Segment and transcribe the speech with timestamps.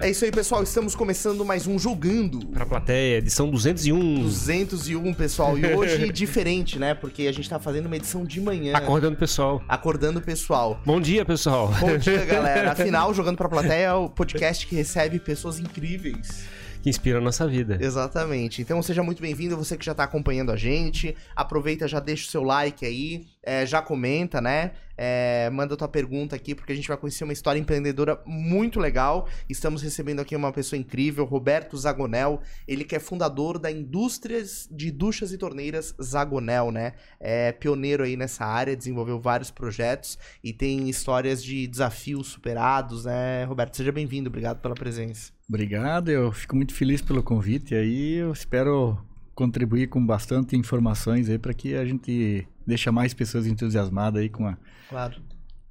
[0.00, 0.62] É isso aí, pessoal.
[0.62, 2.46] Estamos começando mais um Jogando.
[2.48, 4.22] Pra plateia, edição 201.
[4.22, 5.58] 201, pessoal.
[5.58, 6.94] E hoje diferente, né?
[6.94, 8.74] Porque a gente tá fazendo uma edição de manhã.
[8.76, 9.62] Acordando o pessoal.
[9.68, 10.80] Acordando o pessoal.
[10.86, 11.72] Bom dia, pessoal.
[11.80, 12.72] Bom dia, galera.
[12.72, 16.46] Afinal, Jogando pra Plateia é o podcast que recebe pessoas incríveis.
[16.82, 17.76] Que inspira a nossa vida.
[17.80, 18.62] Exatamente.
[18.62, 21.16] Então seja muito bem-vindo, você que já tá acompanhando a gente.
[21.34, 24.72] Aproveita, já deixa o seu like aí, é, já comenta, né?
[24.94, 29.26] É, manda tua pergunta aqui, porque a gente vai conhecer uma história empreendedora muito legal.
[29.48, 32.42] Estamos recebendo aqui uma pessoa incrível, Roberto Zagonel.
[32.66, 36.92] Ele que é fundador da Indústrias de Duchas e Torneiras Zagonel, né?
[37.18, 43.44] É pioneiro aí nessa área, desenvolveu vários projetos e tem histórias de desafios superados, né?
[43.44, 45.32] Roberto, seja bem-vindo, obrigado pela presença.
[45.48, 48.16] Obrigado, eu fico muito feliz pelo convite aí.
[48.16, 48.98] Eu espero
[49.34, 54.46] contribuir com bastante informações aí para que a gente deixe mais pessoas entusiasmadas aí com
[54.46, 54.56] a.
[54.88, 55.20] Claro.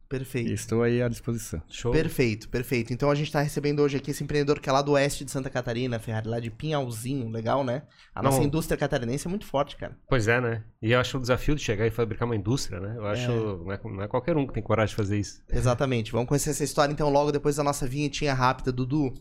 [0.09, 0.51] Perfeito.
[0.51, 1.61] Estou aí à disposição.
[1.69, 1.91] Show.
[1.91, 2.93] Perfeito, perfeito.
[2.93, 5.31] Então a gente está recebendo hoje aqui esse empreendedor que é lá do oeste de
[5.31, 7.83] Santa Catarina, Ferrari, lá de Pinhalzinho, legal, né?
[8.15, 8.45] A nossa Não.
[8.45, 9.97] indústria catarinense é muito forte, cara.
[10.07, 10.63] Pois é, né?
[10.81, 12.93] E eu acho o desafio de chegar e fabricar uma indústria, né?
[12.95, 13.29] Eu acho.
[13.29, 15.41] Não, é, não é qualquer um que tem coragem de fazer isso.
[15.51, 16.11] Exatamente.
[16.13, 19.13] Vamos conhecer essa história então logo depois da nossa vinhetinha rápida, Dudu.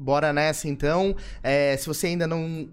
[0.00, 1.14] Bora nessa então.
[1.42, 2.70] É, se você ainda não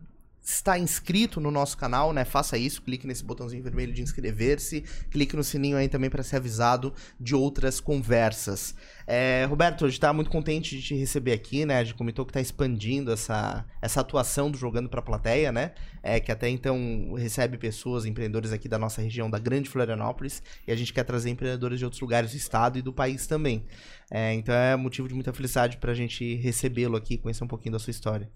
[0.48, 2.24] está inscrito no nosso canal, né?
[2.24, 4.82] Faça isso, clique nesse botãozinho vermelho de inscrever-se,
[5.12, 8.74] clique no sininho aí também para ser avisado de outras conversas.
[9.06, 11.80] É, Roberto, a gente está muito contente de te receber aqui, né?
[11.80, 15.74] A gente comentou que está expandindo essa, essa atuação do Jogando para a Plateia, né?
[16.02, 20.72] É, que até então recebe pessoas, empreendedores aqui da nossa região, da Grande Florianópolis, e
[20.72, 23.66] a gente quer trazer empreendedores de outros lugares do estado e do país também.
[24.10, 27.74] É, então é motivo de muita felicidade para a gente recebê-lo aqui conhecer um pouquinho
[27.74, 28.32] da sua história.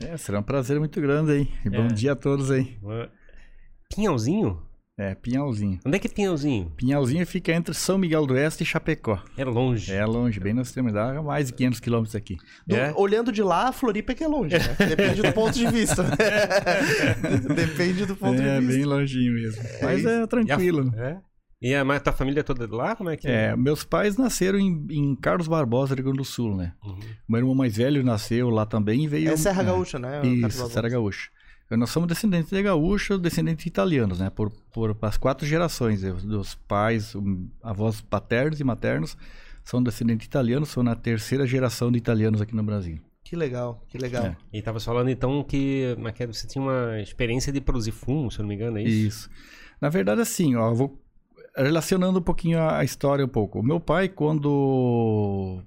[0.00, 1.48] É, será um prazer muito grande aí.
[1.64, 1.88] E bom É.
[1.88, 2.78] dia a todos aí.
[3.94, 4.62] Pinhalzinho?
[5.00, 5.78] É, Pinhalzinho.
[5.86, 6.72] Onde é que é Pinhalzinho?
[6.76, 9.22] Pinhalzinho fica entre São Miguel do Oeste e Chapecó.
[9.36, 9.92] É longe.
[9.92, 12.36] É longe, bem na extremidade, mais de 500 quilômetros aqui.
[12.66, 12.92] Do- É?
[12.96, 14.58] Olhando de lá, Floripa é que é longe, né?
[14.88, 16.02] Depende do ponto de vista.
[17.54, 18.76] Depende do ponto é, de vista.
[18.76, 19.62] bem longinho mesmo.
[19.82, 20.08] Mas isso.
[20.08, 20.92] é tranquilo.
[20.96, 21.16] É?
[21.60, 22.94] E a, mas tua família é toda de lá?
[22.94, 26.56] Como é que É, meus pais nasceram em, em Carlos Barbosa, Rio Grande do Sul,
[26.56, 26.72] né?
[26.84, 26.98] Uhum.
[27.28, 29.30] Meu irmão mais velho nasceu lá também e veio...
[29.30, 30.24] É Serra é, Gaúcha, né?
[30.24, 30.68] Isso?
[30.68, 31.30] Serra Gaúcha.
[31.70, 34.30] Nós somos descendentes de gaúchos, descendentes italianos, né?
[34.30, 36.02] Por, por as quatro gerações.
[36.02, 39.18] eu- Dos pais, um, avós paternos e maternos
[39.62, 40.70] são descendentes italianos.
[40.70, 42.98] Sou na terceira geração de italianos aqui no Brasil.
[43.22, 44.24] Que legal, que legal.
[44.24, 44.36] É.
[44.50, 46.26] E tava falando então que, é que é?
[46.26, 49.06] você tinha uma experiência de produzir fumo, se eu não me engano, é isso?
[49.08, 49.30] Isso.
[49.78, 50.98] Na verdade, assim, ó, eu vou
[51.62, 53.60] relacionando um pouquinho a, a história um pouco.
[53.60, 55.60] O meu pai, quando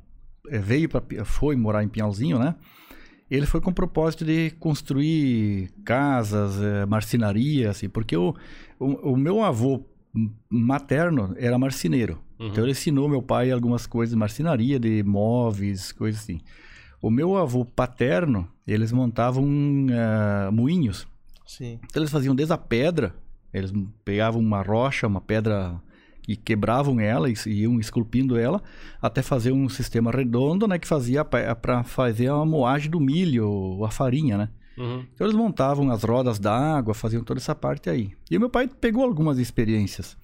[0.49, 2.55] eh, veio para foi morar em Pinhalzinho, né?
[3.29, 8.35] Ele foi com o propósito de construir casas, eh, marcenaria, assim, porque o,
[8.79, 9.85] o, o meu avô
[10.49, 12.19] materno era marceneiro.
[12.39, 12.47] Uhum.
[12.47, 16.41] Então ele ensinou meu pai algumas coisas de marcenaria, de móveis, coisas assim.
[17.01, 19.45] O meu avô paterno, eles montavam
[19.89, 21.07] eh, moinhos.
[21.47, 21.79] Sim.
[21.83, 23.15] Então eles faziam desde a pedra,
[23.53, 23.73] eles
[24.03, 25.81] pegavam uma rocha, uma pedra
[26.27, 28.61] e quebravam ela e iam esculpindo ela
[29.01, 33.91] até fazer um sistema redondo, né, que fazia para fazer a moagem do milho, a
[33.91, 34.49] farinha, né?
[34.77, 35.05] Uhum.
[35.13, 38.11] Então eles montavam as rodas d'água, faziam toda essa parte aí.
[38.29, 40.17] E o meu pai pegou algumas experiências.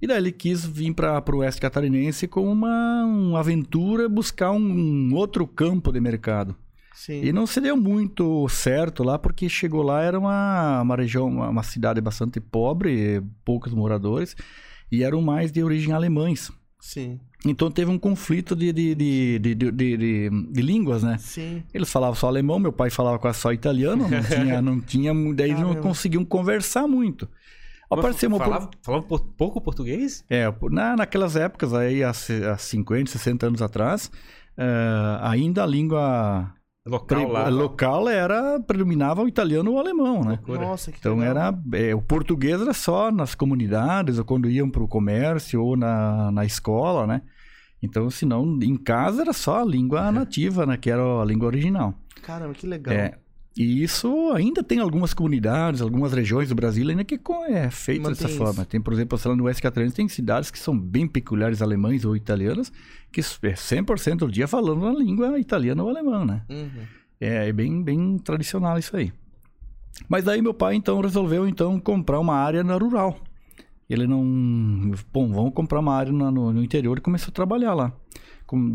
[0.00, 5.12] E daí ele quis vir para o oeste catarinense com uma, uma aventura, buscar um
[5.14, 6.54] outro campo de mercado.
[7.00, 7.22] Sim.
[7.22, 11.48] E não se deu muito certo lá, porque chegou lá, era uma, uma região, uma,
[11.48, 14.34] uma cidade bastante pobre, poucos moradores,
[14.90, 16.50] e eram mais de origem alemães.
[16.80, 17.20] Sim.
[17.46, 21.18] Então teve um conflito de, de, de, de, de, de- de- de línguas, né?
[21.18, 21.62] Sim.
[21.72, 25.50] Eles falavam só alemão, meu pai falava quase só italiano, não tinha, não tinha, daí
[25.50, 27.28] eles não conseguiam conversar muito.
[27.88, 28.38] Apareceu uma...
[28.38, 30.24] falava, falava pou- pouco português?
[30.28, 34.10] É, na, naquelas épocas aí, há, há 50, 60 anos atrás,
[34.58, 36.52] eh, ainda a língua
[36.88, 37.48] Local pre- lá.
[37.48, 40.30] local era predominava o italiano ou o alemão, né?
[40.46, 40.60] Loucura.
[40.60, 41.30] Nossa, que Então legal.
[41.30, 45.76] era é, o português era só nas comunidades ou quando iam para o comércio ou
[45.76, 47.22] na, na escola, né?
[47.82, 50.76] Então, senão em casa era só a língua nativa, né?
[50.76, 51.94] Que era a língua original.
[52.22, 52.92] Caramba, que legal.
[52.94, 53.12] É,
[53.58, 57.18] e isso ainda tem algumas comunidades, algumas regiões do Brasil ainda que
[57.48, 58.38] é feito Mantém dessa isso.
[58.38, 58.64] forma.
[58.64, 62.14] Tem, por exemplo, lá, no Oeste Catarinense tem cidades que são bem peculiares alemães ou
[62.14, 62.72] italianas,
[63.10, 66.42] que é 100% do dia falando a língua italiana ou alemã, né?
[66.48, 66.82] Uhum.
[67.20, 69.12] É, é bem, bem tradicional isso aí.
[70.08, 73.18] Mas daí meu pai então resolveu então comprar uma área na rural.
[73.90, 77.92] Ele não, bom, vamos comprar uma área no, no interior e começou a trabalhar lá.
[78.46, 78.72] Com,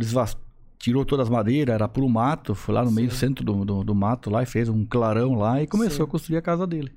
[0.83, 3.83] tirou todas as madeiras, era puro mato, foi lá no meio do centro do, do,
[3.85, 6.03] do, mato lá e fez um clarão lá e começou Sim.
[6.03, 6.91] a construir a casa dele.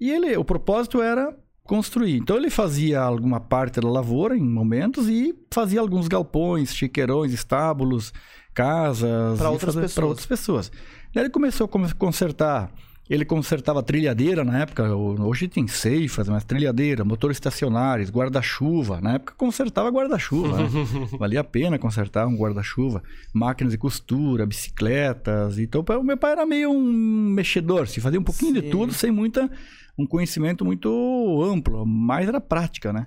[0.00, 1.32] E ele, o propósito era
[1.62, 2.16] construir.
[2.16, 8.12] Então ele fazia alguma parte da lavoura em momentos e fazia alguns galpões, chiqueirões, estábulos,
[8.52, 10.72] casas para outras, outras pessoas.
[11.14, 12.72] Daí ele começou a consertar
[13.08, 19.00] ele consertava trilhadeira na época, hoje tem ceifas, mas trilhadeira, motores estacionários, guarda-chuva.
[19.00, 20.68] Na época consertava guarda-chuva, né?
[21.18, 23.02] Valia a pena consertar um guarda-chuva.
[23.32, 25.58] Máquinas de costura, bicicletas.
[25.58, 28.60] Então o meu pai era meio um mexedor, se fazia um pouquinho Sim.
[28.60, 29.50] de tudo, sem muita
[29.98, 33.06] um conhecimento muito amplo, mas era prática, né?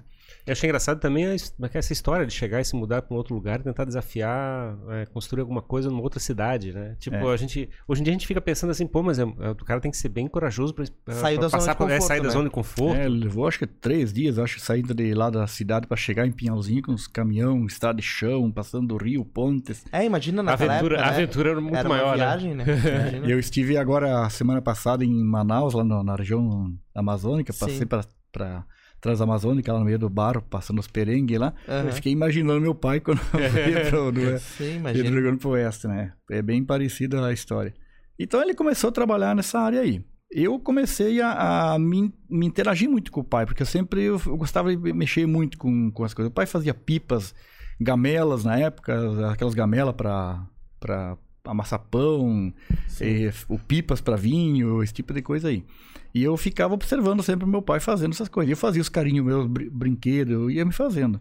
[0.50, 1.36] Eu achei engraçado também é
[1.74, 5.42] essa história de chegar e se mudar para um outro lugar, tentar desafiar, é, construir
[5.42, 6.96] alguma coisa numa outra cidade, né?
[7.00, 7.34] Tipo, é.
[7.34, 7.70] a gente.
[7.88, 9.92] Hoje em dia a gente fica pensando assim, pô, mas é, é, o cara tem
[9.92, 11.92] que ser bem corajoso para sair pra da passar zona de conforto.
[11.92, 12.24] É, sair né?
[12.24, 12.96] da zona de conforto.
[12.96, 16.32] É, levou acho que três dias, acho, saindo de lá da cidade para chegar em
[16.32, 19.86] Pinhalzinho com os caminhão, estrada de chão, passando do rio, pontes.
[19.92, 21.04] É, imagina na aventura, época, né?
[21.04, 22.08] A aventura era muito era maior.
[22.08, 22.66] Uma viagem, né?
[22.66, 23.22] né?
[23.24, 28.66] Eu estive agora semana passada em Manaus, lá no, na região amazônica, passei para
[29.02, 31.54] Transamazônica, lá no meio do bar, passando os perengues lá.
[31.68, 31.88] Uhum.
[31.88, 33.20] Eu fiquei imaginando meu pai quando
[33.70, 36.14] ia pro, do, Sim, do Rio Grande pro Oeste, né?
[36.30, 37.74] É bem parecida a história.
[38.20, 40.04] Então ele começou a trabalhar nessa área aí.
[40.32, 44.22] Eu comecei a, a me, me, interagir muito com o pai, porque eu sempre eu,
[44.28, 46.30] eu gostava de mexer muito com, com as coisas.
[46.30, 47.34] O pai fazia pipas,
[47.82, 52.54] gamelas na época, aquelas gamelas para amassar pão,
[53.02, 55.66] e, o pipas para vinho, esse tipo de coisa aí.
[56.14, 58.50] E eu ficava observando sempre meu pai fazendo essas coisas.
[58.50, 61.20] Eu fazia os carinhos meus, br brinquedos, eu ia me fazendo.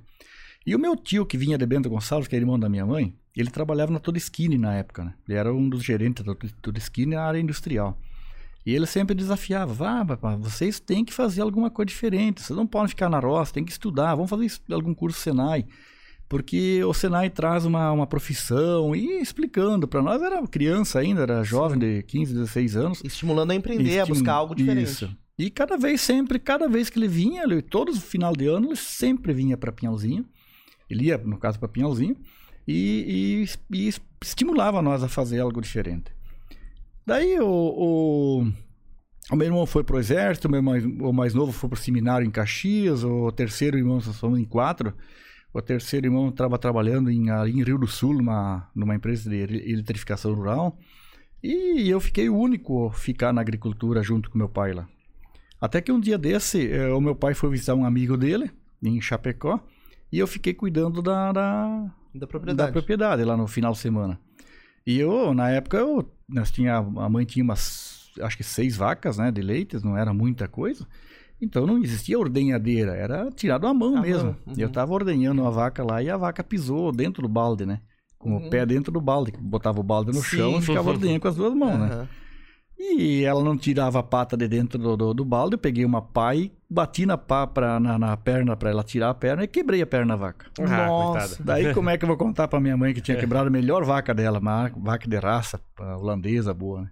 [0.67, 3.15] E o meu tio, que vinha de Bento Gonçalves, que é irmão da minha mãe,
[3.37, 5.15] ele trabalhava na Toda Skinny na época, né?
[5.29, 7.99] Ele era um dos gerentes da Toda Skinny na área industrial.
[8.67, 12.67] E ele sempre desafiava, vá, papai, vocês têm que fazer alguma coisa diferente, vocês não
[12.67, 15.65] podem ficar na roça, tem que estudar, vamos fazer algum curso Senai
[16.29, 21.43] porque o Senai traz uma, uma profissão e explicando para nós, era criança ainda, era
[21.43, 21.97] jovem Sim.
[21.97, 23.03] de 15, 16 anos.
[23.03, 24.01] Estimulando a empreender, Estim...
[24.01, 24.91] a buscar algo diferente.
[24.91, 25.17] Isso.
[25.39, 28.67] E cada vez, sempre, cada vez que ele vinha, ele, todos os final de ano,
[28.67, 30.27] ele sempre vinha para Pinhalzinho.
[30.91, 32.17] Ele ia, no caso, para Pinhalzinho.
[32.67, 36.13] E, e, e, estimulava nós a fazer algo diferente.
[37.07, 38.53] Daí o, o,
[39.31, 42.31] o meu irmão foi pro exército, o mais, o mais novo foi pro seminário em
[42.31, 44.93] Caxias, o terceiro irmão, nós somos em quatro.
[45.53, 50.35] O terceiro irmão estava trabalhando em, em Rio do Sul, numa, numa empresa de eletrificação
[50.35, 50.79] rural.
[51.43, 54.89] E eu fiquei o único a ficar na agricultura junto com meu pai lá.
[55.61, 58.51] Até que um dia desse, eh, o meu pai foi visitar um amigo dele,
[58.83, 59.61] em Chapecó,
[60.13, 62.69] e eu fiquei cuidando da, da, da, propriedade.
[62.69, 64.21] da propriedade lá no final de semana.
[64.87, 69.19] E eu, na época, eu, nós tinha, a mãe tinha umas, acho que seis vacas
[69.19, 70.87] né, de leite, não era muita coisa.
[71.41, 74.37] Então não existia ordenhadeira, era tirado à mão a mesmo.
[74.47, 74.55] Uhum.
[74.57, 77.81] Eu estava ordenhando a vaca lá e a vaca pisou dentro do balde, né?
[78.19, 78.47] Com uhum.
[78.47, 79.33] o pé dentro do balde.
[79.39, 80.37] Botava o balde no Sim.
[80.37, 81.87] chão e ficava ordenhando com as duas mãos, uhum.
[81.87, 82.09] né?
[82.81, 85.55] E ela não tirava a pata de dentro do, do, do balde.
[85.55, 89.11] Eu peguei uma pá e bati na pá pra, na, na perna para ela tirar
[89.11, 90.47] a perna e quebrei a perna da vaca.
[90.61, 91.37] Ah, Nossa!
[91.37, 91.45] Coitada.
[91.45, 93.85] Daí como é que eu vou contar pra minha mãe que tinha quebrado a melhor
[93.85, 96.91] vaca dela, uma vaca de raça holandesa boa, né?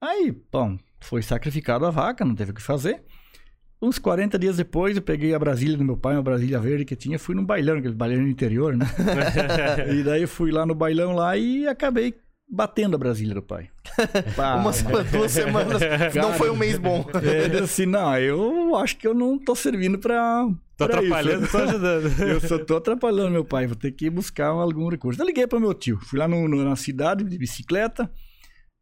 [0.00, 3.02] Aí, bom, foi sacrificado a vaca, não teve o que fazer.
[3.80, 6.96] Uns 40 dias depois, eu peguei a Brasília do meu pai, uma Brasília verde que
[6.96, 8.86] tinha, fui num bailão, aquele bailão no interior, né?
[9.94, 12.14] e daí eu fui lá no bailão lá e acabei
[12.50, 13.70] batendo a Brasília do pai.
[14.34, 14.82] Pá, Umas
[15.12, 17.06] duas semanas, Cara, não foi um mês bom.
[17.22, 20.44] Ele assim, não, eu acho que eu não tô servindo pra...
[20.76, 21.52] Tô pra atrapalhando, isso.
[21.52, 22.20] tô ajudando.
[22.22, 25.20] eu só tô atrapalhando meu pai, vou ter que buscar algum recurso.
[25.20, 28.10] Eu liguei pro meu tio, fui lá no, no, na cidade de bicicleta,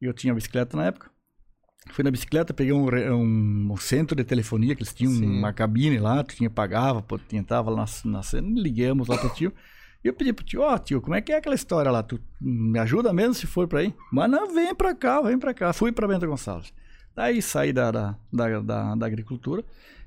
[0.00, 1.10] eu tinha bicicleta na época,
[1.90, 5.38] Fui na bicicleta, peguei um, um, um, centro de telefonia, que eles tinham Sim.
[5.38, 9.52] uma cabine lá, tu tinha, pagava, pô, tava lá na cena, ligamos lá pro tio.
[10.04, 12.02] E eu pedi pro tio, ó, oh, tio, como é que é aquela história lá?
[12.02, 13.94] Tu me ajuda mesmo se for pra aí?
[14.12, 15.72] Mas não, vem pra cá, vem pra cá.
[15.72, 16.72] Fui pra Bento Gonçalves.
[17.14, 19.64] Daí saí da, da, da, da, da agricultura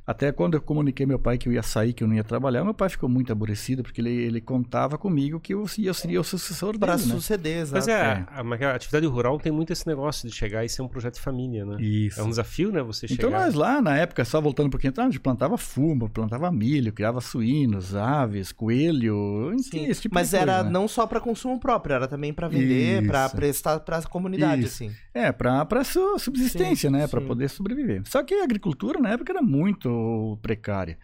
[0.10, 2.64] até quando eu comuniquei meu pai que eu ia sair, que eu não ia trabalhar,
[2.64, 6.24] meu pai ficou muito aborrecido, porque ele, ele contava comigo que eu, eu seria o
[6.24, 6.80] sucessor dele.
[6.80, 7.04] Para né?
[7.04, 7.76] suceder, exato.
[7.76, 8.66] Mas é, é.
[8.66, 11.22] A, a, atividade rural tem muito esse negócio de chegar e ser um projeto de
[11.22, 11.80] família, né?
[11.80, 12.20] Isso.
[12.20, 12.82] É um desafio, né?
[12.82, 13.28] Você então, chegar.
[13.28, 16.52] Então nós lá, na época, só voltando um pouquinho atrás, a gente plantava fumo, plantava
[16.52, 20.72] milho, criava suínos, aves, coelho, enfim, esse tipo Mas de coisa, era né?
[20.72, 24.86] não só para consumo próprio, era também para vender, para prestar para a comunidade, Isso.
[24.86, 24.92] assim.
[25.14, 25.84] É, para
[26.18, 27.08] subsistência, sim, né?
[27.08, 28.02] Para poder sobreviver.
[28.06, 29.99] Só que a agricultura na época era muito
[30.42, 30.98] precária.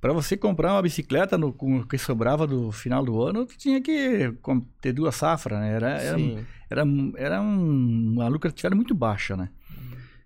[0.00, 3.56] Para você comprar uma bicicleta no, com o que sobrava do final do ano, tu
[3.56, 4.34] tinha que
[4.80, 5.74] ter duas safras, né?
[5.74, 6.18] Era, era,
[6.68, 6.84] era,
[7.16, 9.48] era um, uma lucratividade muito baixa, né?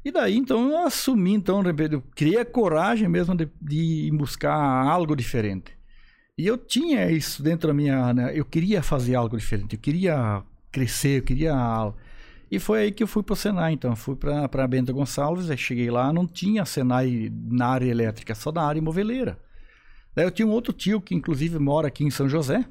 [0.07, 5.17] E daí, então, eu assumi, então, eu criei a coragem mesmo de, de buscar algo
[5.17, 5.77] diferente.
[6.39, 8.15] E eu tinha isso dentro da minha.
[8.15, 8.33] Né?
[8.33, 11.93] Eu queria fazer algo diferente, eu queria crescer, eu queria.
[12.51, 13.97] E foi aí que eu fui para o Senai, então.
[13.97, 18.63] Fui para Bento Gonçalves, aí cheguei lá, não tinha Senai na área elétrica, só na
[18.63, 19.39] área moveleira.
[20.15, 22.65] Daí eu tinha um outro tio que, inclusive, mora aqui em São José.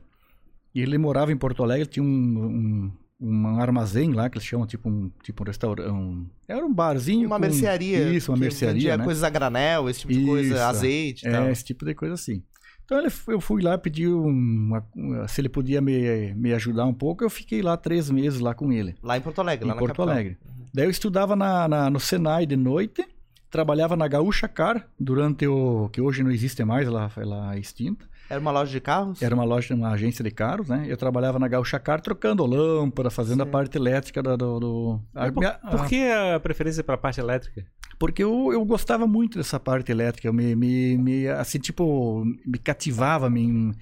[0.73, 2.91] E ele morava em Porto Alegre, tinha um, um,
[3.21, 5.89] um armazém lá, que eles chamam tipo um, tipo um restaurante.
[5.89, 7.27] Um, era um barzinho.
[7.27, 8.09] Uma com, mercearia.
[8.09, 8.97] Isso, uma mercearia.
[8.97, 9.03] Né?
[9.03, 11.49] coisas a granel, esse tipo de isso, coisa, azeite é, tal.
[11.49, 12.43] esse tipo de coisa assim.
[12.85, 14.85] Então ele, eu fui lá pedir uma,
[15.27, 17.23] se ele podia me, me ajudar um pouco.
[17.23, 18.95] Eu fiquei lá três meses lá com ele.
[19.01, 20.13] Lá em Porto Alegre, em lá na Porto capital.
[20.13, 20.37] Alegre.
[20.73, 23.03] Daí eu estudava na, na, no Senai de noite,
[23.49, 28.05] trabalhava na Gaúcha Car durante o que hoje não existe mais, ela, ela é extinta.
[28.29, 29.21] Era uma loja de carros?
[29.21, 30.85] Era uma loja, uma agência de carros, né?
[30.87, 33.49] Eu trabalhava na Gaúcha Car trocando lâmpada, fazendo Sim.
[33.49, 34.35] a parte elétrica do.
[34.37, 37.65] do, do a, Por, minha- por que a preferência pela parte elétrica?
[37.97, 43.29] porque eu, eu gostava muito dessa parte elétrica, me, me, me assim, tipo, me cativava,
[43.29, 43.73] me...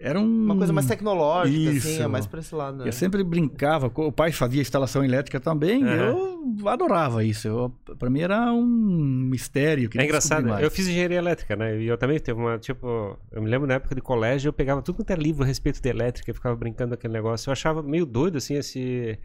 [0.00, 0.44] Era um...
[0.44, 2.02] Uma coisa mais tecnológica, assim, Isso.
[2.02, 2.88] é mais pra esse lado, né?
[2.88, 6.16] Eu sempre brincava, o pai fazia instalação elétrica também, Aham.
[6.60, 7.48] eu adorava isso.
[7.48, 9.90] Eu, pra mim era um mistério.
[9.96, 11.80] É engraçado, eu fiz engenharia elétrica, né?
[11.80, 14.80] E eu também teve uma, tipo, eu me lembro na época de colégio, eu pegava
[14.82, 17.48] tudo quanto é livro a respeito de elétrica, eu ficava brincando com aquele negócio.
[17.48, 19.18] Eu achava meio doido, assim, esse.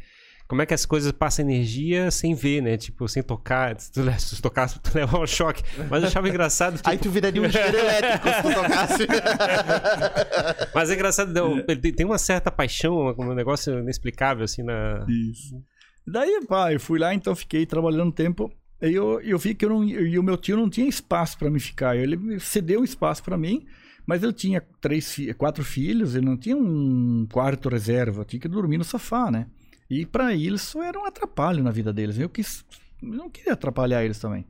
[0.47, 2.77] Como é que as coisas passam energia sem ver, né?
[2.77, 3.79] Tipo, sem tocar.
[3.79, 5.63] Se tu, se tu tocasse, tu levava um choque.
[5.89, 6.77] Mas eu achava engraçado.
[6.77, 9.07] Tipo, Aí tu viraria um engenheiro elétrico se tu tocasse.
[10.75, 11.33] Mas é engraçado,
[11.93, 15.05] tem- uma certa paixão, um negócio inexplicável, assim, na.
[15.07, 15.55] Isso.
[16.05, 18.51] Daí, pá, eu fui lá, então fiquei trabalhando um tempo.
[18.81, 21.49] Aí eu, eu vi que eu não, e o meu tio não tinha espaço para
[21.49, 21.95] me ficar.
[21.95, 23.65] Ele me cedeu um espaço para mim,
[24.05, 28.47] mas ele tinha três, quatro filhos, ele não tinha um quarto reserva, eu tinha que
[28.49, 29.47] dormir no sofá, né?
[29.89, 32.17] E para eles isso era um atrapalho na vida deles.
[32.17, 32.65] Eu quis,
[33.01, 34.45] não queria atrapalhar eles também.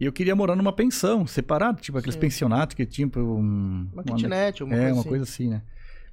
[0.00, 2.20] E eu queria morar numa pensão, separado, tipo aqueles Sim.
[2.20, 5.08] pensionatos que tinha um, Uma kitnet, uma é, coisa uma assim.
[5.08, 5.62] coisa assim, né?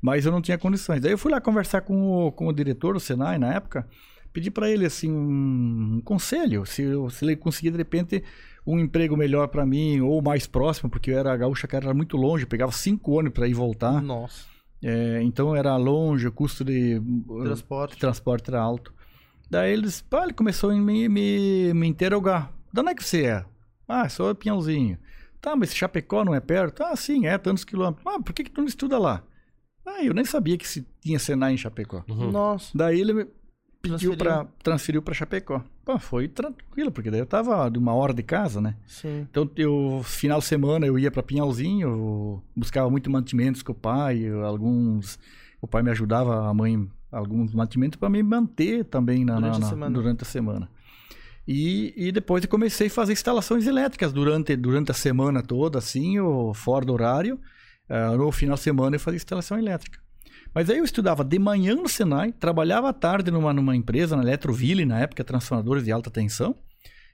[0.01, 1.01] Mas eu não tinha condições.
[1.01, 3.88] Daí eu fui lá conversar com o, com o diretor do Senai na época,
[4.32, 8.24] pedi para ele assim um, um conselho, se, eu- se ele conseguir de repente
[8.65, 11.94] um emprego melhor para mim ou mais próximo, porque eu era a gaúcha que era
[11.94, 14.46] muito longe, pegava cinco ônibus para ir voltar, Nossa.
[14.83, 17.00] É, então era longe, o custo de
[17.43, 17.93] Transporte.
[17.93, 18.93] de transporte era alto.
[19.50, 22.51] Daí eles, pá, ele começou a me, me, me interrogar.
[22.73, 23.45] De onde é que você é?
[23.88, 24.97] Ah, sou de Pinhalzinho.
[25.41, 26.83] Tá, mas Chapecó não é perto?
[26.83, 28.05] Ah, sim, é, tantos quilômetros.
[28.07, 29.23] Ah, por que, que tu não estuda lá?
[29.85, 32.03] Ah, eu nem sabia que se tinha Senai em Chapecó.
[32.07, 32.31] Uhum.
[32.31, 32.71] Nossa.
[32.77, 33.27] Daí ele me
[33.81, 34.17] pediu Transferiu.
[34.17, 35.63] para transferiu para Chapecó.
[35.83, 38.75] Pô, foi tranquilo, porque daí eu tava de uma hora de casa, né?
[38.85, 39.27] Sim.
[39.29, 44.27] Então, eu, final de semana, eu ia para Pinhalzinho, buscava muito mantimentos com o pai,
[44.45, 45.17] alguns...
[45.61, 49.57] O pai me ajudava, a mãe, alguns mantimentos para me manter também na, Durante na-
[49.57, 49.93] a na- semana.
[49.93, 50.69] durante a semana.
[51.47, 56.19] E, e depois eu comecei a fazer instalações elétricas durante, durante a semana toda, assim,
[56.19, 57.39] ou fora do horário.
[57.89, 60.00] Ah, no final de semana eu fazia instalação elétrica.
[60.53, 64.24] Mas aí eu estudava de manhã no Senai, trabalhava à tarde numa, numa empresa, na
[64.24, 66.55] Eletroville, na época, transformadores de alta tensão.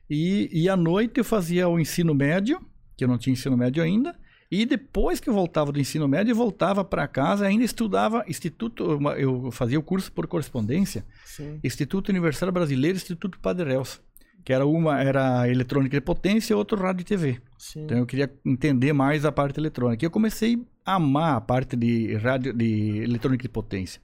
[0.10, 2.60] E, e à noite eu fazia o ensino médio,
[2.96, 4.16] que eu não tinha ensino médio ainda.
[4.50, 8.98] E depois que eu voltava do ensino médio, eu voltava para casa, ainda estudava Instituto,
[9.18, 11.60] eu fazia o curso por correspondência, Sim.
[11.62, 14.00] Instituto Universitário Brasileiro Instituto Padre Elsa,
[14.48, 17.38] que era uma era eletrônica de potência e outro rádio e TV.
[17.58, 17.84] Sim.
[17.84, 20.06] Então eu queria entender mais a parte eletrônica.
[20.06, 24.02] E eu comecei a amar a parte de rádio de eletrônica de potência.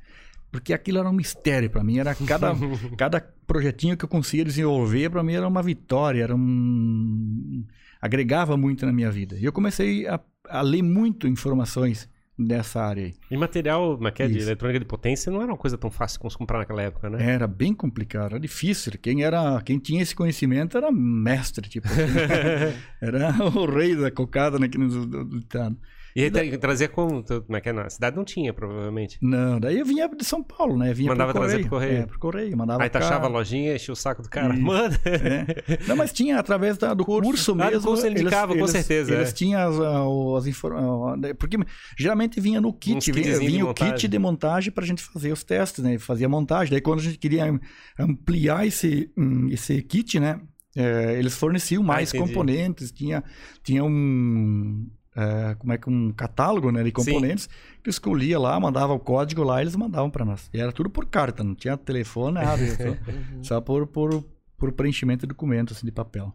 [0.52, 2.54] Porque aquilo era um mistério para mim, era cada
[2.98, 7.64] cada projetinho que eu conseguia desenvolver para mim era uma vitória, era um
[8.02, 9.38] agregava muito na minha vida.
[9.40, 10.20] E eu comecei a,
[10.50, 13.13] a ler muito informações dessa área aí.
[13.30, 16.38] E material é é, de eletrônica de potência não era uma coisa tão fácil de
[16.38, 17.34] comprar naquela época, né?
[17.34, 18.94] Era bem complicado, era difícil.
[19.02, 21.88] Quem era, quem tinha esse conhecimento era mestre, tipo.
[23.02, 25.78] era o rei da cocada naquele do ditado.
[26.15, 27.24] E tra- trazia como?
[27.24, 27.74] Como é que é?
[27.74, 29.17] Na cidade não tinha, provavelmente.
[29.22, 30.93] Não, daí eu vinha de São Paulo, né?
[30.93, 31.98] Vinha Mandava por trazer por correio.
[31.98, 34.53] É, por correio, mandava Aí taxava a lojinha, enchia o saco do cara.
[34.53, 35.00] Manda!
[35.05, 35.77] É.
[35.88, 37.88] Não, mas tinha através da- do curso, Ah, do mesmo.
[37.88, 39.32] curso ele indicava, com certeza, Eles é.
[39.32, 41.34] tinham as, ah, as informações.
[41.39, 41.58] Porque
[41.98, 43.93] geralmente vinha no kit, vinha, vinha o montagem.
[43.96, 45.98] kit de montagem para a gente fazer os testes, né?
[45.98, 46.72] Fazia montagem.
[46.72, 47.60] Daí quando a gente queria
[48.00, 50.39] ampliar esse, hum, esse kit, né?
[50.75, 53.24] é, eles forneciam mais Ah, componentes, tinha,
[53.63, 54.88] tinha um.
[55.15, 57.48] É, como é que um catálogo né, de componentes
[57.82, 60.50] que eu escolhia lá, mandava o código lá, eles mandavam para nós.
[60.53, 62.58] E era tudo por carta, não tinha telefone, nada.
[62.65, 62.98] só-
[63.41, 64.24] só por, por,
[64.58, 66.34] por preenchimento de documento, assim, de papel.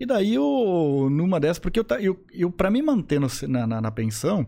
[0.00, 3.80] E daí, eu, numa dessas, porque eu, eu, eu para me manter no- na, na,
[3.80, 4.46] na pensão,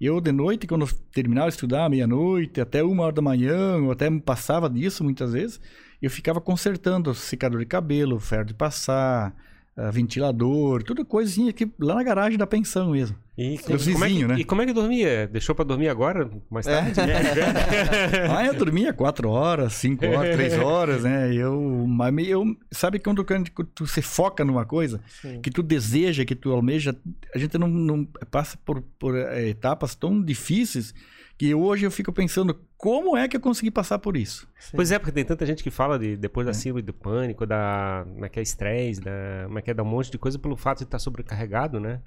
[0.00, 3.90] eu de noite, quando eu terminava de estudar, meia-noite, até uma hora da manhã, ou
[3.92, 5.60] até passava disso muitas vezes,
[6.00, 9.34] eu ficava consertando secador de cabelo, ferro de passar,
[9.74, 13.16] ah, ventilador, tudo coisinha que lá na garagem da pensão mesmo.
[13.38, 14.34] E, Do como é que, vizinho, né?
[14.38, 15.26] e como é que dormia?
[15.26, 16.30] Deixou pra dormir agora?
[16.50, 16.92] Mais tarde?
[18.30, 21.34] Ah, eu dormia quatro horas, cinco horas, três horas, né?
[21.34, 25.40] Eu, mas eu, sabe quando, quando tu se foca numa coisa, Sim.
[25.40, 26.94] que tu deseja, que tu almeja,
[27.34, 30.94] a gente não, não passa por, por eh, etapas tão difíceis
[31.42, 34.46] que hoje eu fico pensando como é que eu consegui passar por isso.
[34.76, 36.50] Pois é, porque tem tanta gente que fala de depois É.
[36.50, 38.04] da síndrome do pânico, da.
[38.08, 39.10] Como é que é estresse, da.
[39.46, 42.00] Como é que é dar um monte de coisa pelo fato de estar sobrecarregado, né?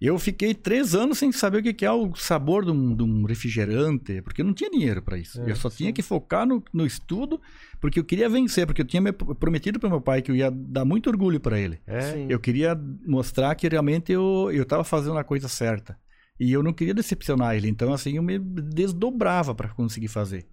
[0.00, 3.24] Eu fiquei três anos sem saber o que é o sabor de um, de um
[3.24, 5.40] refrigerante, porque eu não tinha dinheiro para isso.
[5.40, 7.40] É, eu só tinha que focar no, no estudo,
[7.80, 10.50] porque eu queria vencer, porque eu tinha me prometido para meu pai que eu ia
[10.50, 11.80] dar muito orgulho para ele.
[11.86, 12.00] É.
[12.12, 12.26] Sim.
[12.28, 15.96] Eu queria mostrar que realmente eu eu estava fazendo a coisa certa.
[16.38, 20.46] E eu não queria decepcionar ele, então assim eu me desdobrava para conseguir fazer.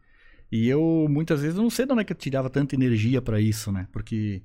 [0.51, 3.39] E eu muitas vezes não sei de onde é que eu tirava tanta energia para
[3.39, 3.87] isso, né?
[3.91, 4.43] Porque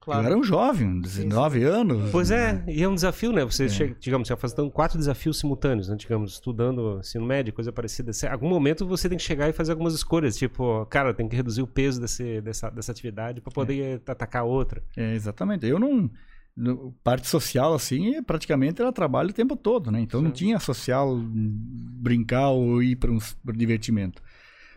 [0.00, 0.22] Claro.
[0.22, 2.10] eu era um jovem, 19 anos.
[2.10, 2.64] Pois é, né?
[2.68, 3.44] e é um desafio, né?
[3.44, 5.96] Você chega, digamos, você vai fazendo quatro desafios simultâneos, né?
[5.96, 8.10] Digamos, estudando ensino médio, coisa parecida.
[8.10, 11.36] Em algum momento você tem que chegar e fazer algumas escolhas, tipo, cara, tem que
[11.36, 14.82] reduzir o peso desse, dessa, dessa atividade para poder atacar outra.
[14.96, 15.66] É, exatamente.
[15.66, 16.10] Eu não.
[16.58, 20.00] No- parte social, assim, é praticamente era trabalho o tempo todo, né?
[20.00, 20.34] Então não Sim.
[20.34, 23.18] tinha social brincar ou ir para um
[23.54, 24.22] divertimento.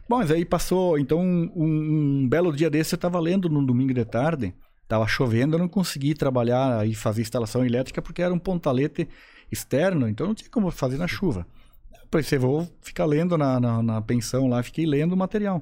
[0.07, 0.99] Bom, mas aí passou.
[0.99, 5.55] Então, um, um belo dia desse eu estava lendo num domingo de tarde, estava chovendo,
[5.55, 9.07] eu não consegui trabalhar e fazer instalação elétrica porque era um pontalete
[9.51, 11.47] externo, então não tinha como fazer na chuva.
[11.93, 15.61] Eu pensei, vou ficar lendo na, na, na pensão lá, fiquei lendo o material.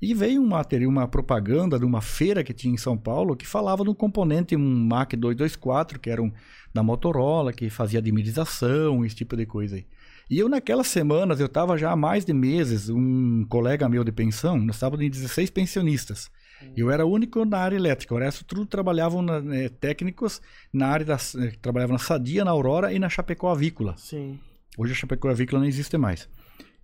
[0.00, 3.46] E veio um material, uma propaganda de uma feira que tinha em São Paulo que
[3.46, 6.32] falava de um componente, um MAC 224, que era um
[6.72, 9.86] da Motorola, que fazia dimerização, esse tipo de coisa aí.
[10.30, 14.12] E eu, naquelas semanas, eu estava já há mais de meses, um colega meu de
[14.12, 16.30] pensão, nós estávamos em 16 pensionistas.
[16.76, 20.88] Eu era o único na área elétrica, o resto tudo trabalhavam na, eh, técnicos na
[20.88, 23.94] área das, eh, trabalhavam na Sadia, na Aurora e na Chapecó Avícola.
[23.96, 24.38] Sim.
[24.76, 26.28] Hoje a Chapecó Avícola não existe mais.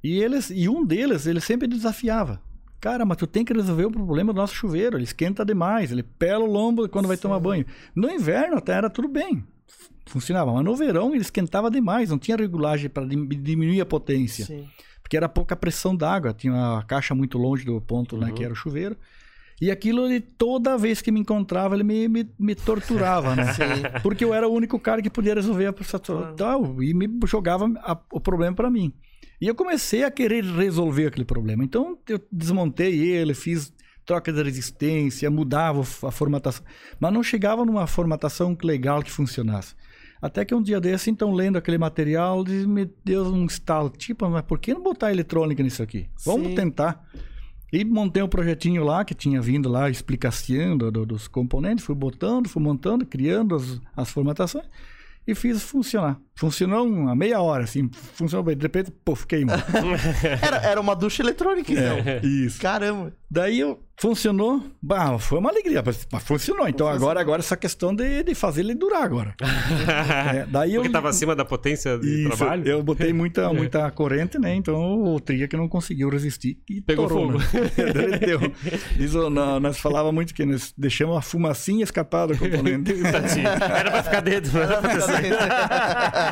[0.03, 2.41] E eles e um deles, ele sempre desafiava.
[2.85, 4.99] Cara, mas tu tem que resolver o problema do nosso chuveiro.
[4.99, 7.23] Ele esquenta demais, ele pela o lombo quando vai Sim.
[7.23, 7.65] tomar banho.
[7.97, 9.43] No inverno até era tudo bem.
[10.07, 14.69] Funcionava, mas no verão ele esquentava demais, não tinha regulagem para diminuir a potência, Sim.
[15.03, 18.35] porque era pouca pressão d'água, tinha uma caixa muito longe do ponto né, Uhum.
[18.35, 18.99] que era o chuveiro.
[19.63, 23.45] E aquilo, ele, toda vez que me encontrava, ele me, me, me torturava, né?
[24.03, 26.33] Porque eu era o único cara que podia resolver a situação.
[26.35, 28.93] Então, e me jogava a- o problema para mim.
[29.41, 31.65] E eu comecei a querer resolver aquele problema.
[31.65, 33.73] Então, eu desmontei ele, fiz
[34.07, 36.65] troca de resistência, mudava a formatação.
[37.01, 39.75] Mas não chegava numa formatação legal que funcionasse.
[40.21, 43.91] Até que um dia desse, então, lendo aquele material, me deu um estalo.
[43.91, 46.09] Tipo, mas por que não botar eletrônica nisso aqui?
[46.25, 46.55] Vamos Sim.
[46.55, 47.05] tentar.
[47.73, 52.49] E montei um projetinho lá, que tinha vindo lá, explicação do- dos componentes, fui botando,
[52.49, 54.65] fui montando, criando as, as formatações
[55.27, 56.21] e fiz funcionar.
[56.37, 58.57] Funcionou uma meia hora, assim, funcionou bem.
[58.57, 59.55] De repente, puf, queimou.
[60.43, 61.97] Era, era uma ducha eletrônica, então.
[62.29, 62.61] Isso.
[62.61, 63.13] Caramba.
[63.31, 66.67] Daí eu- funcionou, bah, foi uma alegria, mas mas funcionou.
[66.69, 69.35] Então agora, agora essa questão de, de fazer ele durar agora.
[70.35, 72.67] É, daí eu, Porque tava acima da potência de Isso, trabalho.
[72.67, 74.55] eu botei muita, muita corrente, né?
[74.57, 74.75] Então
[75.15, 77.39] o tria que não conseguiu resistir e Pegou torou, fogo.
[77.39, 77.93] né?
[77.93, 78.41] Daí deu.
[78.97, 82.93] Diz, o- nó- nós falava muito que nós deixamos a fumacinha escapar do componente.
[83.13, 83.47] Tadinho.
[83.49, 86.24] Era pra ficar dentro, não era pra O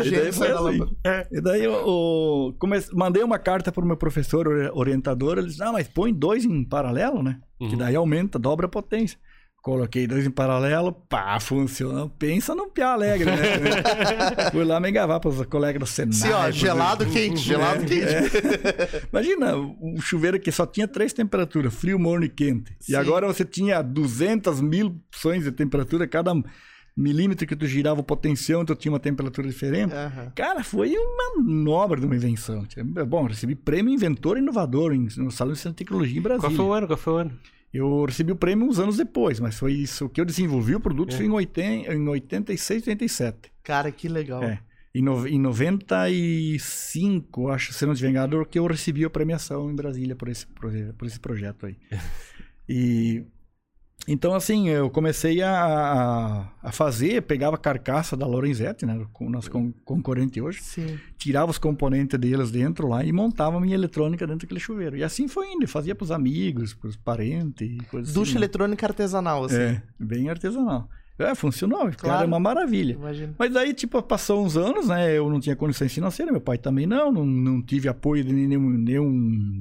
[0.00, 0.62] E gênio daí foi assim.
[0.64, 1.28] lâmpada.
[1.30, 2.56] E daí eu, eu
[2.94, 5.38] mandei uma carta para o meu professor ori- orientador.
[5.38, 7.38] Ele disse: Ah, mas põe dois em paralelo, né?
[7.58, 7.76] Que Uhum.
[7.76, 9.18] daí aumenta, dobra a potência.
[9.62, 12.08] Coloquei dois em paralelo, pá, funcionou.
[12.08, 13.36] Pensa num piá alegre, né?
[14.50, 16.12] Fui lá me gavar para os colegas do Senai.
[16.12, 18.02] Sim, ó, gelado quente, gelado É, quente.
[18.12, 19.02] é.
[19.12, 22.74] Imagina, um chuveiro que só tinha três temperaturas, frio, morno e quente.
[22.80, 22.92] Sim.
[22.92, 26.32] E agora você tinha 200 mil opções de temperatura, cada
[26.96, 29.92] milímetro que tu girava o potencial, tu tinha uma temperatura diferente.
[29.94, 30.30] Aham.
[30.34, 32.66] Cara, foi uma manobra de uma invenção.
[33.08, 36.48] Bom, recebi prêmio inventor inovador no Salão de Ciência e Tecnologia em Brasília.
[36.50, 36.86] Qual foi o ano?
[36.86, 37.32] Qual foi o ano?
[37.72, 41.14] Eu recebi o prêmio uns anos depois, mas foi isso que eu desenvolvi o produto
[41.14, 41.16] É.
[41.16, 43.50] foi em, 80, em 86, 87.
[43.62, 44.42] Cara, que legal.
[44.42, 44.60] É.
[44.94, 50.14] Em, no, em 95, acho, se não enganado, que eu recebi a premiação em Brasília
[50.14, 51.76] por esse, proje- por esse projeto aí.
[52.68, 53.24] E
[54.08, 59.50] então, assim, eu comecei a, a, fazer, pegava a carcaça da Lorenzetti, né, com nosso
[59.50, 60.98] con- concorrente hoje, Sim.
[61.16, 64.96] tirava os componentes deles dentro lá e montava a minha eletrônica dentro daquele chuveiro.
[64.96, 68.34] E assim foi indo, fazia para os amigos, para os parentes e coisas Ducha assim.
[68.34, 68.40] né?
[68.40, 69.56] eletrônica artesanal, assim.
[69.56, 70.88] É, bem artesanal.
[71.18, 72.24] É, funcionou, cara, Claro.
[72.24, 72.94] é uma maravilha.
[72.94, 73.34] Imagina.
[73.38, 75.16] Mas aí, tipo, passou uns anos, né?
[75.16, 78.70] Eu não tinha condições financeiras, meu pai também não, não, não tive apoio de nenhum,
[78.70, 79.10] nenhum,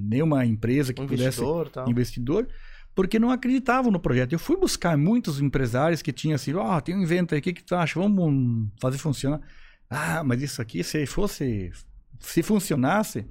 [0.09, 1.89] nenhuma empresa que Um pudesse investidor tal.
[1.89, 2.47] investidor,
[2.93, 4.33] porque não acreditavam no projeto.
[4.33, 7.53] Eu fui buscar muitos empresários que tinham assim, ó, tem um invento aí, o que,
[7.53, 7.99] que tu acha?
[7.99, 9.41] Vamos fazer funcionar.
[9.89, 11.71] Ah, mas isso aqui, se fosse.
[12.19, 13.25] Se funcionasse,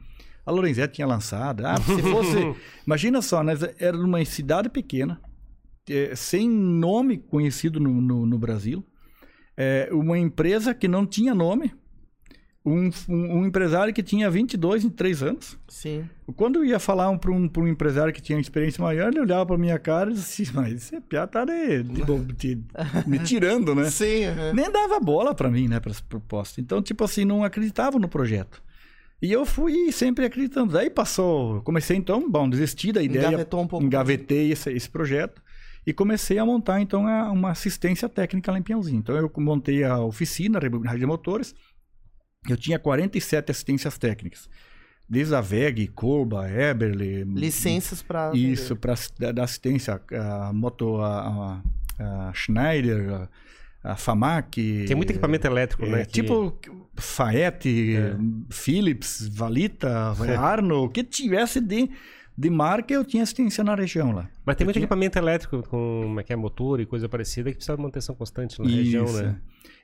[0.45, 1.65] a Lorenzetti tinha lançado.
[1.65, 2.37] Ah, se fosse.
[2.87, 3.55] imagina só, né?
[3.79, 5.21] Era numa cidade pequena,
[5.89, 8.85] eh, sem nome conhecido no, no, no Brasil,
[9.57, 11.73] é, uma empresa que não tinha nome,
[12.65, 15.59] um, um, um empresário que tinha 22, 23 anos.
[15.67, 16.05] Sim.
[16.37, 19.47] Quando eu ia falar para um, um empresário que tinha uma experiência maior, ele olhava
[19.47, 22.03] para minha cara e disse assim, mas esse piada tá de, de,
[22.37, 22.59] de,
[23.07, 23.91] me tirando, né?
[23.91, 24.27] Sim.
[24.27, 24.55] uhum.
[24.55, 26.61] Nem dava bola para mim, né, para essa proposta.
[26.61, 28.63] Então, tipo assim, não acreditava no projeto.
[29.23, 30.73] E eu fui sempre acreditando.
[30.73, 33.85] Daí passou, comecei então, bom, desisti da ideia, Engavetou um pouco.
[33.85, 35.43] engavetei esse, esse projeto
[35.87, 38.99] e comecei a montar então a- uma assistência técnica lá em Piauzinho.
[38.99, 41.55] Então eu montei a oficina, a de Motores.
[42.49, 44.49] Eu tinha 47 assistências técnicas.
[45.09, 48.31] Desde a VEG, Corba, Eberle, Licenças pra.
[48.35, 48.95] isso, para
[49.33, 51.61] da assistência, a moto, a,
[51.99, 53.29] a- a Schneider, a,
[53.93, 54.85] a Famac.
[54.87, 56.05] Tem muito equipamento elétrico, é, né?
[56.05, 56.57] que- Tipo
[56.95, 57.97] Faete,
[58.51, 61.91] Philips, Valita, Arno, o que tivesse de,
[62.39, 64.29] de marca, eu tinha assistência na região lá.
[64.47, 67.09] Mas tem Eu muito tinha- equipamento elétrico com como é que é, motor e coisa
[67.09, 69.23] parecida que precisa de manutenção constante na região, Isso.
[69.23, 69.37] né?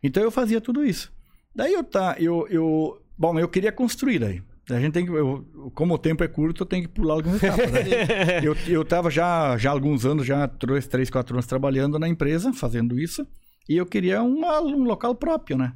[0.03, 1.13] Então eu fazia tudo isso.
[1.57, 4.43] Daí eu tá, eu, eu bom, eu queria construir daí.
[4.69, 7.43] A gente tem que, eu- como o tempo é curto, eu tenho que pular algumas
[7.43, 7.71] etapas.
[7.73, 7.81] né?
[8.45, 12.09] eu, eu tava já, já há alguns anos, já três, três, quatro anos trabalhando na
[12.09, 13.27] empresa, fazendo isso,
[13.69, 15.73] e eu queria uma- um local próprio, né?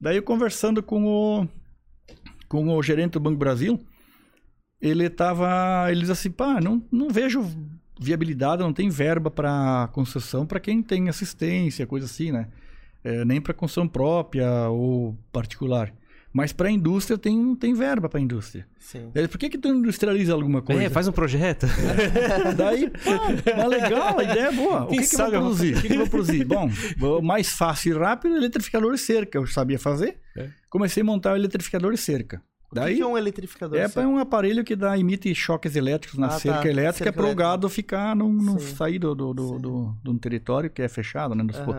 [0.00, 1.48] Daí eu conversando com o,
[2.48, 3.78] com o gerente do Banco Brasil,
[4.80, 7.42] ele tava, ele disse assim, pá, não, não vejo
[8.00, 12.48] viabilidade, não tem verba para construção para quem tem assistência, coisa assim, né?
[13.02, 15.92] É, nem para construção própria ou particular.
[16.32, 18.66] Mas para a indústria tem, tem verba para a indústria.
[18.78, 19.10] Sim.
[19.12, 20.82] Daí, por que que tu industrializa alguma coisa?
[20.82, 21.66] É, faz um projeto.
[22.56, 24.86] Daí, pá, mas legal, a ideia é boa.
[24.86, 25.76] Quem o que, que eu vou sabe eu vou produzir?
[25.76, 26.44] O que, que eu vou produzir?
[26.44, 26.70] Bom,
[27.20, 29.38] mais fácil e rápido, eletrificador e cerca.
[29.38, 30.18] Eu sabia fazer.
[30.36, 30.48] É.
[30.68, 32.40] Comecei a montar o eletrificador e cerca.
[32.70, 33.76] O que Daí, é um eletrificador?
[33.78, 36.38] é um aparelho que dá, emite choques elétricos na Ah, tá.
[36.38, 37.48] cerca elétrica Cerca para o elétrica.
[37.50, 41.44] gado ficar, não, não sair do, do, do, do, do território que é fechado, né?
[41.64, 41.74] Po-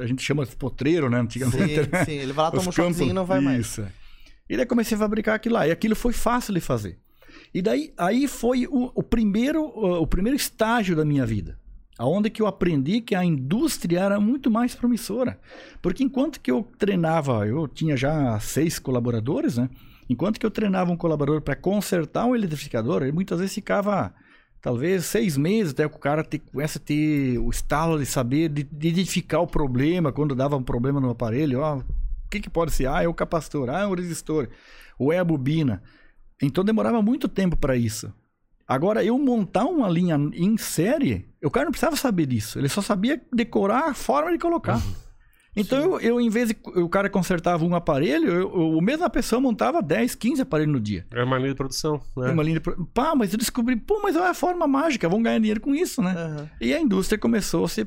[0.00, 1.18] a gente chama de potreiro, né?
[1.18, 1.74] Antigamente.
[1.84, 2.12] Sim, sim.
[2.12, 3.66] Ele vai lá, toma um choquezinho e não vai mais.
[3.66, 3.84] Isso.
[4.48, 5.66] E daí comecei a fabricar aquilo lá.
[5.66, 6.96] E aquilo foi fácil de fazer.
[7.52, 11.58] E daí aí foi o, o primeiro, o, o primeiro estágio da minha vida.
[11.98, 15.38] Aonde que eu aprendi que a indústria era muito mais promissora.
[15.82, 19.68] Porque enquanto que eu treinava, eu tinha já seis colaboradores, né?
[20.10, 24.12] Enquanto que eu treinava um colaborador para consertar um eletrificador, ele muitas vezes ficava
[24.60, 28.48] talvez seis meses até que o cara ter, começa a ter o estalo de saber,
[28.48, 31.84] de, de identificar o problema, quando dava um problema no aparelho, ó, o
[32.28, 32.88] que, que pode ser?
[32.88, 34.48] Ah, é o capacitor, ah, é o resistor,
[34.98, 35.80] ou é a bobina.
[36.42, 38.12] Então demorava muito tempo para isso.
[38.66, 42.58] Agora, eu montar uma linha em série, o cara não precisava saber disso.
[42.58, 44.82] Ele só sabia decorar a forma de colocar.
[45.56, 49.10] Então, eu, eu, em vez de o cara consertava um aparelho, eu, eu, a mesma
[49.10, 51.04] pessoa montava 10, 15 aparelhos no dia.
[51.12, 52.30] É uma linha de produção, né?
[52.30, 52.60] Uma linha de...
[52.60, 55.74] pro- Pá, mas eu descobri, pô, mas é a forma mágica, vão ganhar dinheiro com
[55.74, 56.14] isso, né?
[56.16, 56.48] Aham.
[56.60, 57.84] E a indústria começou a se,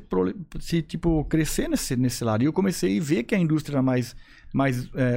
[0.60, 2.42] se, tipo, crescer nesse, nesse lado.
[2.42, 4.14] E eu comecei a ver que a indústria era mais,
[4.52, 5.14] mais é,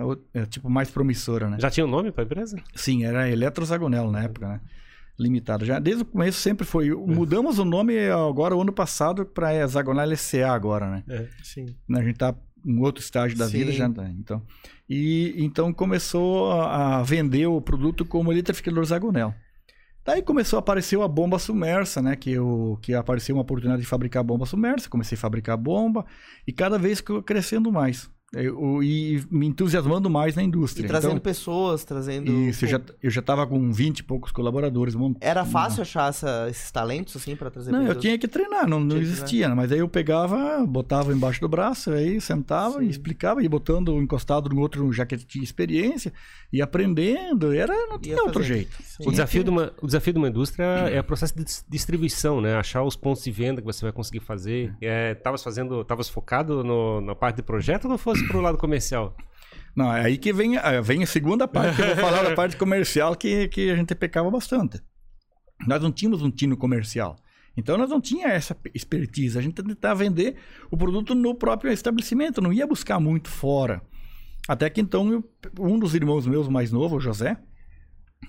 [0.00, 1.58] é, o- é, tipo, mais promissora, né?
[1.60, 2.56] Já tinha um nome pra empresa?
[2.74, 4.60] Sim, era Eletrozagonel na época, né?
[5.18, 5.64] Limitado.
[5.64, 6.90] Já desde o começo sempre foi.
[6.90, 11.04] Mudamos o nome agora, o ano passado, para Hexagonal SCA agora, né?
[11.42, 11.66] Sim.
[11.90, 13.76] A gente tá em outro estágio da vida Sim.
[13.76, 14.42] já tá, então
[14.88, 19.34] e então começou a, a vender o produto como eletrificador hexagonal
[20.04, 23.88] daí começou a aparecer a bomba submersa né que eu que apareceu uma oportunidade de
[23.88, 26.06] fabricar bomba submersa comecei a fabricar bomba
[26.46, 30.86] e cada vez que eu crescendo mais Eu- e me entusiasmando mais na E indústria
[30.86, 32.30] trazendo então, pessoas, trazendo.
[32.30, 36.08] isso, eu já eu já tava com 20 e poucos colaboradores mont- Era fácil achar
[36.08, 38.02] essa- esses talentos, assim, pra trazer não, eu pessoas?
[38.02, 39.54] tinha que treinar, não, não existia, né?
[39.54, 42.86] mas aí eu pegava, botava embaixo do braço, aí sentava Sim.
[42.86, 46.12] e explicava, e botando encostado no outro, já que tinha experiência,
[46.52, 48.76] e aprendendo, era, não tinha outro jeito.
[48.82, 49.08] Sim.
[49.08, 52.40] O desafio, de uma, o desafio de uma indústria é o processo de dis- distribuição,
[52.40, 52.54] né?
[52.56, 54.72] Achar os pontos de venda que você vai conseguir fazer.
[54.80, 58.58] É, tavas fazendo, tavas focado no- na parte de projeto ou não fosse pro lado
[58.58, 59.16] comercial?
[59.76, 62.34] Não, é aí que vem, a- vem a segunda parte, que eu vou falar da
[62.36, 64.80] parte comercial, que, que a gente pecava bastante.
[65.66, 67.16] Nós não tínhamos um tino comercial.
[67.56, 69.38] Então nós não tinha essa expertise.
[69.38, 70.36] A gente tentava vender
[70.70, 73.80] o produto no próprio estabelecimento, não ia buscar muito fora.
[74.48, 75.24] Até que então eu-
[75.58, 77.36] um dos irmãos meus mais novo, o José,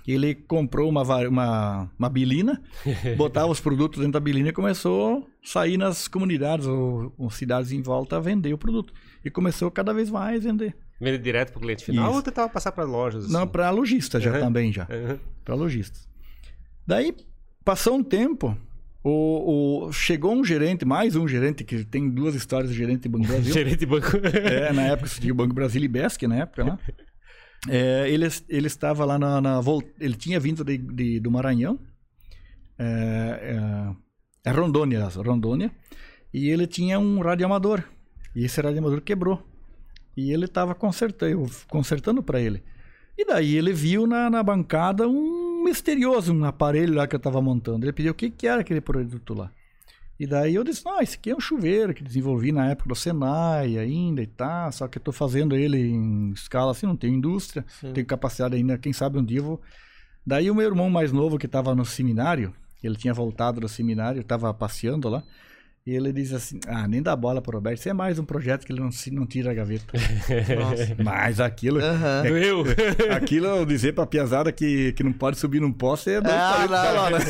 [0.08, 2.62] ele comprou uma, uma, uma bilina,
[3.18, 7.72] botava os produtos dentro da bilina e começou a sair nas comunidades ou, ou cidades
[7.72, 8.94] em volta a vender o produto.
[9.24, 10.76] E começou cada vez mais a vender.
[11.00, 12.16] Vender direto pro cliente final Isso.
[12.18, 13.30] ou tentava passar para lojas?
[13.30, 13.52] Não, assim?
[13.52, 14.40] para lojista já Uhum.
[14.40, 14.84] também já.
[14.90, 15.18] Uhum.
[15.44, 16.08] Para lojistas.
[16.88, 17.14] Daí,
[17.64, 18.58] passou um tempo,
[19.08, 23.10] O, o- chegou um gerente, mais um gerente, que tem duas histórias de gerente de
[23.10, 23.54] Banco Brasil.
[23.54, 24.08] Gerente de banco.
[24.18, 26.78] É, na época se tinha o Banco Brasil e Besc, na época, né?
[27.70, 29.60] É, ele, ele estava lá na, na
[30.00, 31.80] Ele tinha vindo de, de- do Maranhão.
[32.78, 33.96] É,
[34.46, 35.72] é, é Rondônia, Rondônia.
[36.34, 37.84] E ele tinha um radioamador.
[38.36, 39.42] E esse radioamador quebrou.
[40.16, 42.64] E ele estava consertando, consertando para ele.
[43.18, 47.42] E daí ele viu na, na bancada um misterioso um aparelho lá que eu estava
[47.42, 47.86] montando.
[47.86, 49.52] Ele pediu o que, que era aquele produto lá.
[50.20, 52.96] E daí eu disse, não, esse aqui é um chuveiro que desenvolvi na época do
[52.96, 57.16] Senai ainda e tal, só que eu tô fazendo ele em escala assim, não tenho
[57.16, 57.92] indústria, Sim.
[57.92, 59.62] tenho capacidade ainda, quem sabe um dia eu vou...
[60.26, 64.22] Daí o meu irmão mais novo que estava no seminário, ele tinha voltado do seminário,
[64.22, 65.22] estava passeando lá,
[65.88, 68.66] e ele diz assim, ah, nem dá bola pro Roberto, isso é mais um projeto
[68.66, 69.86] que ele não, se- não tira a gaveta.
[70.60, 70.96] Nossa.
[71.04, 71.80] Mas aquilo...
[71.80, 72.24] Aham.
[72.26, 72.64] Eu.
[73.16, 76.96] Aquilo eu dizer pra piazada que, que não pode subir num poste é Ah, não,
[76.96, 77.26] não, né?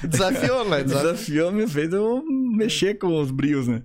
[0.08, 0.82] Desafiou, né?
[0.82, 1.12] Desafiou.
[1.12, 2.22] Desafiou me fez eu
[2.56, 3.82] mexer com os brios, né?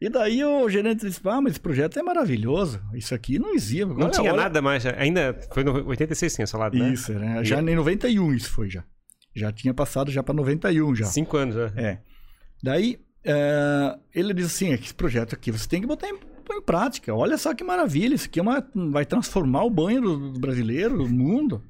[0.00, 2.80] E daí o gerente disse, ah, mas esse projeto é maravilhoso.
[2.92, 3.84] Isso aqui não existe.
[3.86, 4.84] Não tinha olha- nada mais.
[4.84, 6.90] Ainda foi no 86 tinha falado, né?
[6.92, 7.44] Isso, né?
[7.44, 8.82] Já em 91 isso foi já.
[9.34, 11.04] Já tinha passado já pra 91 já.
[11.06, 11.72] Cinco anos já.
[11.76, 11.98] É.
[12.62, 17.14] Daí, é, ele diz assim, esse projeto aqui você tem que botar em, em prática.
[17.14, 20.98] Olha só que maravilha, isso aqui é uma, vai transformar o banho do, do brasileiro,
[20.98, 21.62] do mundo.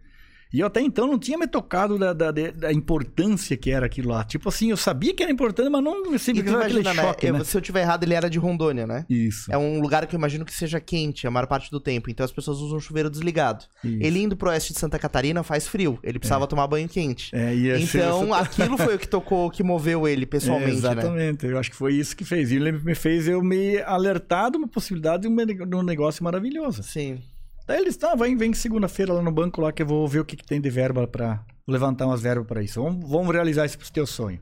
[0.54, 4.10] E eu até então não tinha me tocado da, da, da importância que era aquilo
[4.10, 4.22] lá.
[4.24, 7.02] Tipo assim, eu sabia que era importante, mas não sempre tu aquele imagina, né?
[7.02, 7.40] choque, né?
[7.40, 9.04] eu- Se eu tiver errado, ele era de Rondônia, né?
[9.10, 9.52] Isso.
[9.52, 12.08] É um lugar que eu imagino que seja quente a maior parte do tempo.
[12.08, 13.64] Então as pessoas usam chuveiro desligado.
[13.82, 13.98] isso.
[14.00, 15.98] Ele indo pro oeste de Santa Catarina faz frio.
[16.04, 17.34] Ele precisava tomar banho quente.
[17.34, 20.76] É, ia Então, essa- aquilo foi o que tocou, que moveu ele pessoalmente, É, né?
[20.78, 22.52] exatamente, eu acho que foi isso que fez.
[22.52, 26.82] E ele me fez eu me alertar de uma possibilidade de um negócio maravilhoso.
[26.84, 27.18] Sim.
[27.66, 30.20] Daí ele disse, tá, vem, vem segunda-feira lá no banco lá que eu vou ver
[30.20, 32.82] o que, que tem de verba pra levantar umas verbas pra isso.
[32.82, 34.38] Vamos, vamos realizar esse teu sonho.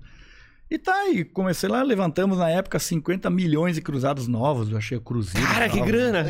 [0.70, 4.98] E tá, e comecei lá, levantamos na época 50 milhões de cruzados novos, eu achei
[4.98, 5.46] cruzeiro.
[5.46, 5.90] Cara, que nova.
[5.92, 6.26] grana!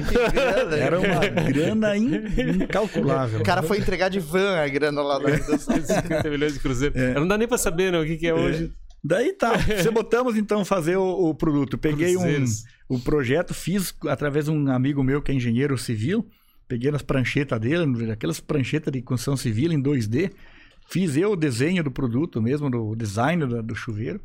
[0.77, 2.25] Era uma grana in-
[2.63, 3.41] incalculável.
[3.41, 6.99] O cara foi entregar de van a grana lá da 50 milhões de cruzeiro.
[6.99, 7.15] É.
[7.15, 8.73] Não dá nem pra saber né, o que, que é hoje.
[9.03, 11.79] Daí tá, você botamos então fazer o, o produto.
[11.79, 12.45] Peguei um,
[12.89, 16.29] o projeto, fiz através de um amigo meu que é engenheiro civil.
[16.73, 20.33] Peguei nas pranchetas dele, aquelas pranchetas de construção civil em 2D.
[20.89, 24.19] Fiz eu o desenho do produto mesmo, do design do, do chuveiro.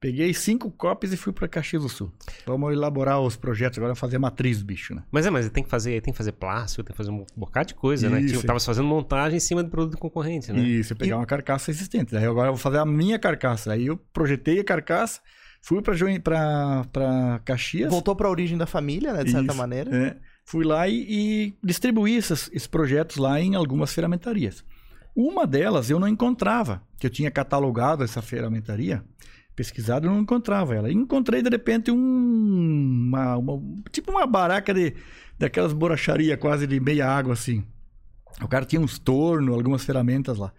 [0.00, 2.10] Peguei cinco cópias e fui para Caxias do Sul.
[2.46, 5.02] Vamos elaborar os projetos agora, fazer a matriz do bicho, né?
[5.12, 7.66] Mas é, mas tem que fazer, tem que fazer plástico, tem que fazer um bocado
[7.68, 8.22] de coisa, né?
[8.22, 8.36] Isso.
[8.36, 10.58] Tipo, tava fazendo montagem em cima do produto concorrente, né?
[10.58, 12.12] Isso, pegar uma carcaça existente.
[12.12, 13.74] Daí agora eu vou fazer a minha carcaça.
[13.74, 15.20] Aí eu projetei a carcaça,
[15.60, 17.90] fui para Caxias.
[17.90, 19.22] Voltou pra origem da família, né?
[19.22, 19.94] De certa Isso, maneira.
[19.94, 20.29] é.
[20.50, 24.64] Fui lá e, e distribuí esses, esses projetos lá em algumas ferramentarias.
[25.14, 29.04] Uma delas eu não encontrava, que eu tinha catalogado essa ferramentaria,
[29.54, 30.90] pesquisado, eu não encontrava ela.
[30.90, 34.94] Encontrei, de repente, um, uma, uma- tipo uma baraca de,
[35.38, 37.64] daquelas borracharia quase de meia água, assim.
[38.42, 40.52] O cara tinha uns tornos, algumas ferramentas lá.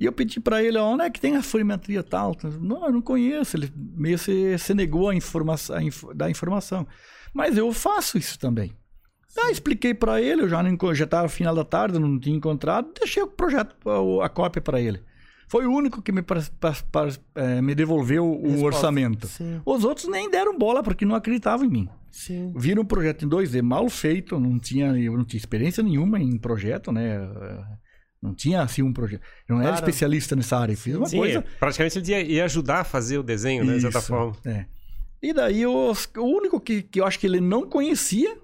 [0.00, 2.34] E eu pedi para ele, onde é que tem a ferramentaria tal?
[2.60, 3.56] Não, eu não conheço.
[3.58, 6.86] Ele meio se, se negou a, informação, a inf- dar informação.
[7.32, 8.72] Mas eu faço isso também.
[9.38, 12.88] Ah, expliquei para ele, eu já não já estava final da tarde, não tinha encontrado,
[12.98, 13.74] deixei o projeto,
[14.22, 15.00] a, cópia para ele.
[15.48, 18.64] Foi o único que me, pras- pras- pras- eh, me devolveu o Resposta.
[18.66, 19.26] orçamento.
[19.26, 21.88] Sim, Os outros nem deram bola porque não acreditavam em mim.
[22.10, 22.52] sim.
[22.56, 26.38] Viram um projeto em 2D mal feito, não tinha, eu não tinha experiência nenhuma em
[26.38, 27.18] projeto, né?
[28.22, 29.20] Não tinha assim um projeto.
[29.46, 29.84] Eu não era Claro.
[29.84, 30.74] especialista nessa área.
[30.76, 31.38] Fiz uma Sim, coisa.
[31.40, 33.74] é, praticamente ele ia, ia ajudar a fazer o desenho, né?
[33.74, 34.34] De certa Isso, forma.
[34.46, 34.64] é.
[35.22, 38.38] E daí os- o único que, que eu acho que ele não conhecia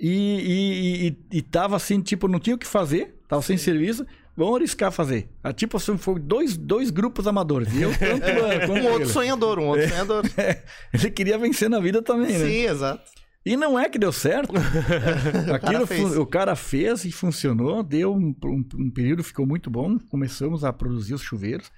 [0.00, 4.06] e, e, e, e tava assim, tipo, não tinha o que fazer, tava sem serviço,
[4.36, 5.28] vamos arriscar fazer.
[5.44, 7.72] Ah, tipo assim, foi dois, dois grupos amadores.
[7.74, 8.24] E eu tanto
[8.66, 10.24] quanto Um outro sonhador, um outro sonhador.
[10.94, 12.46] Ele queria vencer na vida também, né?
[12.46, 13.10] Sim, exato.
[13.44, 14.52] E não é que deu certo.
[15.54, 16.12] Aquilo fez.
[16.14, 19.98] fu- o cara fez e funcionou, deu um, um- um período, ficou muito bom.
[20.10, 21.70] Começamos a produzir os chuveiros.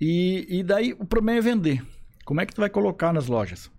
[0.00, 1.82] E, e daí o problema é vender.
[2.24, 3.70] Como é que tu vai colocar nas lojas?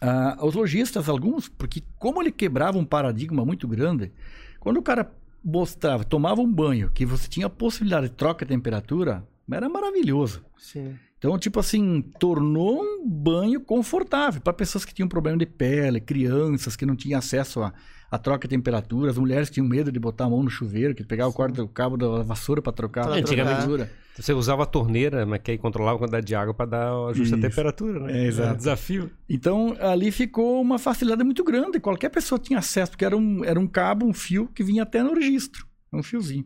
[0.00, 4.12] Ah, os lojistas, alguns, porque como ele quebrava um paradigma muito grande,
[4.60, 5.12] quando o cara
[5.44, 10.44] mostrava, tomava um banho, que você tinha a possibilidade de troca de temperatura, era maravilhoso.
[10.56, 10.96] Sim.
[11.18, 16.76] Então, tipo assim, tornou um banho confortável para pessoas que tinham problema de pele, crianças
[16.76, 17.72] que não tinham acesso a,
[18.10, 20.94] a troca de temperatura, as mulheres que tinham medo de botar a mão no chuveiro,
[20.94, 23.90] que pegava o, cabo da vassoura para trocar a temperatura.
[24.16, 27.08] Você usava a torneira, mas que aí controlava a quantidade de água para dar o
[27.08, 27.46] ajuste Isso.
[27.46, 28.18] à temperatura, né?
[28.18, 28.46] É, exato.
[28.46, 29.10] Era um desafio.
[29.28, 31.78] Então, ali ficou uma facilidade muito grande.
[31.78, 35.04] Qualquer pessoa tinha acesso, porque era um, era um cabo, um fio que vinha até
[35.04, 35.64] no registro.
[35.92, 36.44] Um fiozinho.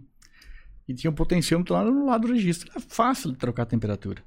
[0.87, 2.70] E tinha um potenciômetro lá no lado do registro.
[2.70, 4.22] Era fácil de trocar a temperatura.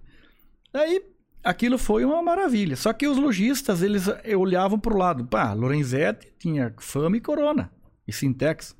[0.73, 1.03] Daí,
[1.45, 2.75] aquilo foi uma maravilha.
[2.75, 5.25] Só que os lojistas, eles eh, olhavam para o lado.
[5.25, 7.71] Pá, Lorenzetti tinha Fama e Corona.
[8.07, 8.75] E Sintex.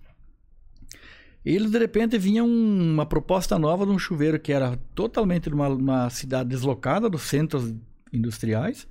[1.46, 6.10] Eles, de repente, vinham uma proposta nova de um chuveiro que era totalmente numa uma
[6.10, 7.72] cidade deslocada dos centros
[8.12, 8.88] industriais,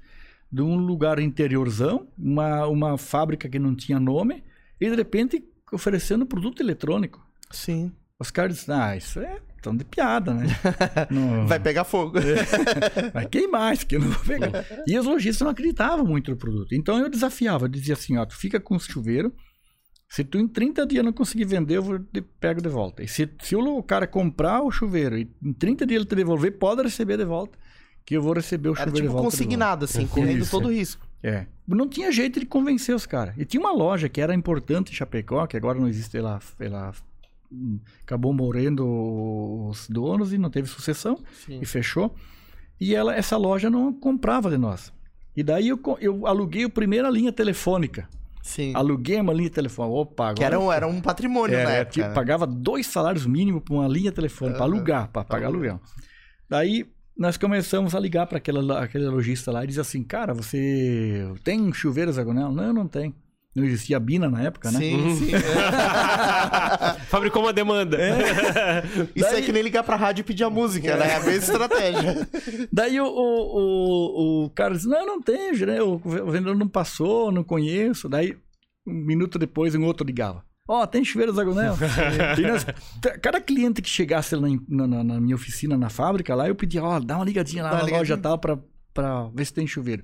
[0.51, 4.45] de um lugar interiorzão, uma, uma fábrica que não tinha nome,
[4.81, 7.27] e de repente oferecendo produto eletrônico.
[7.51, 7.93] Sim.
[8.21, 10.47] Os caras disseram, ah, isso é tão de piada, né?
[11.11, 12.19] Não- Vai pegar fogo.
[13.13, 14.65] Vai queimar, isso aqui eu não vou pegar.
[14.87, 16.75] E os lojistas não acreditavam muito no produto.
[16.75, 19.33] Então eu desafiava, eu dizia assim, ó, tu fica com o chuveiro,
[20.09, 23.03] se tu em 30 dias não conseguir vender, eu vou de, pego de volta.
[23.03, 26.53] E se, se o cara comprar o chuveiro e em 30 dias ele te devolver,
[26.59, 27.59] pode receber de volta,
[28.05, 29.21] que eu vou receber o Era chuveiro tipo de volta.
[29.21, 29.37] de volta.
[29.37, 30.51] consignado, assim, correndo Isso.
[30.51, 31.05] todo o risco.
[31.23, 31.47] É.
[31.67, 33.35] Não tinha jeito de convencer os caras.
[33.39, 36.93] E tinha uma loja que era importante em Chapecó, que agora não existe, ela, ela
[38.03, 38.87] acabou morrendo
[39.69, 41.59] os donos e não teve sucessão Sim.
[41.61, 42.15] e fechou.
[42.81, 44.93] E ela, essa loja não comprava de nós.
[45.37, 48.09] E daí eu, eu aluguei a primeira linha telefônica.
[48.43, 48.73] Sim.
[48.75, 49.95] Aluguei uma linha telefônica.
[49.95, 50.35] Opa, agora.
[50.35, 51.93] Que era um, era um patrimônio Era, na é, época.
[51.93, 52.15] tipo, né?
[52.15, 54.75] pagava dois salários mínimos para uma linha telefônica, para Aham.
[54.75, 55.73] alugar, para pagar alugar.
[55.73, 55.89] aluguel.
[56.49, 56.87] Daí
[57.17, 61.73] nós começamos a ligar para aquele lojista lá e diz assim: Cara, você tem um
[61.73, 62.53] chuveiro hexagonal?
[62.53, 63.15] Não, não tem.
[63.55, 64.79] Não existia Bina na época, né?
[64.81, 65.31] Sim, sim.
[67.09, 67.97] Fabricou uma demanda.
[69.15, 71.09] Isso Daí- é que nem ligar pra rádio e pedir a música, né?
[71.09, 72.29] É a mesma estratégia.
[72.73, 77.31] Daí o, o, o, o cara disse: Não, não tem, gerente, o vendedor não passou,
[77.31, 78.09] não conheço.
[78.09, 78.37] Daí,
[78.87, 80.45] um minuto depois, um outro ligava.
[80.67, 81.77] Ó, tem chuveiro hexagonal?
[83.23, 86.99] Cada cliente que chegasse na, na- na minha oficina, na fábrica, lá, eu pedia: Ó,
[86.99, 88.59] dá uma ligadinha lá Dá na loja tal pra,
[88.93, 90.03] pra ver se tem chuveiro.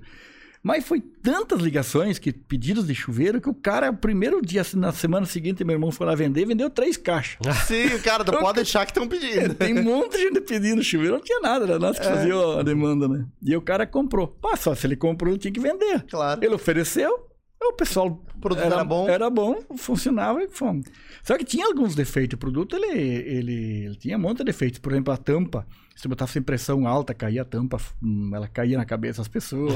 [0.63, 4.91] Mas foi tantas ligações, que pedidos de chuveiro, que o cara, o primeiro dia, na
[4.91, 7.39] semana seguinte, meu irmão foi lá vender, vendeu três caixas.
[7.65, 9.55] Sim, cara, não pode deixar que estão pedindo.
[9.55, 12.09] Tem um monte de gente pedindo chuveiro, não tinha nada, era nós que É.
[12.09, 13.25] fazia a demanda, né?
[13.41, 14.27] E o cara comprou.
[14.27, 16.05] Pá, só se ele comprou, tinha que vender.
[16.07, 16.43] Claro.
[16.43, 17.27] Ele ofereceu,
[17.59, 18.23] o pessoal.
[18.35, 19.09] O produto era bom.
[19.09, 20.85] Era bom, funcionava e fomos.
[21.23, 22.35] Só que tinha alguns defeitos.
[22.35, 24.79] O produto, ele, ele, ele tinha um monte de defeitos.
[24.79, 25.65] Por exemplo, a tampa.
[25.95, 29.75] Se botasse em pressão alta, caía a tampa, hum, ela caía na cabeça das pessoas.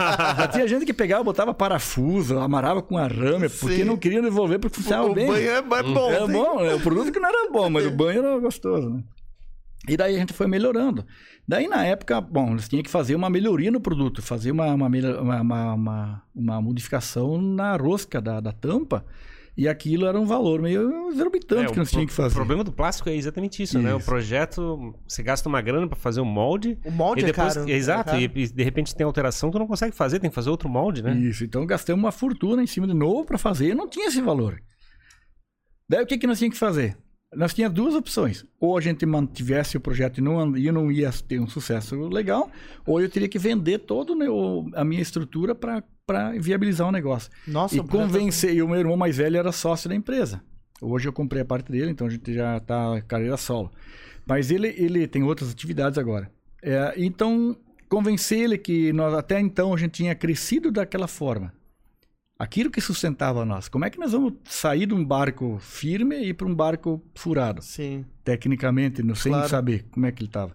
[0.52, 3.84] Tinha gente que pegava, botava parafuso, amarrava com arame, porque Sim.
[3.84, 5.26] não queria devolver porque funcionava o bem.
[5.26, 6.10] banho é, é bom.
[6.10, 6.32] Era sim.
[6.32, 9.02] bom, é o produto que não era bom, mas o banho era gostoso, né?
[9.88, 11.04] E daí a gente foi melhorando.
[11.46, 14.88] Daí na época, bom, eles tinham que fazer uma melhoria no produto, fazer uma, uma,
[14.88, 19.04] uma, uma- uma modificação na rosca da, da tampa.
[19.56, 22.32] E aquilo era um valor meio exorbitante É, que o nós tínhamos que fazer.
[22.32, 23.94] O problema do plástico é exatamente isso, né?
[23.94, 24.04] O Isso.
[24.04, 26.78] projeto, você gasta uma grana pra fazer um molde.
[26.84, 27.70] O molde e é depois, caro.
[27.70, 28.38] Exato, é caro.
[28.38, 31.02] e, e de repente tem alteração, tu não consegue fazer, tem que fazer outro molde,
[31.02, 31.14] né?
[31.16, 34.20] Isso, então gastamos uma fortuna em cima de novo para fazer e não tinha esse
[34.20, 34.60] valor.
[35.88, 36.98] Daí o que, que nós tínhamos que fazer?
[37.36, 38.44] Nós tínhamos duas opções.
[38.58, 42.50] Ou a gente mantivesse o projeto e não, e não ia ter um sucesso legal,
[42.86, 44.12] ou eu teria que vender toda
[44.74, 45.82] a minha estrutura para
[46.40, 47.30] viabilizar o negócio.
[47.46, 48.54] Nossa, e convencer.
[48.54, 50.42] E o meu irmão mais velho era sócio da empresa.
[50.80, 53.70] Hoje eu comprei a parte dele, então a gente já está carreira solo.
[54.26, 56.30] Mas ele, ele tem outras atividades agora.
[56.62, 57.56] É, então,
[57.88, 61.52] convencer ele que nós, até então a gente tinha crescido daquela forma.
[62.38, 63.66] Aquilo que sustentava nós.
[63.68, 67.02] Como é que nós vamos sair de um barco firme e ir para um barco
[67.14, 67.62] furado?
[67.62, 68.04] Sim.
[68.22, 69.48] Tecnicamente, não- sem Claro.
[69.48, 70.54] saber como é que ele estava.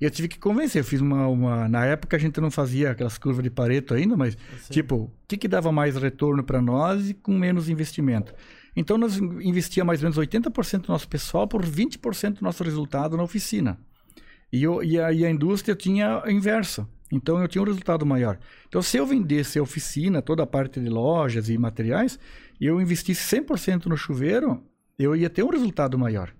[0.00, 0.80] E eu tive que convencer.
[0.82, 1.68] Eu fiz uma, uma.
[1.68, 4.36] Na época a gente não fazia aquelas curvas de Pareto ainda, mas.
[4.70, 8.32] Tipo, o que, que dava mais retorno para nós e com menos investimento?
[8.76, 13.16] Então, nós investia mais ou menos 80% do nosso pessoal por 20% do nosso resultado
[13.16, 13.78] na oficina.
[14.52, 16.86] E, eu, e, a, e a indústria tinha o inverso.
[17.12, 18.38] Então, eu tinha um resultado maior.
[18.68, 22.18] Então, se eu vendesse a oficina, toda a parte de lojas e materiais,
[22.60, 24.62] e eu investisse 100% no chuveiro,
[24.98, 26.32] eu ia ter um resultado maior.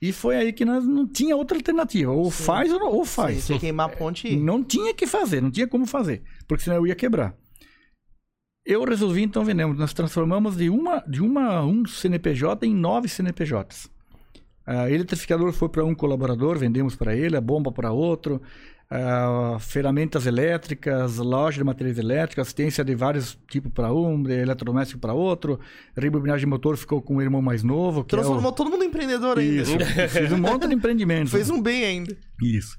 [0.00, 2.10] E foi aí que nós não tinha outra alternativa.
[2.10, 2.44] Ou Sim.
[2.44, 3.44] faz ou, não, ou Sim, faz.
[3.44, 4.36] você queimar a ponte ir.
[4.36, 7.34] Não tinha que fazer, não tinha como fazer, porque senão eu ia quebrar.
[8.64, 13.90] Eu resolvi então vendemos, nós transformamos de uma de uma um CNPJ em nove CNPJs.
[14.66, 18.40] A eletrificador foi para um colaborador, vendemos para ele, a bomba para outro,
[18.92, 25.00] ah, ferramentas elétricas, loja de materiais elétricos, assistência de vários tipos para um, de eletrodoméstico
[25.00, 25.60] para outro,
[25.96, 29.42] rebobinagem de motor ficou com o irmão mais novo, Transformou todo mundo em empreendedor é
[29.42, 29.44] o...
[29.44, 29.62] ainda.
[29.62, 31.30] Isso, fiz um monte de empreendimentos.
[31.32, 32.16] Fez um bem ainda.
[32.42, 32.76] Isso.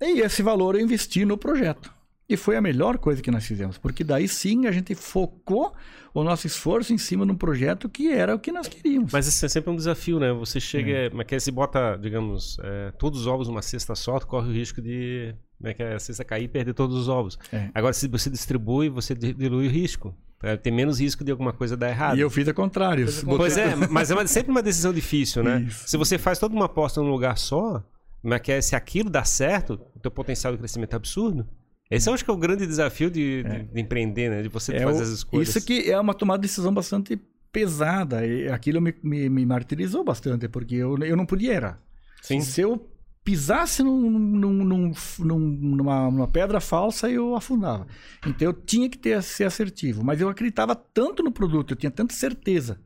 [0.00, 1.97] E esse valor eu investi no projeto.
[2.28, 5.72] E foi a melhor coisa que nós fizemos, porque daí sim a gente focou
[6.12, 9.12] o nosso esforço em cima de um projeto que era o que nós queríamos.
[9.12, 10.30] Mas isso é sempre um desafio, né?
[10.32, 14.26] Você chega, mas que se bota, digamos, é, todos os ovos numa cesta só, tu
[14.26, 17.08] corre o risco de como é que é, a cesta cair e perder todos os
[17.08, 17.38] ovos.
[17.50, 17.70] É.
[17.74, 20.14] Agora, se você distribui, você di- dilui o risco.
[20.42, 22.16] É, tem menos risco de alguma coisa dar errado.
[22.16, 23.06] E eu fiz a contrário.
[23.24, 25.62] Pois é, mas é sempre uma decisão difícil, né?
[25.66, 25.88] Isso.
[25.88, 27.82] Se você faz toda uma aposta num lugar só,
[28.24, 28.60] é que é?
[28.60, 31.48] Se aquilo dá certo, o teu potencial de crescimento é absurdo.
[31.90, 34.42] Esse eu acho que é o grande desafio de, de- de empreender, né?
[34.42, 35.48] De você É fazer o- as escolhas.
[35.48, 37.18] Isso que é uma tomada de decisão bastante
[37.50, 38.26] pesada.
[38.26, 41.82] E aquilo me, me, me martirizou bastante, porque eu, eu não podia errar.
[42.22, 42.40] Sim.
[42.40, 42.86] Se eu
[43.24, 45.38] pisasse num, num- num- num-
[45.76, 47.86] numa, numa pedra falsa, eu afundava.
[48.26, 50.04] Então eu tinha que ter, ser assertivo.
[50.04, 52.78] Mas eu acreditava tanto no produto, eu tinha tanta certeza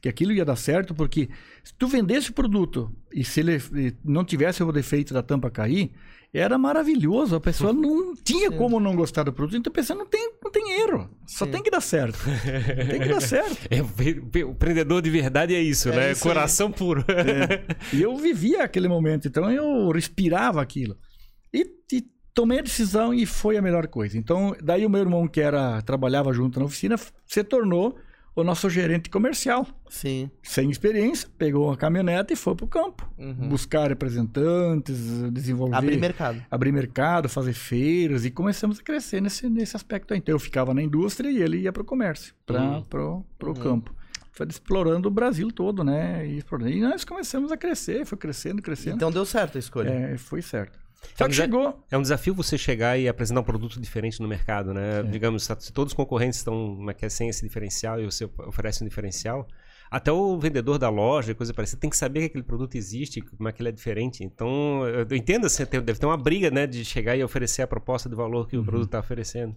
[0.00, 1.28] que aquilo ia dar certo, porque
[1.64, 3.58] se tu vendesse o produto e se ele
[4.04, 5.92] não tivesse o defeito da tampa cair,
[6.32, 7.34] era maravilhoso.
[7.36, 9.56] A pessoa não tinha como não gostar do produto.
[9.56, 11.10] Então a pessoa não tem, não tem erro.
[11.26, 11.52] Só Sim.
[11.52, 12.18] tem que dar certo.
[12.90, 13.66] tem que dar certo.
[13.70, 16.12] É, o empreendedor de verdade é isso, É né?
[16.12, 16.34] isso aí.
[16.34, 17.04] Coração puro.
[17.92, 20.96] E eu vivia aquele momento, então eu respirava aquilo.
[21.52, 24.18] E, e tomei a decisão e foi a melhor coisa.
[24.18, 26.96] Então, daí o meu irmão, que era trabalhava junto na oficina,
[27.26, 27.98] se tornou
[28.34, 29.66] o nosso gerente comercial.
[29.88, 30.30] Sim.
[30.42, 33.08] Sem experiência, pegou uma caminhonete e foi para o campo.
[33.18, 33.48] Uhum.
[33.48, 34.96] Buscar representantes,
[35.32, 35.74] desenvolver...
[35.76, 36.42] Abrir mercado.
[36.50, 40.18] abrir mercado, fazer feiras e começamos a crescer nesse, nesse aspecto aí.
[40.18, 42.82] Então eu ficava na indústria e ele ia para o comércio, para Uhum.
[42.84, 43.54] pro, pro Uhum.
[43.54, 43.94] campo.
[44.32, 46.24] Foi explorando o Brasil todo, né?
[46.24, 48.94] E, e nós começamos a crescer, foi crescendo, crescendo.
[48.94, 49.88] Então deu certo a escolha.
[49.90, 50.78] É, foi certo.
[51.16, 51.84] Só que já- chegou.
[51.90, 55.00] É um desafio você chegar e apresentar um produto diferente no mercado, né?
[55.00, 55.02] É.
[55.02, 58.82] Digamos, se todos os concorrentes estão é que é, sem esse diferencial e você oferece
[58.84, 59.46] um diferencial,
[59.90, 63.48] até o vendedor da loja, coisa parecida, tem que saber que aquele produto existe, como
[63.48, 64.22] é que ele é diferente.
[64.22, 68.08] Então, eu entendo, assim, deve ter uma briga, né, de chegar e oferecer a proposta
[68.08, 68.62] de valor que Uhum.
[68.62, 69.56] o produto está oferecendo.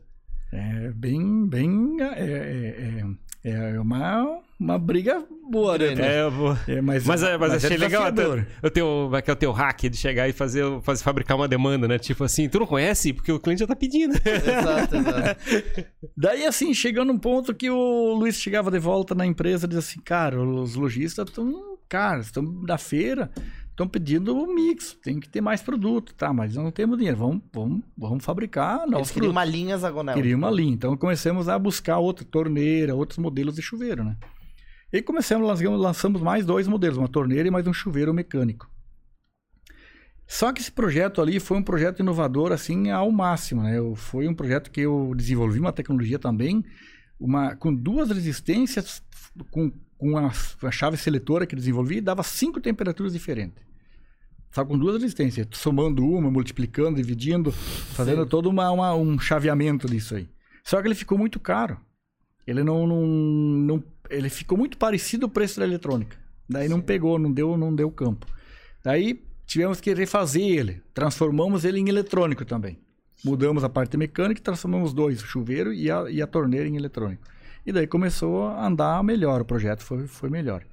[0.54, 1.98] É bem, bem.
[2.02, 3.06] É, é,
[3.44, 5.96] é, é uma, uma briga boa, né?
[5.98, 6.58] É, eu vou...
[6.68, 8.48] É, mas, Mas, é, mas, achei legal até desafiador.
[8.64, 11.48] o teu, vai que é o teu hack de chegar e fazer, fazer fabricar uma
[11.48, 11.98] demanda, né?
[11.98, 14.14] Tipo assim, tu não conhece porque o cliente já tá pedindo.
[14.14, 15.86] Exato, exato.
[16.16, 19.80] Daí, assim, chegando num ponto que o Luiz chegava de volta na empresa e dizia
[19.80, 23.32] assim, cara, os lojistas estão, cara, estão da feira,
[23.72, 26.32] estão pedindo o mix, tem que ter mais produto, tá?
[26.32, 29.52] Mas não temos dinheiro, vamos, vamos, vamos fabricar novos Eles queriam produtos.
[29.52, 30.16] uma linha hexagonal.
[30.16, 30.74] Queria uma linha.
[30.74, 34.16] Então começamos a buscar outra torneira, outros modelos de chuveiro, né?
[34.94, 38.70] E começamos, lançamos, lançamos mais dois modelos, uma torneira e mais um chuveiro mecânico.
[40.28, 43.78] Só que esse projeto ali foi um projeto inovador assim ao máximo, né?
[43.78, 46.64] Eu- Foi um projeto que eu desenvolvi uma tecnologia também,
[47.20, 49.04] uma com duas resistências,
[49.50, 50.32] com, com a,
[50.64, 53.64] a chave seletora que desenvolvi, dava cinco temperaturas diferentes.
[54.52, 60.16] Só com duas resistências, somando uma, multiplicando, dividindo, fazendo todo uma, uma- um chaveamento disso
[60.16, 60.28] aí.
[60.64, 61.78] Só que ele ficou muito caro.
[62.48, 66.18] Ele não, não, não- ele ficou muito parecido o preço da eletrônica.
[66.50, 68.26] Daí não pegou, não deu, não deu campo.
[68.84, 70.82] Daí tivemos que refazer ele.
[70.96, 72.80] Transformamos ele em eletrônico também.
[73.24, 76.76] Mudamos a parte mecânica e transformamos dois, o chuveiro e a, e a torneira em
[76.76, 77.24] eletrônico.
[77.66, 80.66] E daí começou a andar melhor, o projeto foi, foi melhor.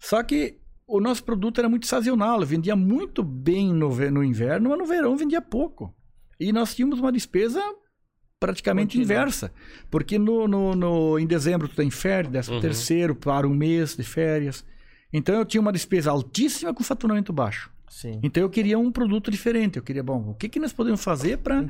[0.00, 4.78] Só que o nosso produto era muito sazonal, vendia muito bem no, no inverno, mas
[4.78, 5.94] no verão vendia pouco.
[6.38, 7.60] E nós tínhamos uma despesa
[8.38, 9.04] praticamente Contínua.
[9.04, 9.52] inversa.
[9.90, 12.60] Porque no, no, no- em dezembro tu tem férias, décimo Uhum.
[12.62, 14.64] terceiro, para um mês de férias.
[15.12, 17.70] Então eu tinha uma despesa altíssima com faturamento baixo.
[17.88, 18.18] Sim.
[18.22, 19.76] Então eu queria um produto diferente.
[19.76, 21.68] Eu queria, bom, o que, que nós podemos fazer para Um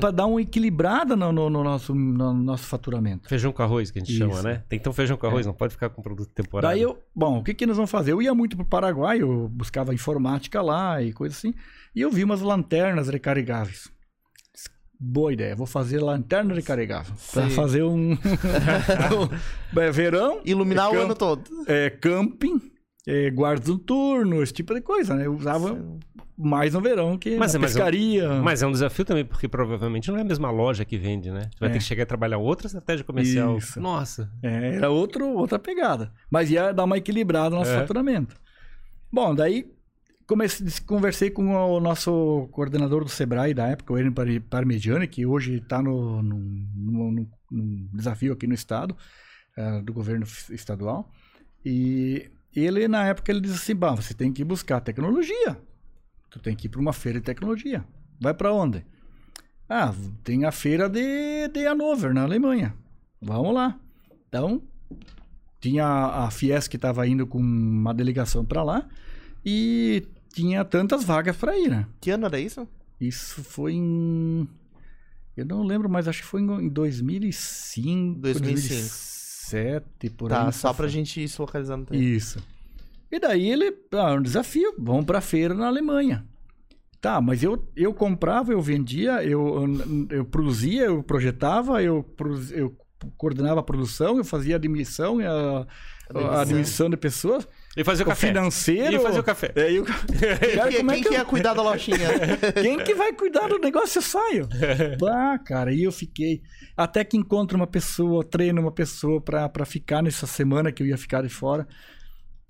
[0.00, 3.28] para dar uma equilibrada no, no- no nosso, no nosso faturamento.
[3.28, 4.18] Feijão com arroz, que a gente Isso.
[4.18, 4.62] chama, né?
[4.68, 6.74] Tem que ter um feijão com arroz, não pode ficar com produto temporário.
[6.76, 8.12] Daí eu, bom, o que, que nós vamos fazer?
[8.12, 11.52] Eu ia muito pro Paraguai, eu buscava informática lá e coisa assim,
[11.94, 13.90] e eu vi umas lanternas recarregáveis.
[14.98, 17.14] Boa ideia, vou fazer lanterna recarregável.
[17.34, 18.16] Para fazer um.
[19.76, 21.42] é, verão, Iluminar é o camp- ano todo.
[21.66, 22.60] é, camping,
[23.06, 25.26] é, guarda noturno, esse tipo de coisa, né?
[25.26, 25.80] Eu usava
[26.36, 28.28] mais no verão que Mas na é- mas é- pescaria.
[28.42, 31.42] Mas é um desafio também, porque provavelmente não é a mesma loja que vende, né?
[31.52, 31.72] Você vai É.
[31.72, 33.56] ter que chegar e trabalhar outra estratégia comercial.
[33.56, 33.80] Isso.
[33.80, 34.30] Nossa.
[34.42, 36.12] É, era outro, outra pegada.
[36.30, 37.78] Mas ia dar uma equilibrada no nosso É.
[37.78, 38.36] faturamento.
[39.10, 39.70] Bom, daí
[40.26, 45.54] comecei, conversei com o nosso coordenador do Sebrae da época, o Par- Parmigiani, que hoje
[45.58, 46.36] está no, no,
[46.74, 48.94] no- no- no desafio aqui no estado,
[49.56, 51.08] eh, do governo estadual.
[51.64, 52.28] E
[52.60, 55.58] ele, na época, ele disse assim, bah, você tem que buscar tecnologia.
[56.30, 57.84] Tu tem que ir para uma feira de tecnologia.
[58.20, 58.84] Vai para onde?
[59.68, 59.92] Ah,
[60.22, 62.74] tem a feira de, de Hannover, na Alemanha.
[63.20, 63.78] Vamos lá.
[64.28, 64.62] Então,
[65.60, 68.88] tinha a Fies que estava indo com uma delegação para lá
[69.44, 71.86] e tinha tantas vagas para ir, né?
[72.00, 72.68] Que ano era isso?
[73.00, 74.48] Isso foi em.
[75.36, 79.15] Eu não lembro, mas acho que foi em 2005, 2005.
[79.50, 80.38] 2007, por aí.
[80.38, 82.02] Tá, só pra gente ir se localizando tempo.
[82.02, 82.42] Isso.
[83.10, 86.24] E daí ele, ah, um desafio, vamos pra feira na Alemanha.
[87.00, 89.64] Tá, mas eu, eu comprava, eu vendia, eu,
[90.10, 92.04] eu produzia, eu projetava, eu,
[92.50, 92.76] eu
[93.16, 95.66] coordenava a produção, eu fazia a admissão, a,
[96.14, 97.46] a admissão de pessoas.
[97.76, 98.28] E fazer o o café.
[98.28, 98.96] financeiro.
[98.96, 99.52] E fazer o café.
[99.54, 99.84] É, e o...
[99.84, 99.98] Cara,
[100.70, 101.98] Quem, é que que eu- ia cuidar da lojinha?
[102.62, 103.98] Quem que vai cuidar do negócio?
[103.98, 104.48] Eu saio.
[104.98, 106.42] Bah, cara, e eu fiquei.
[106.76, 110.86] Até que encontro uma pessoa, treino uma pessoa pra, pra ficar nessa semana que eu
[110.86, 111.66] ia ficar de fora.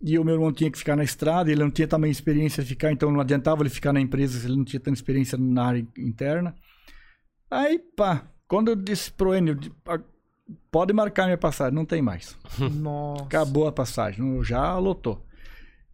[0.00, 2.68] E o meu irmão tinha que ficar na estrada, ele não tinha também experiência de
[2.68, 5.64] ficar, então não adiantava ele ficar na empresa se ele não tinha tanta experiência na
[5.64, 6.54] área interna.
[7.50, 9.98] Aí, pá, quando eu disse pro Enio, de- "Ah,
[10.70, 12.36] pode marcar minha passagem, não tem mais.
[12.58, 13.24] Nossa.
[13.24, 15.22] Acabou a passagem, já lotou.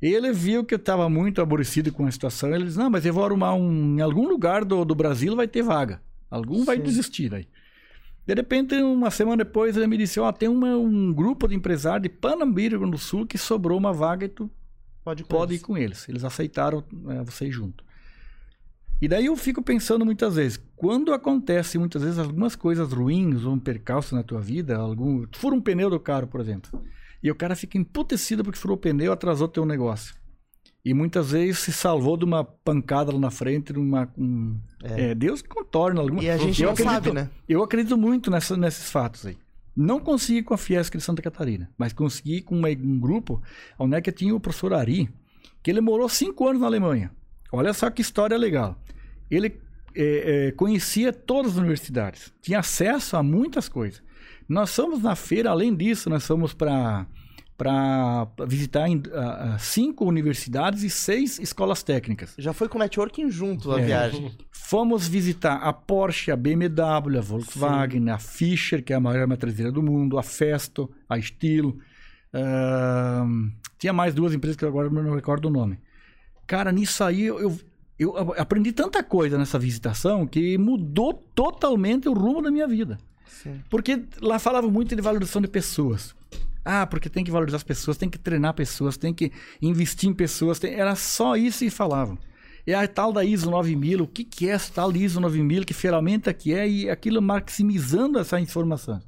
[0.01, 2.53] Ele viu que eu estava muito aborrecido com a situação.
[2.55, 3.99] Ele disse: Não, mas eu vou arrumar um.
[3.99, 6.03] Em algum lugar do, do Brasil vai ter vaga.
[6.29, 6.83] Algum vai Sim.
[6.83, 7.47] desistir aí.
[8.27, 12.03] De repente, uma semana depois, ele me disse: Ó, tem uma- um grupo de empresários
[12.03, 14.51] de Panambi, do Sul, que sobrou uma vaga e tu
[15.05, 15.63] Pode, ir com pode ir eles.
[15.65, 16.09] com eles.
[16.09, 17.85] Eles aceitaram é, você junto.
[19.03, 23.53] E daí eu fico pensando muitas vezes, quando acontece muitas vezes algumas coisas ruins ou
[23.55, 26.71] um percalço na tua vida, algum, tu fura um pneu do carro, por exemplo,
[27.21, 30.15] e o cara fica emputecido porque furou o pneu, atrasou teu negócio.
[30.85, 35.11] E muitas vezes se salvou de uma pancada lá na frente, de uma um, É.
[35.11, 37.29] é, Deus contorna alguma E a gente eu não acredito, sabe, né?
[37.49, 39.37] Eu acredito muito nessa, nesses fatos aí.
[39.77, 43.43] Não consegui com a Fiesc de Santa Catarina, mas consegui com uma- um grupo
[43.79, 45.09] onde é que tinha o professor Ari,
[45.63, 47.11] que ele morou cinco anos na Alemanha.
[47.53, 48.77] Olha só que história legal.
[49.31, 49.61] Ele
[49.95, 54.03] é, é, conhecia todas as universidades, tinha acesso a muitas coisas.
[54.49, 57.07] Nós fomos na feira, além disso, nós fomos para
[57.55, 62.35] para visitar ah, cinco universidades e seis escolas técnicas.
[62.37, 63.85] Já foi com networking junto a É.
[63.85, 64.37] viagem.
[64.51, 69.71] Fomos visitar a Porsche, a BMW, a Volkswagen, a Fischer, que é a maior matrizeira
[69.71, 71.79] do mundo, a Festo, a Stilo.
[72.35, 75.79] ahn, tinha mais duas empresas que eu agora não recordo o nome.
[76.53, 77.59] Cara, nisso aí eu, eu,
[77.99, 82.99] eu aprendi tanta coisa nessa visitação que mudou totalmente o rumo da minha vida.
[83.27, 83.63] Sim.
[83.71, 86.15] Porque lá falava muito de valorização de pessoas.
[86.63, 89.33] Ah, porque tem que valorizar as pessoas, tem que treinar pessoas, tem que
[89.63, 90.59] investir em pessoas.
[90.59, 92.19] tem- Era só isso que falavam.
[92.67, 95.73] E a tal da ISO 9000, o que, que é essa tal ISO 9000, que
[95.73, 99.01] ferramenta que é, e aquilo maximizando essa informação.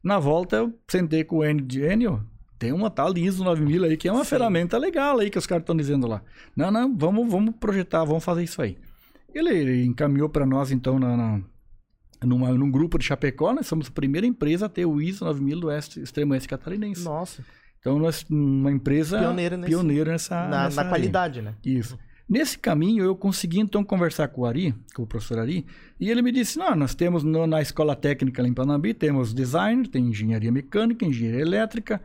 [0.00, 2.24] Na volta, eu sentei com o Enio de Enio,
[2.64, 5.46] tem uma tal de ISO 9000 aí, que é uma ferramenta legal aí que os
[5.46, 6.22] caras estão dizendo lá.
[6.56, 8.78] Não, não, vamos, vamos projetar, vamos fazer isso aí.
[9.34, 11.40] Ele, ele encaminhou para nós, então, na, na-
[12.24, 15.60] numa, num grupo de Chapecó, nós somos a primeira empresa a ter o ISO 9000
[15.60, 17.04] do Oeste, Extremo Oeste Catarinense.
[17.04, 17.44] Nossa.
[17.80, 21.54] Então, nós, uma empresa Pioneira nesse- pioneira nessa, na, nessa na qualidade, né?
[21.62, 21.98] Isso.
[22.26, 25.66] Nesse caminho, eu consegui então conversar com o Ari, com o professor Ari,
[26.00, 29.34] e ele me disse: Não, nós temos no- na escola técnica lá em Panambi, temos
[29.34, 32.00] design, tem engenharia mecânica, engenharia elétrica,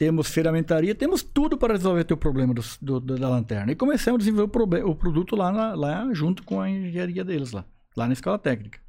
[0.00, 3.70] temos ferramentaria, temos tudo para resolver teu problema do- do- da lanterna.
[3.70, 7.52] E começamos a desenvolver o, o produto lá, na- lá junto com a engenharia deles,
[7.52, 8.80] lá, lá na escola técnica.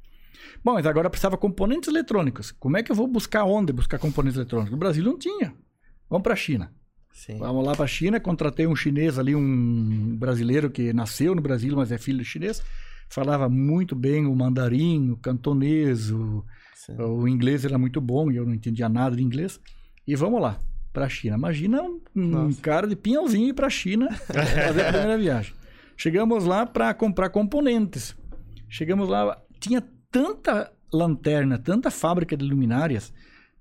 [0.64, 2.50] Bom, mas agora precisava componentes eletrônicos.
[2.52, 4.72] Como é que eu vou buscar onde buscar componentes eletrônicos?
[4.72, 5.54] No Brasil não tinha.
[6.08, 6.72] Vamos para a China.
[7.12, 7.36] Sim.
[7.36, 11.76] Vamos lá para a China, contratei um chinês ali, um brasileiro que nasceu no Brasil,
[11.76, 12.62] mas é filho de chinês.
[13.10, 16.42] Falava muito bem o mandarim, o cantonês, o,
[16.98, 19.60] o inglês era muito bom e eu não entendia nada de inglês.
[20.08, 20.58] E vamos lá,
[20.92, 21.36] para a China.
[21.36, 22.60] Imagina um, Nossa.
[22.60, 25.52] cara de pinhãozinho ir para a China fazer a primeira viagem.
[25.96, 28.16] Chegamos lá para comprar componentes.
[28.68, 33.12] Chegamos lá, tinha tanta lanterna, tanta fábrica de luminárias,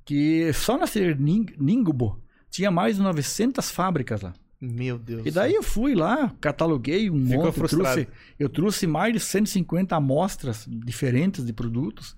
[0.06, 2.20] que só na Ser Ning- Ningbo
[2.50, 4.34] tinha mais de 900 fábricas lá.
[4.60, 5.26] Meu Deus.
[5.26, 7.94] E daí eu fui lá, cataloguei um Ficou monte, frustrado.
[7.96, 8.08] trouxe,
[8.40, 12.16] eu trouxe mais de 150 amostras diferentes de produtos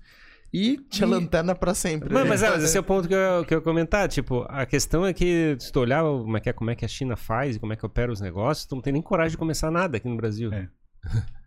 [0.56, 2.08] e Tinha e- lanterna pra sempre.
[2.14, 2.28] Mas, né?
[2.28, 4.08] mas ah, esse é o ponto que eu, que eu ia comentar.
[4.08, 6.84] Tipo, a questão é que se tu olhar como é que, é, como é que
[6.84, 9.32] a China faz e como é que opera os negócios, tu não tem nem coragem
[9.32, 10.52] de começar nada aqui no Brasil.
[10.52, 10.68] É.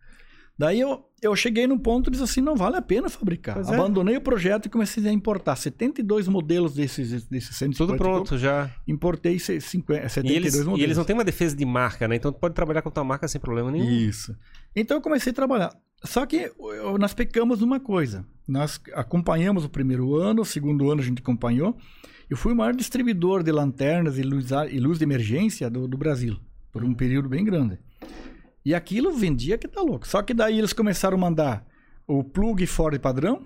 [0.59, 3.53] Daí eu, eu cheguei num ponto e disse assim, não vale a pena fabricar.
[3.53, 3.75] Pois é.
[3.75, 8.37] Abandonei o projeto e comecei a importar 72 modelos desses, desses 150 Tudo e pronto
[8.39, 8.71] já.
[8.87, 10.79] Importei se- 50, E 72 eles, modelos.
[10.79, 12.15] e eles não têm uma defesa de marca, né?
[12.15, 13.87] Então tu pode trabalhar com tua marca sem problema nenhum.
[13.87, 14.35] Isso.
[14.75, 15.69] Então eu comecei a trabalhar.
[16.03, 16.51] Só que
[16.99, 18.25] nós pecamos numa coisa.
[18.47, 21.75] Nós acompanhamos o primeiro ano, o segundo ano a gente acompanhou.
[22.29, 25.97] Eu fui o maior distribuidor de lanternas e luz, e luz de emergência do, do
[25.97, 26.37] Brasil,
[26.71, 27.79] por um período bem grande.
[28.63, 30.07] E aquilo vendia que tá louco.
[30.07, 31.65] Só que daí eles começaram a mandar
[32.05, 33.45] o plug fora de padrão.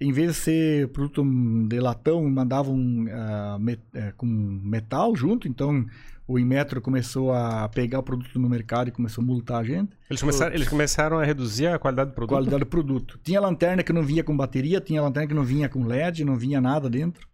[0.00, 1.24] Em vez de ser produto
[1.68, 5.46] de latão, mandavam ah, met- eh, com metal junto.
[5.46, 5.84] Então
[6.26, 9.96] o Inmetro começou a pegar o produto no mercado e começou a multar a gente.
[10.08, 12.34] Eles, começaram, eles começaram a reduzir a qualidade do produto.
[12.36, 13.20] Qualidade do produto.
[13.22, 16.36] Tinha lanterna que não vinha com bateria, tinha lanterna que não vinha com LED, não
[16.36, 17.26] vinha nada dentro.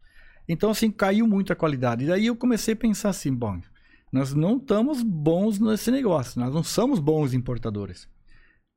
[0.49, 2.05] Então, assim, caiu muito a qualidade.
[2.05, 3.61] E daí eu comecei a pensar assim, bom,
[4.11, 8.09] nós não estamos bons nesse negócio, nós não somos bons importadores.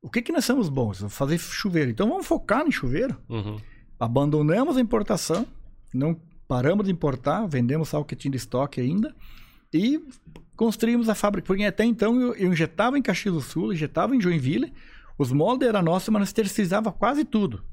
[0.02, 1.06] O que que nós somos bons?
[1.10, 1.90] Fazer chuveiro.
[1.90, 3.16] Então vamos focar em chuveiro.
[3.30, 3.58] Uhum.
[3.98, 5.48] Abandonamos a importação,
[5.94, 9.16] não paramos de importar, vendemos só o que tinha de estoque ainda
[9.74, 10.04] E
[10.56, 11.48] construímos a fábrica.
[11.48, 14.74] Porque até então eu, eu injetava em Caxias do Sul, injetava em Joinville.
[15.18, 17.64] Os moldes eram nossos, mas nós terceirizava quase tudo.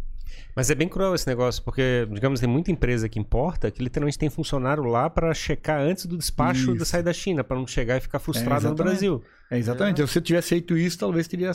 [0.55, 4.19] Mas é bem cruel esse negócio, porque, digamos, tem muita empresa que importa que literalmente
[4.19, 6.87] tem funcionário lá para checar antes do despacho de Isso.
[6.87, 8.85] sair da China, para não chegar e ficar frustrado no exatamente.
[8.85, 9.23] Brasil.
[9.51, 10.07] É, exatamente.
[10.07, 11.51] Se eu tivesse feito isso, talvez teria,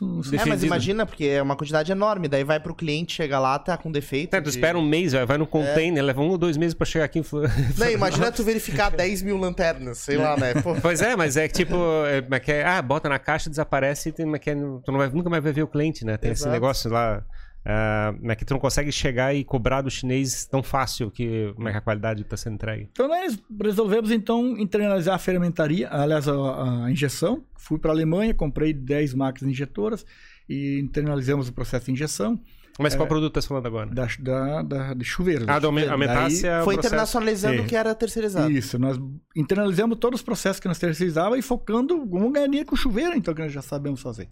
[0.00, 3.58] um, É, mas imagina, porque é uma quantidade enorme, daí vai pro cliente, chega lá,
[3.58, 4.34] tá com defeito.
[4.34, 6.72] É, tu de- espera um mês, vai, vai no container, leva um ou dois meses
[6.74, 7.20] para chegar aqui.
[7.78, 10.54] Não, imagina tu verificar 10 mil lanternas, sei lá, né?
[10.62, 11.74] Pô, Pois é, mas é que tipo,
[12.06, 12.64] é, como é que é?
[12.64, 15.52] ah, bota na caixa, desaparece e tem, é é, tu não vai, nunca mais vai
[15.52, 16.16] ver o cliente, né?
[16.16, 16.52] Tem esse Exato.
[16.52, 17.24] negócio lá.
[17.64, 21.72] É que tu não consegue chegar e cobrar do chinês tão fácil que como é
[21.72, 22.88] que a qualidade está sendo entregue.
[22.90, 27.44] Então nós resolvemos então internalizar a fermentaria, aliás, a, a injeção.
[27.56, 30.04] Fui para a Alemanha, comprei 10 máquinas injetoras
[30.48, 32.40] e internalizamos o processo de injeção
[32.80, 33.88] Mas qual produto tá falando agora?
[33.94, 35.46] da, da, da, de chuveiros.
[35.48, 36.94] Ah, do aumen- aumentasse a foi processo.
[36.94, 37.68] internacionalizando o É.
[37.68, 38.50] que era terceirizado.
[38.50, 38.98] Isso, nós
[39.36, 43.32] internalizamos todos os processos que nós terceirizávamos e focando, vamos ganhar dinheiro com chuveiro, então,
[43.32, 44.28] que nós já sabemos fazer.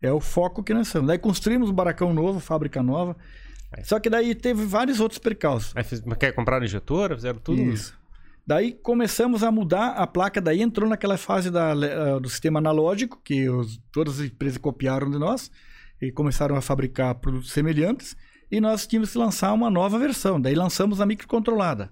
[0.00, 1.08] É o foco que nós somos.
[1.08, 3.16] Daí construímos um baracão novo, fábrica nova.
[3.82, 5.72] Só que daí teve vários outros percalços.
[5.74, 7.60] Aí fiz, mas quer comprar injetora, fizeram tudo.
[7.60, 7.98] Isso.
[8.46, 13.18] Daí começamos a mudar a placa, daí entrou naquela fase da, eh, do sistema analógico,
[13.24, 15.50] que os, todas as empresas copiaram de nós
[16.00, 18.14] e começaram a fabricar produtos semelhantes,
[18.50, 20.38] e nós tínhamos que lançar uma nova versão.
[20.38, 21.90] Daí lançamos a microcontrolada.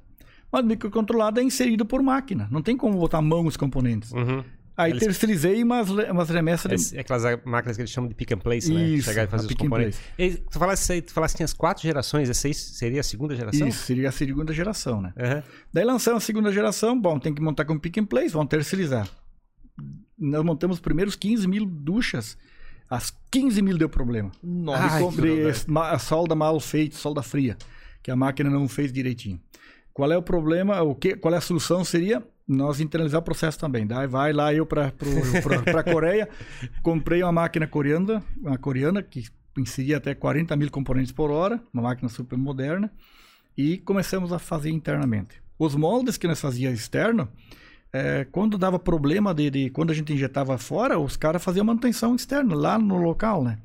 [0.53, 4.12] Mas a microcontrolada é inserida por máquina, não tem como botar à mão os componentes.
[4.12, 4.44] Uhum.
[4.76, 6.96] Aí Eles- terceirizei umas, umas remessas de...
[6.96, 8.82] É aquelas máquinas que eles chamam de pick and place, né?
[8.88, 10.00] Isso, Chegar e fazer os pick and componentes.
[10.18, 13.04] E tu falaste, aí- tu falaste que tinha as quatro gerações, essa aí seria a
[13.04, 13.68] segunda geração?
[13.68, 15.12] Isso, seria a segunda geração, né?
[15.18, 15.42] Aham.
[15.72, 19.06] Daí lançamos a segunda geração, bom, tem que montar com pick and place, vamos terceirizar.
[20.18, 22.36] Nós montamos os primeiros 15 mil duchas,
[22.88, 24.30] as 15 mil deu problema.
[24.42, 27.56] Nossa, Ai, e comprei a solda mal feita, solda fria,
[28.02, 29.40] que a máquina não fez direitinho.
[29.92, 30.80] Qual é o problema?
[30.82, 31.84] O que, qual é a solução?
[31.84, 33.86] Seria nós internalizar o processo também.
[33.86, 34.93] Daí vai lá eu para
[35.78, 36.28] a Coreia,
[36.82, 39.24] comprei uma máquina coreana, uma coreana que
[39.57, 42.90] inseria até 40 mil componentes por hora, uma máquina super moderna,
[43.57, 45.43] e começamos a fazer internamente.
[45.59, 47.28] Os moldes que nós fazíamos externo,
[47.93, 52.14] é, quando dava problema de, de- quando a gente injetava fora, os caras faziam manutenção
[52.16, 53.59] externa lá no local, né?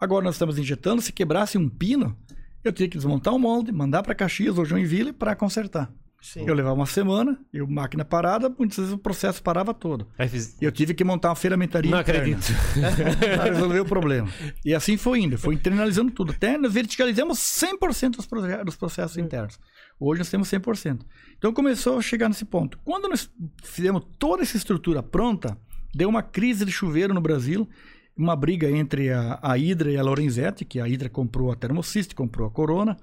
[0.00, 2.16] Agora nós estamos injetando, se quebrasse um pino,
[2.64, 5.90] eu tinha que desmontar o molde, mandar para Caxias ou Joinville para consertar.
[6.20, 6.44] Sim.
[6.46, 10.08] Eu levava uma semana, eu máquina parada, muitas vezes o processo parava todo.
[10.18, 10.56] Aí fiz...
[10.60, 12.52] E eu tive que montar uma ferramentaria Não interna acredito.
[13.36, 14.28] para resolver o problema.
[14.64, 16.32] E assim foi indo, foi internalizando tudo.
[16.32, 18.26] Até nós verticalizamos 100% dos,
[18.64, 19.60] dos processos internos.
[20.00, 21.00] Hoje nós temos 100%.
[21.36, 22.78] Então começou a chegar nesse ponto.
[22.84, 23.30] Quando nós
[23.62, 25.56] fizemos toda essa estrutura pronta,
[25.94, 27.68] deu uma crise de chuveiro no Brasil,
[28.16, 32.08] uma briga entre a, a Hydra e a Lorenzetti, que a Hydra comprou a Thermosys,
[32.12, 32.96] comprou a Corona,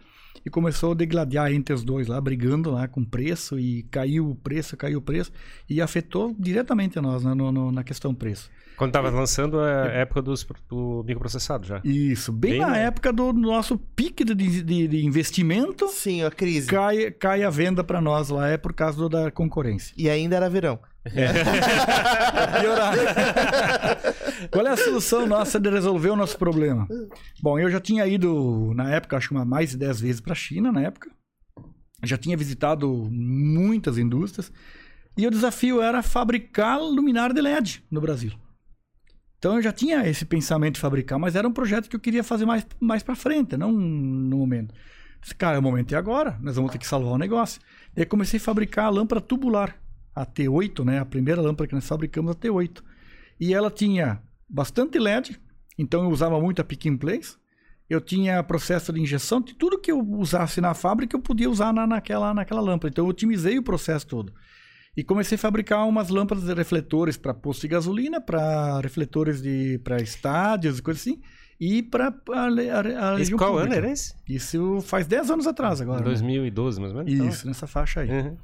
[0.45, 4.35] e começou a degladiar entre os dois lá, brigando lá com preço, e caiu o
[4.35, 5.31] preço, caiu o preço,
[5.69, 8.49] e afetou diretamente a nós né, no- no- na questão preço.
[8.77, 11.79] Quando tava lançando a época dos, do microprocessado já.
[11.85, 16.29] Isso, bem, Bem na na- época do nosso pique de, de- de investimento, Sim, a
[16.31, 16.67] crise.
[16.67, 19.93] cai, cai a venda para nós lá, é por causa do- da concorrência.
[19.97, 20.77] E ainda era verão.
[22.59, 22.95] Piorar.
[24.51, 26.87] Qual é a solução nossa de resolver o nosso problema?
[27.41, 30.35] Bom, eu já tinha ido, na época, acho que mais de 10 vezes para a
[30.35, 31.09] China, na época.
[32.03, 34.51] Já tinha visitado muitas indústrias.
[35.17, 38.33] E o desafio era fabricar luminária de LED no Brasil.
[39.37, 42.23] Então eu já tinha esse pensamento de fabricar, mas era um projeto que eu queria
[42.23, 44.73] fazer mais, mais para frente, não no momento.
[45.37, 47.61] Cara, o momento é agora, nós vamos ter que salvar o negócio.
[47.95, 49.75] E aí comecei a fabricar a lâmpada tubular,
[50.15, 50.99] a T8, né?
[50.99, 52.81] A primeira lâmpada que nós fabricamos, a T8.
[53.39, 55.39] E ela tinha bastante LED,
[55.77, 57.35] então eu usava muito a pick and place.
[57.87, 61.71] Eu tinha processo de injeção, de tudo que eu usasse na fábrica eu podia usar
[61.71, 62.89] na, naquela, naquela lâmpada.
[62.89, 64.33] Então eu otimizei o processo todo.
[64.97, 69.77] E comecei a fabricar umas lâmpadas de refletores para posto de gasolina, para refletores de
[69.83, 71.21] para estádios e coisas assim,
[71.59, 74.15] e para a, a, a qual ano era esse?
[74.27, 75.99] Isso faz 10 anos atrás agora.
[75.99, 76.05] né?
[76.05, 77.13] 2012, mais ou menos?
[77.13, 77.27] então?
[77.27, 78.09] Isso, nessa faixa aí.
[78.09, 78.37] Uhum.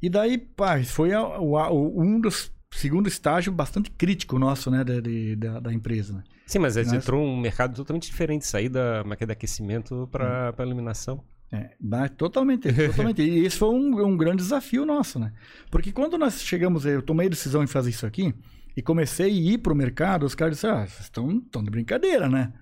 [0.00, 4.70] E daí, pá, foi a- o- a- o- um dos segundo estágio bastante crítico nosso,
[4.70, 6.22] né, de- de- da, da empresa, né?
[6.46, 10.06] Sim, mas Nós- entrou um mercado totalmente diferente, sair da máquina de aquecimento Hum.
[10.06, 11.22] para a iluminação.
[11.50, 11.70] É,
[12.08, 13.22] totalmente, totalmente.
[13.22, 15.32] E esse foi um, um grande desafio nosso, né?
[15.70, 18.34] Porque quando nós chegamos, eu tomei a decisão em fazer isso aqui
[18.76, 22.28] e comecei a ir pro mercado, os caras disseram, ah, vocês estão estão de brincadeira,
[22.28, 22.52] né?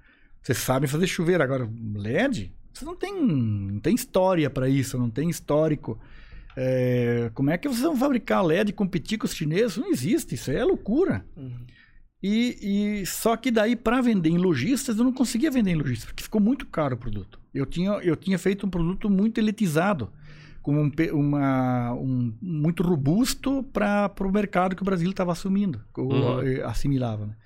[0.41, 2.55] Vocês sabem fazer chuveiro, agora LED?
[2.73, 5.99] Vocês não tem, não tem história para isso, não tem histórico.
[6.57, 9.77] É, como é que vocês vão fabricar LED e competir com os chineses?
[9.77, 11.25] Não existe, isso é loucura.
[12.23, 16.07] E, e só que daí para vender em lojistas eu não conseguia vender em lojistas
[16.07, 17.39] porque ficou muito caro o produto.
[17.55, 20.11] Eu tinha eu tinha feito um produto muito elitizado
[20.63, 26.41] como um, uma, um muito robusto para o mercado que o Brasil estava assumindo, Uhum.
[26.43, 27.27] eh, assimilava.
[27.27, 27.37] Né?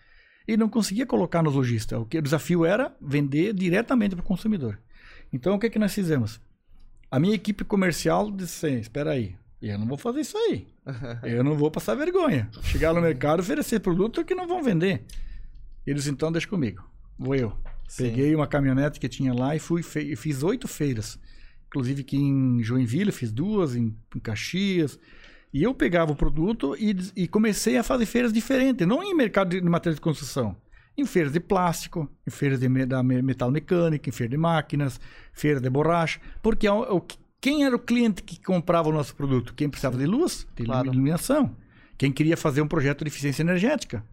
[0.48, 2.00] E não conseguia colocar nos lojistas.
[2.00, 4.78] O, que, o desafio era vender diretamente para o consumidor.
[5.30, 6.40] Então, o que, que nós fizemos?
[7.10, 10.66] A minha equipe comercial disse assim, espera aí, eu não vou fazer isso aí.
[11.22, 12.48] Eu não vou passar vergonha.
[12.62, 15.04] Chegar no mercado oferecer produto que não vão vender.
[15.86, 16.82] Eles, então, deixa comigo.
[17.18, 17.52] Vou eu.
[17.86, 18.04] Sim.
[18.04, 21.18] Peguei uma caminhonete que tinha lá e fui e fiz oito feiras.
[21.68, 24.98] Inclusive aqui em Joinville, fiz duas, em, em Caxias.
[25.52, 28.86] E eu pegava o produto e, e comecei a fazer feiras diferentes.
[28.86, 30.56] Não em mercado de materiais de construção.
[31.00, 35.00] Em feiras de plástico, em feiras de da me- metal mecânica, em feira de máquinas,
[35.32, 36.20] feira de borracha.
[36.42, 36.70] Porque é
[37.06, 39.54] que- quem era o cliente que comprava o nosso produto?
[39.54, 40.88] Quem precisava de luz, de Claro.
[40.88, 41.56] iluminação.
[41.96, 44.04] Quem queria fazer um projeto de eficiência energética.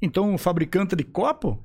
[0.00, 1.62] Então, o fabricante de copo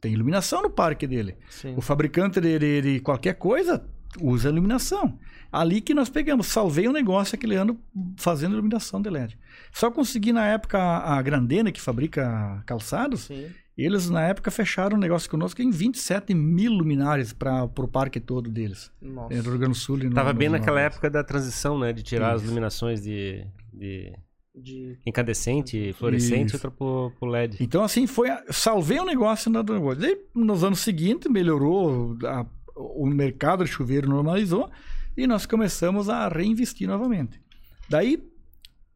[0.00, 1.36] tem iluminação no parque dele.
[1.48, 1.74] Sim.
[1.76, 3.84] O fabricante de, de- de qualquer coisa
[4.20, 5.18] usa iluminação.
[5.50, 7.78] Ali que nós pegamos, salvei o negócio aquele ano
[8.16, 9.38] fazendo iluminação de LED.
[9.72, 13.48] Só consegui na época a a Grandena, que fabrica calçados, Sim.
[13.84, 18.50] Eles na época fecharam um negócio conosco em 27 mil luminárias para o parque todo
[18.50, 18.90] deles.
[19.00, 19.28] Nossa.
[19.42, 19.98] Do Rio Grande do Sul.
[20.00, 20.96] e no- Tava no- bem no naquela Nordeste.
[20.96, 21.92] época da transição, né?
[21.92, 22.46] De tirar as Isso.
[22.46, 24.12] iluminações de, de
[24.54, 24.98] De...
[25.06, 27.56] incandescente, fluorescente, outra pro, pro LED.
[27.60, 28.30] Então, assim, foi.
[28.30, 30.00] a- Salvei o negócio no negócio.
[30.00, 34.70] Daí, nos anos seguintes, melhorou, a- o mercado de chuveiro normalizou
[35.16, 37.40] e nós começamos a reinvestir novamente.
[37.88, 38.22] Daí,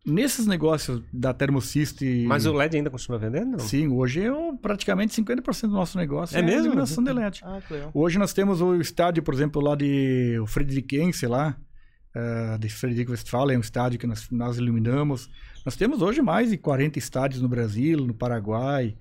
[0.05, 2.25] nesses negócios da Thermosystem.
[2.25, 3.53] Mas o LED ainda continua vendendo?
[3.53, 3.59] Não?
[3.59, 4.31] Sim, hoje é
[4.61, 6.67] praticamente 50% do nosso negócio É mesmo?
[6.67, 7.41] iluminação de LED.
[7.45, 7.91] Ah, que legal.
[7.95, 11.57] Hoje nós temos o estádio, por exemplo, lá de o Frederikense lá,
[12.15, 15.31] eh, de Frederico Westphalen, é um estádio que nós, nós iluminamos.
[15.65, 18.97] Nós temos hoje mais de 40 estádios no Brasil, no Paraguai.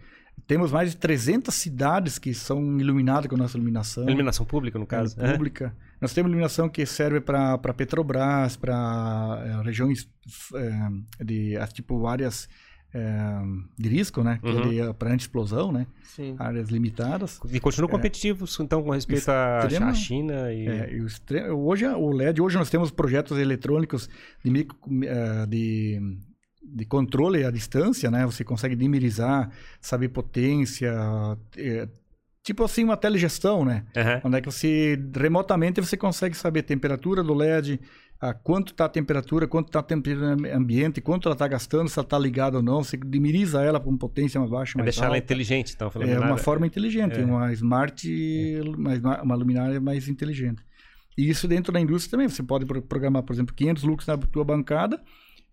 [0.51, 4.03] Temos mais de 300 cidades que são iluminadas com a nossa iluminação.
[4.03, 5.15] Iluminação pública, no caso.
[5.17, 5.73] É, pública.
[6.01, 10.09] Nós temos iluminação que serve para Petrobras, para regiões
[10.53, 12.49] eh, de ah, tipo áreas
[12.93, 13.41] eh,
[13.79, 14.41] de risco, né?
[14.43, 14.93] Uhum.
[14.93, 15.87] Para anti-explosão, né?
[16.03, 16.35] Sim.
[16.37, 17.39] Áreas limitadas.
[17.49, 20.67] E continuam competitivos, então, com respeito à Extrema- à China e...
[20.67, 20.99] É, e
[21.49, 24.09] o hoje o LED, hoje nós temos projetos eletrônicos
[24.43, 26.17] de, micro, eh, de,
[26.73, 28.25] de controle à distância, né?
[28.25, 29.49] Você consegue dimerizar,
[29.79, 30.93] saber potência,
[31.57, 31.87] eh,
[32.43, 33.85] tipo assim uma telegestão, né?
[33.95, 34.21] Aham.
[34.25, 37.79] Onde é que você remotamente você consegue saber a temperatura do LED,
[38.19, 41.97] a quanto está a temperatura, quanto está a temperatura ambiente, quanto ela está gastando, se
[41.97, 45.05] ela está ligada ou não, você dimeriza ela com potência mais baixa, É mais deixar
[45.07, 45.25] ela alta.
[45.25, 45.89] inteligente, então.
[45.89, 47.25] falando É uma forma inteligente, É.
[47.25, 48.07] uma smart,
[48.77, 50.61] mais- uma luminária mais inteligente.
[51.17, 52.29] E isso dentro da indústria também.
[52.29, 55.01] Você pode pro- programar, por exemplo, 500 lux na tua bancada,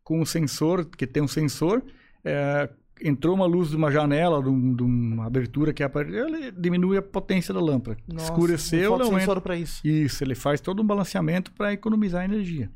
[0.09, 1.83] com um sensor, que tem um sensor,
[2.25, 2.71] é,
[3.03, 6.97] entrou uma luz de uma janela, de, um- de uma abertura que apareceu, ele diminui
[6.97, 7.99] a potência da lâmpada.
[8.09, 9.87] Nossa, Escureceu, um ele fotossensor pra isso.
[9.87, 12.71] Isso, ele faz todo um balanceamento para economizar energia.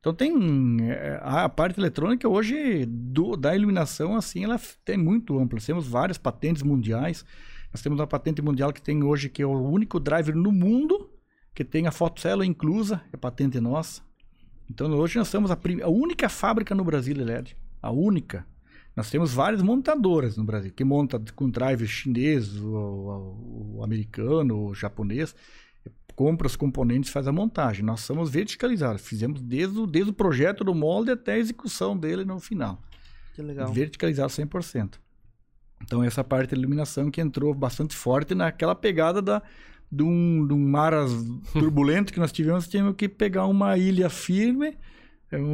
[0.00, 0.32] Então tem
[0.82, 5.56] é, a parte eletrônica hoje do- da iluminação assim, ela tem muito ampla.
[5.56, 7.24] Nós temos várias patentes mundiais.
[7.72, 11.08] Nós temos uma patente mundial que tem hoje que é o único driver no mundo
[11.54, 14.02] que tem a fotocélula inclusa, é patente nossa.
[14.70, 18.46] Então hoje nós somos a, a única fábrica no Brasil de LED, a única.
[18.96, 24.66] Nós temos várias montadoras no Brasil que monta com driver chinês, o, o- o americano,
[24.68, 25.34] o japonês
[26.16, 27.84] compra os componentes faz a montagem.
[27.84, 29.02] Nós somos verticalizados.
[29.02, 32.80] Fizemos desde o, desde o projeto do molde até a execução dele no final.
[33.34, 33.72] Que legal.
[33.72, 34.94] Verticalizado 100%.
[35.82, 39.42] Então, essa parte da iluminação que entrou bastante forte naquela pegada da,
[39.90, 40.92] de, um, de um mar
[41.52, 42.68] turbulento que nós tivemos.
[42.68, 44.76] Tivemos que pegar uma ilha firme,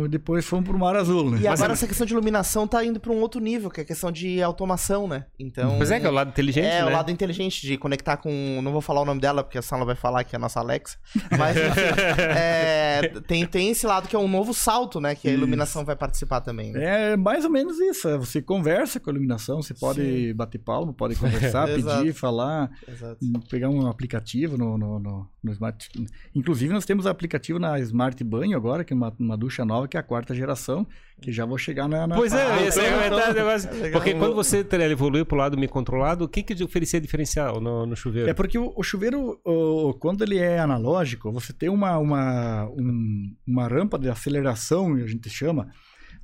[0.09, 1.31] depois fomos para o mar azul.
[1.31, 1.41] Né?
[1.43, 3.83] E agora é- essa questão de iluminação tá indo pra um outro nível, que é
[3.83, 5.27] a questão de automação, né?
[5.39, 5.77] Então.
[5.77, 6.87] Pois é, que é o lado inteligente, É, né?
[6.87, 8.61] o lado inteligente de conectar com.
[8.63, 10.61] Não vou falar o nome dela, porque a Sala vai falar que é a nossa
[10.61, 10.99] Alexa.
[11.39, 11.57] Mas,
[12.19, 15.15] é, tem, tem esse lado que é um novo salto, né?
[15.15, 15.39] Que a Isso.
[15.39, 16.73] iluminação vai participar também.
[16.73, 17.13] Né?
[17.13, 18.09] É mais ou menos isso.
[18.09, 22.71] é, Você conversa com a iluminação, você pode bater palma, pode conversar, pedir, falar.
[22.89, 23.19] Exato.
[23.49, 25.89] pegar um aplicativo no, no, no, no Smart.
[26.35, 29.97] Inclusive, nós temos aplicativo na Smart Banho agora, que é uma, uma ducha nova, que
[29.97, 30.87] é a quarta geração,
[31.23, 32.07] que já vou chegar na.
[32.07, 32.65] na Pois é, fase.
[32.67, 33.69] esse é o do negócio.
[33.93, 38.29] Porque quando você evoluiu pro lado microcontrolado, o que que oferecia diferencial no, no chuveiro?
[38.29, 43.35] É porque o, o chuveiro, o- quando ele é analógico, você tem uma, uma, um-
[43.47, 45.69] uma rampa de aceleração, a gente chama,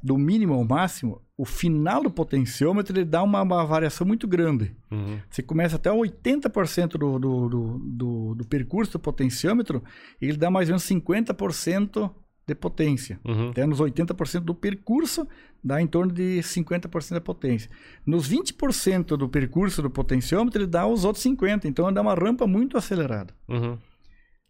[0.03, 4.75] do mínimo ao máximo, o final do potenciômetro ele dá uma, uma variação muito grande.
[4.91, 5.19] Uhum.
[5.29, 9.83] Você começa até 80% do, do, do, do, do percurso do potenciômetro,
[10.21, 12.11] ele dá mais ou menos 50%
[12.47, 13.19] de potência.
[13.25, 13.51] Uhum.
[13.51, 15.27] Até nos 80% do percurso,
[15.63, 17.69] dá em torno de 50% da potência.
[18.07, 21.65] Nos 20% do percurso do potenciômetro, ele dá os outros 50%.
[21.65, 23.35] Então, ele dá uma rampa muito acelerada.
[23.49, 23.77] Uhum.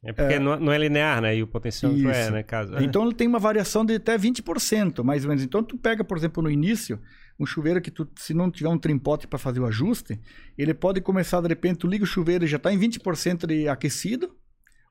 [0.05, 0.39] É porque É.
[0.39, 1.37] Não, não é linear, né?
[1.37, 2.31] E o potenciômetro é, Isso.
[2.33, 2.43] né?
[2.43, 2.75] Caso...
[2.81, 5.43] Então ele tem uma variação de até 20%, mais ou menos.
[5.43, 7.01] Então tu pega, por exemplo, no início,
[7.41, 10.21] um chuveiro que tu, se não tiver um trimpote para fazer o ajuste,
[10.57, 13.69] ele pode começar, de repente, tu liga o chuveiro e já está em 20% de
[13.69, 14.37] aquecido,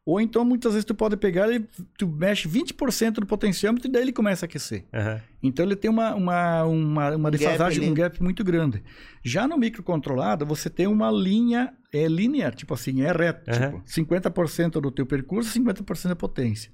[0.05, 1.65] ou então muitas vezes tu pode pegar e
[1.97, 4.85] tu mexe 20% do potenciômetro e daí ele começa a aquecer.
[4.93, 5.19] Aham.
[5.41, 7.89] Então ele tem uma, uma, uma, uma gap defasagem, ali.
[7.91, 8.83] um gap muito grande.
[9.23, 13.49] Já no microcontrolado, você tem uma linha, é linear, tipo assim, é reto.
[13.49, 13.81] Aham.
[13.81, 13.83] Tipo,
[14.31, 16.71] 50% do teu percurso, 50% da potência.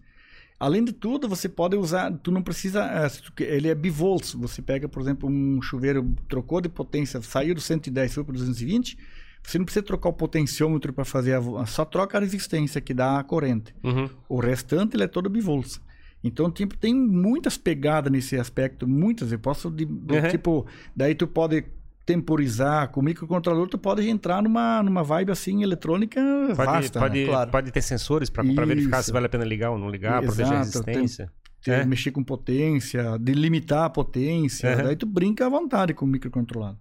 [0.59, 4.33] Além de tudo, você pode usar, tu não precisa, que- ele é bivolts.
[4.33, 8.95] Você pega, por exemplo, um chuveiro, trocou de potência, saiu do 110 foi para 220,
[9.43, 13.19] você não precisa trocar o potenciômetro para fazer a, só troca a resistência que dá
[13.19, 13.73] a corrente.
[13.83, 14.09] Uhum.
[14.29, 15.81] O restante ele é todo bivolts.
[16.23, 19.31] Então, tipo, tem muitas pegadas nesse aspecto, muitas.
[19.31, 20.29] Eu posso, de- Uhum.
[20.29, 20.65] tipo,
[20.95, 21.63] daí tu pode
[22.05, 26.19] temporizar com o microcontrolador, tu pode entrar numa, numa vibe assim eletrônica
[26.55, 26.99] Pode, vasta.
[26.99, 27.07] né?
[27.07, 27.51] pode, Claro.
[27.51, 30.61] pode ter sensores para verificar se vale a pena ligar ou não ligar, proteger a
[30.61, 31.31] Exato, tem- resistência.
[31.63, 31.85] Ter- É.
[31.85, 34.83] Mexer com potência, delimitar a potência, Uhum.
[34.83, 36.77] daí tu brinca à vontade com o microcontrolador.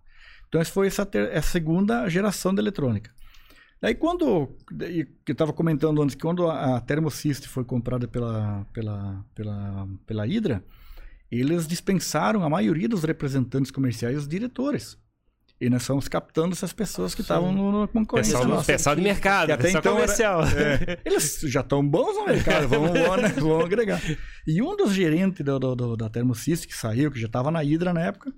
[0.50, 3.10] Então, essa foi essa, ter- essa segunda geração da eletrônica.
[3.80, 4.54] Daí, quando.
[4.70, 9.88] daí, eu estava comentando antes, que quando a, a Thermosys foi comprada pela, pela, pela,
[10.06, 10.62] pela Hydra,
[11.30, 14.98] eles dispensaram a maioria dos representantes comerciais e os diretores.
[15.60, 18.32] E nós fomos captando essas pessoas que estavam no, no concorrência.
[18.32, 18.72] Pessoal, nossa.
[18.72, 20.40] pessoal de mercado, Que até então era- comercial.
[21.04, 24.00] Eles já estão bons no mercado, vamos, vamos, né, vamos agregar.
[24.46, 27.60] E um dos gerentes do, do, do- da Thermosys que saiu, que já estava na
[27.60, 28.32] Hydra na época,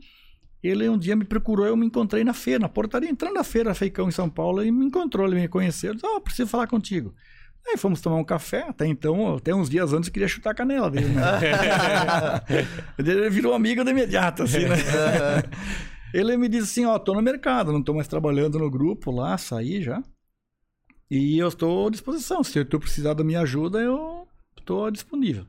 [0.68, 3.74] ele um dia me procurou, eu me encontrei na feira, na portaria, entrando na feira
[3.74, 7.14] Feicão em São Paulo, ele me encontrou, ele me conheceu, disse, ó, preciso falar contigo.
[7.66, 10.54] Aí fomos tomar um café, até então, até uns dias antes eu queria chutar a
[10.54, 11.22] canela dele, né?
[12.98, 14.76] ele virou amigo de imediato, assim, né?
[16.12, 19.38] Ele me disse assim, ó, tô no mercado, não tô mais trabalhando no grupo lá,
[19.38, 20.02] saí já.
[21.10, 22.44] E eu estou à disposição.
[22.44, 25.46] Se tu precisar da minha ajuda, eu estou disponível.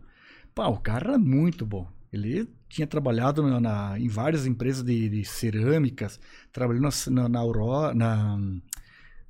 [0.55, 1.85] Pá, o cara é muito bom.
[2.13, 6.19] Ele tinha trabalhado na, na- em várias empresas de, de cerâmicas,
[6.51, 8.39] trabalhou na, na, na Aurora, na,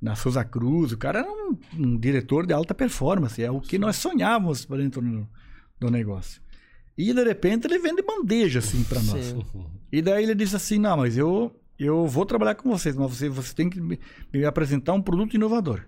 [0.00, 0.92] na Souza Cruz.
[0.92, 3.42] O cara era um, um diretor de alta performance.
[3.42, 5.28] É o que nós sonhávamos para dentro do,
[5.78, 6.40] do negócio.
[6.96, 9.24] E de repente ele vende bandeja assim para nós.
[9.26, 9.44] Sim.
[9.92, 13.28] E daí ele disse assim: Não, mas eu, eu vou trabalhar com vocês, mas você,
[13.28, 13.98] você tem que me,
[14.32, 15.82] me apresentar um produto inovador.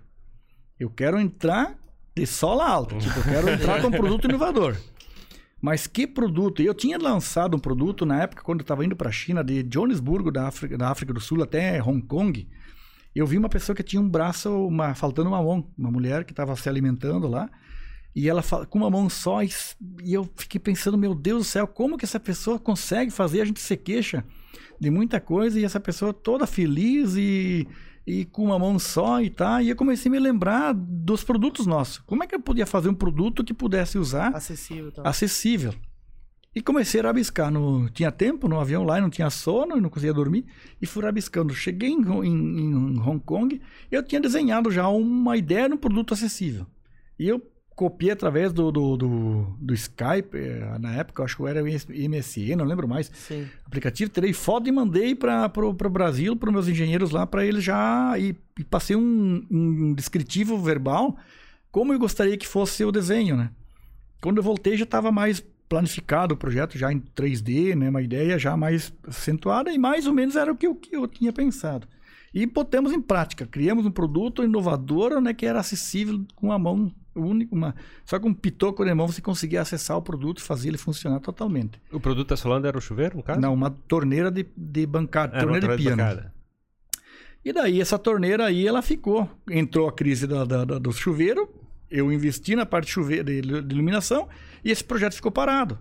[0.79, 1.75] Eu quero entrar
[2.15, 2.97] de sola alta.
[2.97, 4.75] Tipo, eu quero entrar com um produto inovador.
[5.61, 6.61] Mas que produto?
[6.61, 9.63] Eu tinha lançado um produto na época, quando eu estava indo para a China, de
[9.63, 12.47] Johannesburgo, da África, da África do Sul, até Hong Kong.
[13.15, 15.67] Eu vi uma pessoa que tinha um braço, uma, faltando uma mão.
[15.77, 17.49] Uma mulher que estava se alimentando lá.
[18.15, 19.41] E ela com uma mão só.
[19.41, 19.49] E,
[20.03, 23.41] e eu fiquei pensando, meu Deus do céu, como que essa pessoa consegue fazer?
[23.41, 24.23] A gente se queixa
[24.79, 27.67] de muita coisa e essa pessoa toda feliz e,
[28.07, 29.61] e com uma mão só e tá.
[29.61, 31.99] E eu comecei a me lembrar dos produtos nossos.
[31.99, 34.91] Como é que eu podia fazer um produto que pudesse usar Acessível.
[34.93, 35.01] Tá.
[35.03, 35.73] acessível.
[36.55, 37.51] E comecei a rabiscar.
[37.51, 40.45] No, tinha tempo no avião lá, não tinha sono, não conseguia dormir.
[40.81, 41.53] E fui rabiscando.
[41.53, 46.13] Cheguei em, em- em Hong Kong, eu tinha desenhado já uma ideia de um produto
[46.15, 46.65] acessível.
[47.19, 47.39] E eu
[47.77, 52.55] copiei através do, do, do, do Skype, eh, na época, acho que era o MSN,
[52.57, 53.11] não lembro mais.
[53.13, 53.47] Sim.
[53.63, 57.63] Aplicativo, tirei foto e mandei para o Brasil, para os meus engenheiros lá, para eles
[57.63, 58.17] já.
[58.17, 61.17] E, e passei um, um descritivo verbal,
[61.71, 63.51] como eu gostaria que fosse o desenho, né?
[64.21, 67.91] Quando eu voltei já estava mais planificado o projeto, já em 3D, né?
[67.91, 71.07] Uma ideia já mais acentuada e mais ou menos era o que eu, que eu
[71.07, 71.87] tinha pensado.
[72.33, 75.31] E botamos em prática, criamos um produto inovador, né?
[75.31, 79.21] Que era acessível com a mão única, uma, só com um pitoco na mão você
[79.21, 81.81] conseguia acessar o produto e fazer ele funcionar totalmente.
[81.91, 83.39] O produto tá falando era o chuveiro, no caso?
[83.39, 85.97] Não, uma torneira de, de bancada, Era uma torneira de piano.
[85.97, 86.33] bancada.
[87.45, 89.29] E daí essa torneira aí, ela ficou.
[89.49, 91.49] Entrou a crise da, da- da- do chuveiro,
[91.89, 94.27] eu investi na parte chuveiro, de, de iluminação
[94.63, 95.79] e esse projeto ficou parado.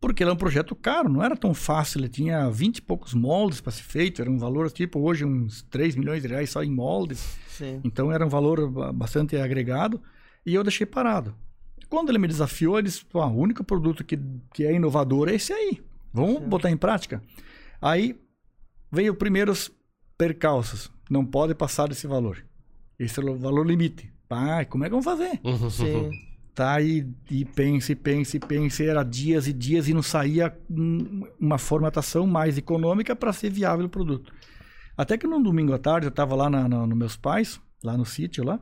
[0.00, 3.12] Porque ele é um projeto caro, não era tão fácil, ele tinha 20 e poucos
[3.12, 6.62] moldes para ser feito, era um valor tipo hoje uns 3 milhões de reais só
[6.62, 7.36] em moldes.
[7.48, 7.80] Sim.
[7.84, 10.00] Então era um valor ba- bastante agregado
[10.44, 11.34] e eu deixei parado.
[11.88, 14.18] Quando ele me desafiou, ele disse: "Pô, o único produto que,
[14.54, 15.82] que é inovador é esse aí.
[16.12, 16.48] Vamos Sim.
[16.48, 17.22] botar em prática.
[17.80, 18.18] Aí
[18.90, 19.70] veio primeiros
[20.16, 20.90] percalços.
[21.08, 22.44] Não pode passar desse valor.
[22.98, 24.12] Esse é o valor limite.
[24.28, 25.40] Pai, como é que vamos fazer?
[25.70, 26.10] Sim.
[26.54, 28.84] Tá aí e pense, pense, pense.
[28.84, 30.56] Era dias e dias e não saía
[31.40, 34.32] uma formatação mais econômica para ser viável o produto.
[34.96, 37.96] Até que num domingo à tarde eu estava lá na, na, nos meus pais, lá
[37.96, 38.60] no sítio lá,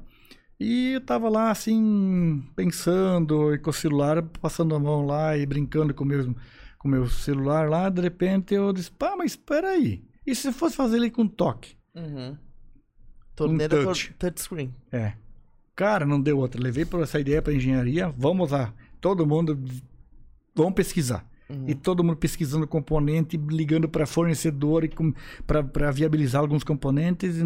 [0.58, 5.46] e eu tava lá assim, pensando, e com o celular, passando a mão lá e
[5.46, 6.34] brincando com o meu,
[6.78, 7.88] com meu celular lá.
[7.88, 10.02] De repente eu disse: pá, mas espera aí.
[10.26, 11.76] E se fosse fazer ele com toque?
[11.94, 12.36] Uhum.
[13.36, 14.14] Torneira Um touch.
[14.18, 14.74] touchscreen.
[14.90, 15.12] É.
[15.76, 16.60] Cara, não deu outra.
[16.60, 18.12] Levei essa ideia para engenharia.
[18.18, 19.56] Vamos lá, todo mundo,
[20.54, 21.24] vamos pesquisar.
[21.66, 24.90] E todo mundo pesquisando componente, ligando para fornecedor e
[25.46, 27.36] para viabilizar alguns componentes.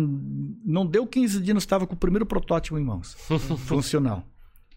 [0.65, 3.15] Não deu 15 dias, nós estava com o primeiro protótipo em mãos,
[3.67, 4.27] funcional.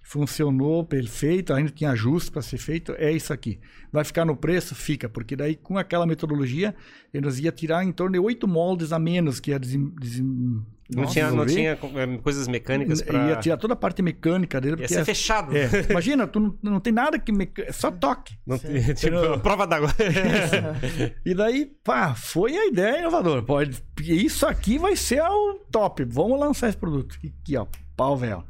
[0.03, 2.93] Funcionou perfeito, ainda tinha ajustes para ser feito.
[2.99, 3.59] É isso aqui.
[3.91, 4.75] Vai ficar no preço?
[4.75, 6.75] Fica, porque daí com aquela metodologia,
[7.11, 11.07] eles ia tirar em torno de oito moldes a menos que ia desem, desem, não
[11.07, 13.29] tinha, não tinha é, coisas mecânicas para.
[13.29, 14.81] Ia tirar toda a parte mecânica dele.
[14.81, 15.55] Ia ser é, fechado.
[15.57, 17.31] É, imagina, tu não, não tem nada que.
[17.31, 17.63] Meca...
[17.63, 18.37] É só toque.
[18.45, 19.89] Não tem, tipo, prova d'água.
[21.25, 23.41] e daí, pá, foi a ideia inovadora.
[23.41, 26.03] Pode, isso aqui vai ser o top.
[26.03, 27.17] Vamos lançar esse produto.
[27.17, 27.65] Aqui, ó,
[27.97, 28.43] pau, velho.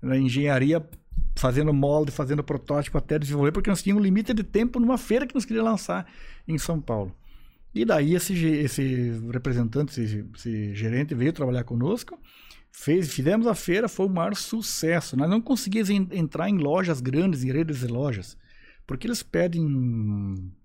[0.00, 0.82] Na engenharia
[1.36, 5.26] fazendo molde, fazendo protótipo até desenvolver, porque nós tínhamos um limite de tempo numa feira
[5.26, 6.06] que nós queríamos lançar
[6.48, 7.14] em São Paulo.
[7.74, 12.18] E daí esse, esse representante, esse, esse gerente veio trabalhar conosco,
[12.70, 15.16] fez, fizemos a feira, foi o maior sucesso.
[15.16, 18.36] Nós não conseguimos entrar em lojas grandes, em redes de lojas,
[18.86, 19.64] porque eles pedem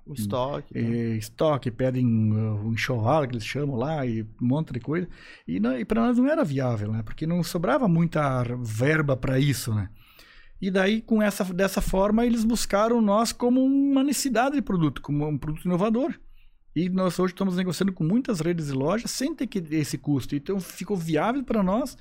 [0.06, 4.74] o estoque, é, estoque, pedem uh, o enxoval que eles chamam lá e um monte
[4.74, 5.08] de coisa.
[5.48, 7.04] E, e para nós não era viável, né?
[7.04, 9.90] Porque não sobrava muita verba para isso, né?
[10.60, 15.28] E daí, com essa, dessa forma, eles buscaram nós como uma necessidade de produto, como
[15.28, 16.14] um produto inovador.
[16.78, 20.36] E nós hoje estamos negociando com muitas redes de lojas sem ter que, esse custo.
[20.36, 21.98] Então, ficou viável para nós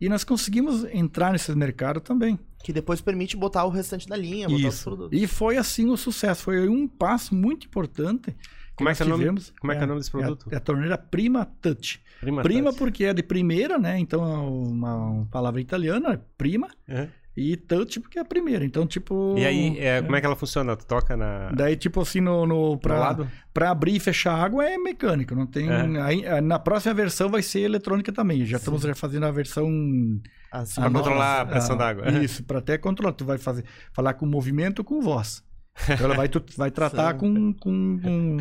[0.00, 2.38] e nós conseguimos entrar nesse mercado também.
[2.62, 4.68] Que depois permite botar o restante da linha, botar Isso.
[4.68, 5.20] os produtos.
[5.20, 6.44] E foi assim o sucesso.
[6.44, 8.36] Foi um passo muito importante.
[8.76, 9.52] Como é que, é tivemos.
[9.58, 10.46] Como é, que é o nome desse produto?
[10.48, 12.00] É a, é a torneira Prima Touch.
[12.20, 12.78] Prima, prima Touch.
[12.78, 13.98] porque é de primeira, né?
[13.98, 16.68] Então, é uma, uma palavra italiana, é prima.
[16.88, 17.08] Uhum.
[17.40, 18.62] E touch porque é a primeira.
[18.64, 19.34] Então, tipo.
[19.38, 20.02] E aí, é, é.
[20.02, 20.76] como é que ela funciona?
[20.76, 21.50] Tu toca na.
[21.52, 22.46] Daí, tipo assim, no.
[22.46, 23.30] no pra, no lado?
[23.54, 25.34] pra abrir e fechar a água é mecânico.
[25.34, 25.66] Não tem.
[25.70, 26.02] É.
[26.02, 28.44] Aí, na próxima versão vai ser eletrônica também.
[28.44, 28.62] Já Sim.
[28.62, 29.66] estamos já fazendo a versão.
[30.52, 32.10] Assim, pra controlar a pressão d'água.
[32.22, 33.14] Isso, para até controlar.
[33.14, 35.42] Tu vai fazer, falar com movimento com voz.
[35.88, 38.36] Então ela vai, tu, vai tratar com, com, com,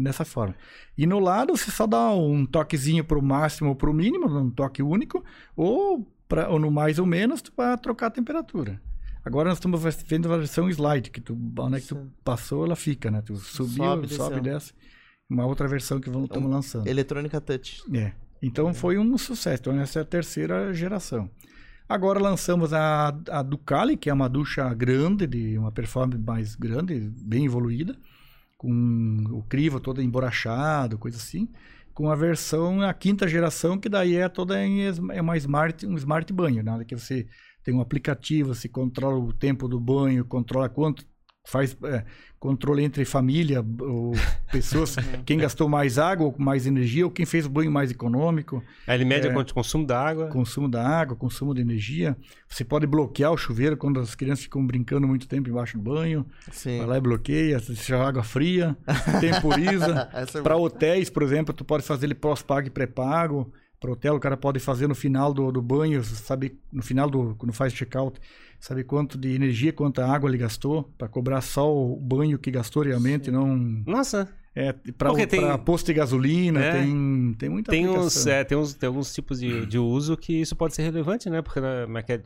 [0.00, 0.54] nessa forma.
[0.96, 4.82] E no lado você só dá um toquezinho pro máximo ou pro mínimo, um toque
[4.82, 5.22] único,
[5.54, 8.80] ou pra, ou no mais ou menos, para trocar a temperatura.
[9.24, 12.76] Agora nós estamos vendo a versão slide, que tu, onde é que tu passou, ela
[12.76, 13.22] fica, né?
[13.22, 14.72] Tu subiu, sobe, sobe e desce.
[15.28, 16.86] Uma outra versão que estamos então, lançando.
[16.86, 17.82] Eletrônica Touch.
[17.94, 18.12] É.
[18.40, 18.74] Então é.
[18.74, 19.60] foi um sucesso.
[19.60, 21.28] Então essa é a terceira geração.
[21.86, 27.10] Agora lançamos a, a Ducali, que é uma ducha grande, de uma performance mais grande,
[27.22, 27.96] bem evoluída,
[28.56, 31.48] com o crivo todo emborrachado, coisa assim
[31.98, 35.96] com a versão, a quinta geração, que daí é toda em, é uma smart, um
[35.96, 37.26] smart banho, nada que você
[37.64, 41.04] tem um aplicativo, você controla o tempo do banho, controla quanto
[41.48, 42.04] faz é,
[42.38, 44.12] controle entre família, ou
[44.52, 48.62] pessoas, quem gastou mais água ou mais energia, ou quem fez o banho mais econômico.
[48.86, 50.26] Aí ele mede é, o consumo da água.
[50.26, 52.14] Consumo da água, consumo de energia.
[52.46, 56.26] Você pode bloquear o chuveiro quando as crianças ficam brincando muito tempo embaixo do banho.
[56.52, 56.78] Sim.
[56.78, 58.76] Vai lá e bloqueia, deixa água fria,
[59.18, 60.08] temporiza.
[60.12, 63.50] é Para hotéis, por exemplo, tu pode fazer ele pós-pago e pré-pago.
[63.80, 67.36] Para hotel, o cara pode fazer no final do, do banho, sabe, no final do,
[67.36, 68.20] quando faz check-out,
[68.60, 72.82] sabe quanto de energia, quanta água ele gastou, para cobrar só o banho que gastou
[72.82, 73.32] realmente, Sim.
[73.32, 73.56] não...
[73.86, 74.28] Nossa!
[74.54, 75.58] É, para tem...
[75.58, 79.38] posto de gasolina, é, tem, tem muita tem uns, é, tem, uns, tem alguns tipos
[79.38, 81.40] de, de uso que isso pode ser relevante, né?
[81.40, 82.20] Porque né, é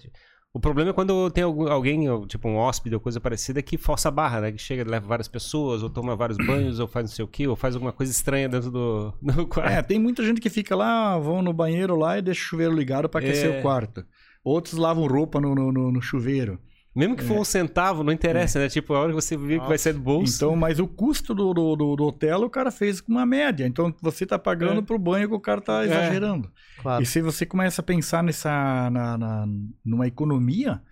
[0.55, 4.11] o problema é quando tem alguém, tipo um hóspede ou coisa parecida, que força a
[4.11, 4.53] barra, né?
[4.53, 7.47] Que chega, leva várias pessoas, ou toma vários banhos, ou faz não sei o quê,
[7.47, 9.71] ou faz alguma coisa estranha dentro do, do quarto.
[9.71, 12.75] É, tem muita gente que fica lá, vão no banheiro lá e deixa o chuveiro
[12.75, 13.59] ligado para aquecer é...
[13.59, 14.05] o quarto.
[14.45, 16.59] Outros lavam roupa no, no, no chuveiro.
[16.95, 17.41] Mesmo que for é.
[17.41, 18.63] um centavo, não interessa, é.
[18.63, 18.69] né?
[18.69, 20.37] Tipo, a hora que você vê que vai ser do bolso.
[20.37, 23.67] Então, mas o custo do, do, do, do hotel o cara fez com uma média.
[23.67, 24.83] Então, você tá pagando é.
[24.83, 25.87] pro banho que o cara tá é.
[25.87, 26.51] exagerando.
[26.83, 27.03] Claro.
[27.03, 29.47] E se você começa a pensar nessa, na, na,
[29.83, 30.83] numa economia,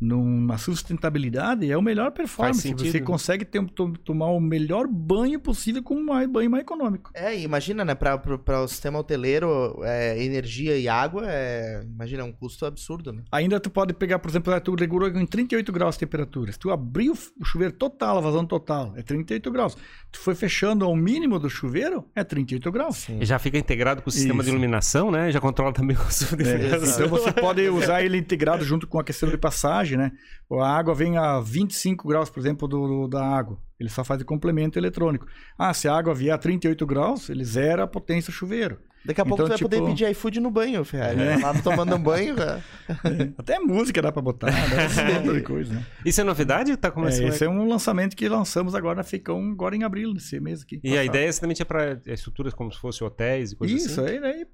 [0.00, 2.72] numa sustentabilidade, é o melhor performance.
[2.74, 3.64] Você consegue ter,
[4.04, 7.10] tomar o melhor banho possível com um banho mais econômico.
[7.14, 7.94] É, imagina, né?
[7.94, 13.22] Para o sistema hoteleiro, é, energia e água, é, imagina, é um custo absurdo, né?
[13.32, 16.52] Ainda tu pode pegar, por exemplo, tu regula em 38 graus de temperatura.
[16.52, 19.76] Se tu abrir o chuveiro total, a vazão total, é 38 graus.
[20.12, 22.96] Tu foi fechando ao mínimo do chuveiro, é 38 graus.
[22.96, 23.18] Sim.
[23.22, 24.44] Já fica integrado com o sistema Isso.
[24.44, 25.30] de iluminação, né?
[25.30, 28.98] Já controla também o consumo de é, Então você pode usar ele integrado junto com
[28.98, 30.12] o aquecedor de passagem né?
[30.50, 33.58] A água vem a 25 graus, por exemplo, do, do, da água.
[33.78, 35.26] Ele só faz o complemento eletrônico.
[35.58, 38.78] Ah, se a água vier a 38 graus, ele zera a potência do chuveiro.
[39.04, 39.70] Daqui a pouco então, tu vai tipo...
[39.70, 41.20] poder pedir iFood no banho, Ferrari.
[41.20, 41.36] É.
[41.36, 42.62] Lá tomando um banho, cara.
[43.04, 43.32] É.
[43.38, 45.86] Até música dá pra botar, dá de coisa, né?
[46.04, 46.76] Isso é novidade?
[46.76, 47.26] Tá começando?
[47.26, 50.62] É, esse é um lançamento que lançamos agora na Ficão, agora em abril desse mês
[50.62, 50.76] aqui.
[50.76, 50.98] E passado.
[50.98, 54.16] a ideia é exatamente é para estruturas como se fossem hotéis e coisas Isso, assim?
[54.16, 54.46] Isso, aí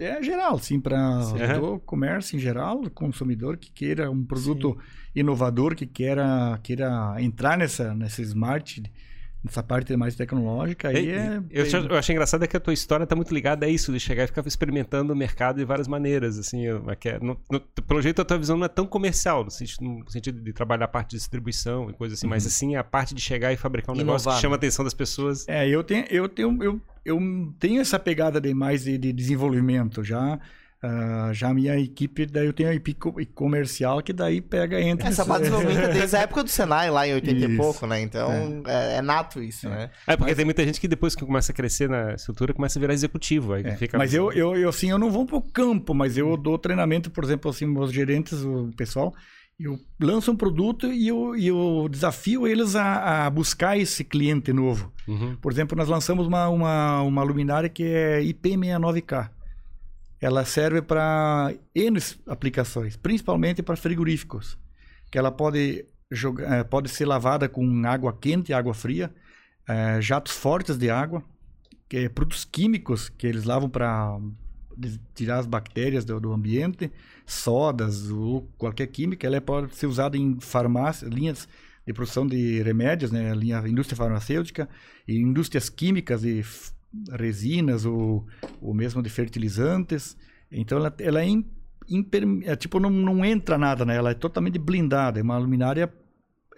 [0.00, 1.60] é geral, sim, para Sim.
[1.60, 4.78] o comércio em geral, consumidor que queira um produto
[5.14, 8.82] inovador, que queira, queira entrar nessa, nessa smart,
[9.44, 11.36] nessa parte mais tecnológica, aí E- é...
[11.36, 13.68] eu, bem- achei- eu achei engraçado é que a tua história tá muito ligada a
[13.68, 17.18] isso, de chegar e ficar experimentando o mercado de várias maneiras, assim, eu- é é-
[17.20, 20.40] no- no- pelo jeito a tua visão não é tão comercial, no sentido, no sentido
[20.42, 23.52] de trabalhar a parte de distribuição e coisa assim, mas assim, a parte de chegar
[23.52, 24.58] e fabricar um negócio Inovar, que chama a né?
[24.58, 25.46] atenção das pessoas.
[25.48, 27.20] É, eu tenho, eu tenho, eu, eu
[27.60, 30.38] tenho essa pegada de mais de, de desenvolvimento já.
[30.82, 34.80] Ah, já a minha equipe, daí eu tenho a equipe co- comercial que daí pega
[34.80, 35.08] entre.
[35.08, 37.56] Essa parte de desenvolvimento é desde a época do Senai, lá em 80 e Isso.
[37.56, 38.00] pouco, né?
[38.00, 39.90] Então, é, é nato isso, né?
[40.06, 42.80] É, porque tem muita gente que depois que começa a crescer na estrutura, começa a
[42.80, 43.98] virar executivo, aí É, fica...
[43.98, 47.24] Mas eu, eu, eu, assim, eu não vou pro campo, mas eu dou treinamento, por
[47.24, 49.12] exemplo, assim, meus gerentes, o pessoal,
[49.58, 54.52] eu lanço um produto e eu, e eu desafio eles a, a buscar esse cliente
[54.52, 54.92] novo.
[55.08, 55.34] Uhum.
[55.42, 59.30] Por exemplo, nós lançamos uma, uma, uma luminária que é IP69K.
[60.20, 64.58] Ela serve para N aplicações, principalmente para frigoríficos.
[65.10, 69.14] Que ela pode, jogar, eh, pode ser lavada com água quente água fria,
[69.68, 71.22] eh, jatos fortes de água,
[71.88, 74.18] que é produtos químicos que eles lavam para
[75.14, 76.92] tirar as bactérias do, do ambiente,
[77.26, 79.26] sodas ou qualquer química.
[79.26, 81.48] Ela pode ser usada em farmácias, linhas
[81.86, 84.68] de produção de remédios, né, linha indústria farmacêutica
[85.06, 86.42] e indústrias químicas e
[87.12, 88.26] resinas ou,
[88.60, 90.16] ou mesmo de fertilizantes.
[90.50, 91.46] Então ela, ela é, im-
[91.88, 93.96] imperme- é, tipo não, não entra nada, né?
[93.96, 95.92] Ela é totalmente blindada, é uma luminária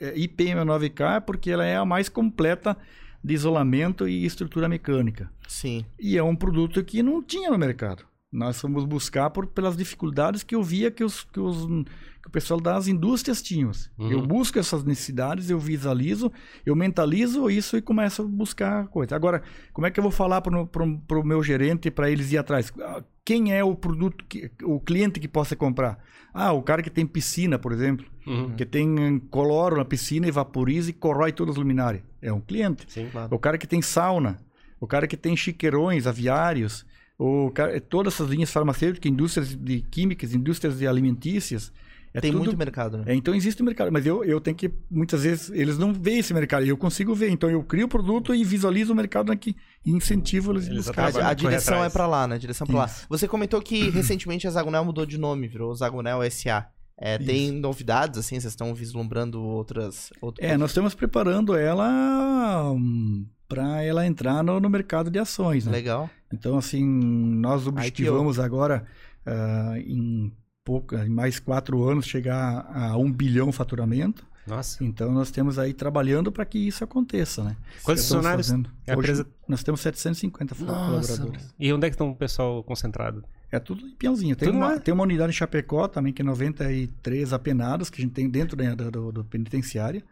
[0.00, 2.76] é, IP9K porque ela é a mais completa
[3.22, 5.30] de isolamento e estrutura mecânica.
[5.46, 5.84] Sim.
[5.98, 8.04] E é um produto que não tinha no mercado.
[8.32, 11.66] Nós fomos buscar por, pelas dificuldades que eu via que, os, que, os,
[12.30, 13.72] o pessoal das indústrias tinham.
[13.98, 14.08] Uhum.
[14.12, 16.30] Eu busco essas necessidades, eu visualizo,
[16.64, 19.16] eu mentalizo isso e começo a buscar coisa.
[19.16, 22.72] Agora, como é que eu vou falar para o meu gerente para eles ir atrás?
[22.80, 25.98] Ah, Quem é o produto, que, o cliente que possa comprar?
[26.32, 28.54] Ah, o cara que tem piscina, por exemplo, Uhum.
[28.54, 32.04] que tem hum, coloro na piscina e vaporiza e corrói todas as luminárias.
[32.22, 32.84] É um cliente.
[32.86, 33.08] Sim.
[33.10, 33.34] Claro.
[33.34, 34.38] O cara que tem sauna,
[34.78, 36.86] o cara que tem chiqueirões, aviários,
[37.18, 41.72] o cara, todas essas linhas farmacêuticas, indústrias de químicas, indústrias de alimentícias.
[42.12, 43.04] É Tem tudo- muito mercado, né?
[43.06, 46.18] é, então existe o mercado, mas eu, eu tenho que, muitas vezes, eles não veem
[46.18, 47.30] esse mercado, e eu consigo ver.
[47.30, 49.54] Então eu crio o produto e visualizo o mercado aqui
[49.84, 51.24] e incentivo eles a Eles buscar.
[51.24, 52.34] A, direção é pra lá, né?
[52.34, 52.90] A direção é pra lá.
[53.08, 56.66] Você comentou que recentemente a Zagonel mudou de nome, virou Zagonel SA.
[57.02, 58.38] É, tem novidades, assim?
[58.38, 60.12] Vocês estão vislumbrando outras...
[60.20, 60.46] outras...
[60.46, 62.74] É, nós estamos preparando ela
[63.48, 65.72] para ela entrar no, no mercado de ações, né?
[65.72, 66.10] Legal.
[66.32, 68.84] Então, assim, nós objetivamos agora,
[69.24, 70.30] ah, em,
[70.70, 74.24] pouco, em mais quatro anos, chegar a um bilhão faturamento.
[74.46, 74.82] Nossa.
[74.84, 77.56] Então, nós temos aí trabalhando para que isso aconteça, né?
[77.82, 78.50] Quantos funcionários?
[78.50, 81.54] Hoje, empresa- nós temos 750 fo- Nossa, colaboradores.
[81.58, 83.24] E onde é que estão o pessoal concentrado?
[83.52, 84.34] É tudo em Piãozinho.
[84.36, 84.78] Tem, Tudo uma, lá?
[84.80, 88.56] tem uma unidade em Chapecó também, que é 93 apenados, que a gente tem dentro
[88.56, 90.02] da, do, do, do penitenciário.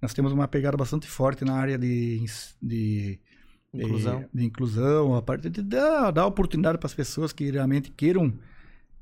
[0.00, 2.24] Nós temos uma pegada bastante forte na área de,
[2.62, 3.20] de
[3.74, 4.20] Inclusão.
[4.32, 8.32] de, de inclusão, a parte de dar, dar oportunidade para as pessoas que realmente queiram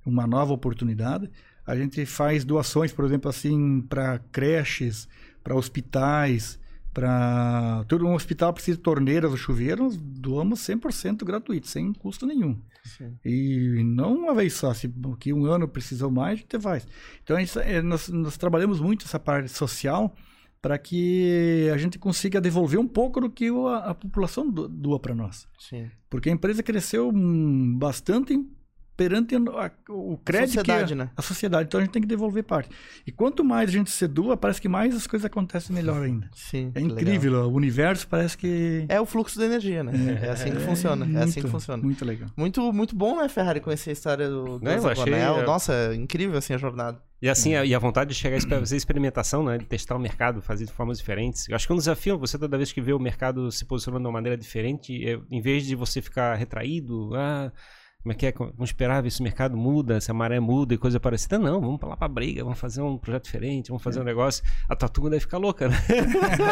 [0.04, 1.30] uma nova oportunidade.
[1.66, 5.08] A gente faz doações, por exemplo, assim, para creches,
[5.42, 6.58] para hospitais,
[6.92, 12.24] para todo um hospital precisa de torneiras ou chuveiros, nós doamos 100% gratuito, sem custo
[12.24, 12.56] nenhum.
[12.84, 13.16] Sim.
[13.24, 14.88] E não uma vez só, se
[15.18, 16.86] que um ano precisou mais, a gente faz.
[17.22, 20.14] Então, isso é, nós, nós trabalhamos muito essa parte social
[20.62, 24.98] para que a gente consiga devolver um pouco do que a, a população do- doa
[25.00, 25.46] para nós.
[25.58, 25.90] Sim.
[26.08, 28.38] Porque a empresa cresceu hum, bastante
[28.96, 31.10] perante a- o crédito sociedade, que né?
[31.16, 31.66] a sociedade.
[31.66, 32.68] Então a gente tem que devolver parte.
[33.06, 36.28] E quanto mais a gente se doa, parece que mais as coisas acontecem melhor ainda.
[36.34, 36.70] Sim.
[36.74, 38.46] É incrível, o universo parece que
[38.82, 38.96] legal.
[38.96, 39.92] É o fluxo da energia, né?
[40.22, 41.04] É, assim que funciona.
[41.18, 41.82] É assim que muito, funciona.
[41.82, 42.28] Muito legal.
[42.36, 45.38] Muito, muito bom, né, Ferrari, conhecer a história do, É, eu achei, Zagonel.
[45.40, 45.46] é.
[45.46, 47.02] Nossa, incrível, assim, a jornada.
[47.22, 49.56] E assim, a, e a vontade de chegar a fazer experimentação, né?
[49.56, 51.48] De testar o mercado, fazer de formas diferentes.
[51.48, 54.02] Eu acho que é um desafio você toda vez que vê o mercado se posicionando
[54.02, 57.50] de uma maneira diferente, é, em vez de você ficar retraído, ah,
[58.04, 58.32] como é que é?
[58.32, 61.38] Vamos esperar ver se o mercado muda, se a maré muda e coisa parecida.
[61.38, 64.44] Não, vamos lá pra briga, vamos fazer um projeto diferente, vamos fazer um negócio.
[64.68, 65.76] A tua turma deve ficar louca, né?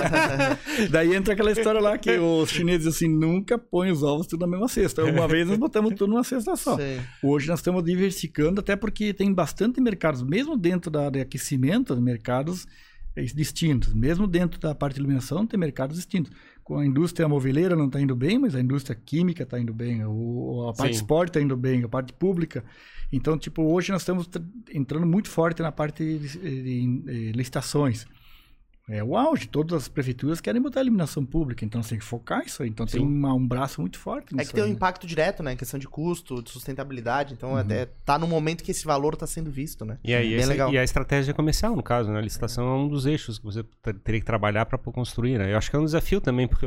[0.90, 4.46] Daí entra aquela história lá que os chineses assim nunca põem os ovos tudo na
[4.46, 5.04] mesma cesta.
[5.04, 6.78] Uma vez nós botamos tudo numa cesta só.
[6.78, 7.00] Sim.
[7.22, 11.94] Hoje nós estamos diversificando, até porque tem bastante mercados, mesmo dentro da área de aquecimento,
[12.00, 12.66] mercados
[13.14, 13.92] distintos.
[13.92, 16.32] Mesmo dentro da parte de iluminação, tem mercados distintos.
[16.64, 20.04] Com a indústria moveleira não está indo bem, mas a indústria química está indo bem,
[20.04, 21.02] o, a parte de Sim.
[21.02, 22.64] esporte está indo bem, a parte pública.
[23.12, 28.06] Então, tipo, hoje nós estamos tra- entrando muito forte na parte de, de- de licitações.
[28.88, 29.46] É o auge.
[29.46, 32.68] Todas as prefeituras querem botar a iluminação pública, então você tem que focar isso aí.
[32.68, 33.06] Então tem Sim.
[33.06, 34.76] uma- um braço muito forte É nisso que tem um aí, né?
[34.76, 35.54] impacto direto, né?
[35.54, 37.32] Questão de custo, de sustentabilidade.
[37.32, 37.58] Então, Uhum.
[37.58, 39.98] até tá no momento que esse valor tá sendo visto, né?
[40.04, 40.72] E aí, Bem esse- legal.
[40.72, 42.18] e a estratégia comercial, no caso, né?
[42.18, 45.52] A licitação é um dos eixos que você ter- teria que trabalhar para construir, né?
[45.52, 46.66] Eu acho que é um desafio também, porque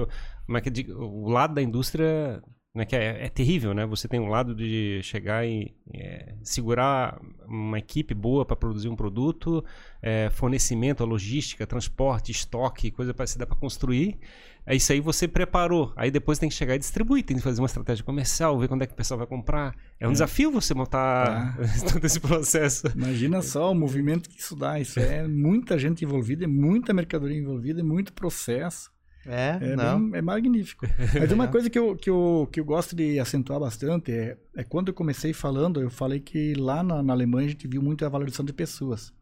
[0.49, 2.41] é que digo, o lado da indústria
[2.75, 3.85] como é, que é, é terrível, né?
[3.85, 8.97] Você tem um lado de chegar e é, segurar uma equipe boa para produzir um
[8.97, 9.63] produto,
[10.01, 14.19] é, fornecimento, logística, transporte, estoque, coisa para se dar para construir.
[14.65, 15.93] É isso aí você preparou.
[15.95, 18.81] Aí depois tem que chegar e distribuir, tem que fazer uma estratégia comercial, ver quando
[18.81, 19.73] é que o pessoal vai comprar.
[19.97, 21.57] É um desafio você montar
[21.89, 22.87] todo esse processo.
[22.93, 24.77] Imagina só o movimento que isso dá.
[24.81, 28.93] Isso é muita gente envolvida, é muita mercadoria envolvida, é muito processo.
[29.25, 30.09] É, É, não.
[30.09, 30.85] bem- é magnífico.
[31.19, 34.63] Mas uma coisa que eu, que, eu, que eu gosto de acentuar bastante é, é
[34.63, 38.05] quando eu comecei falando, eu falei que lá na, na Alemanha a gente viu muito
[38.05, 39.13] a valorização de pessoas.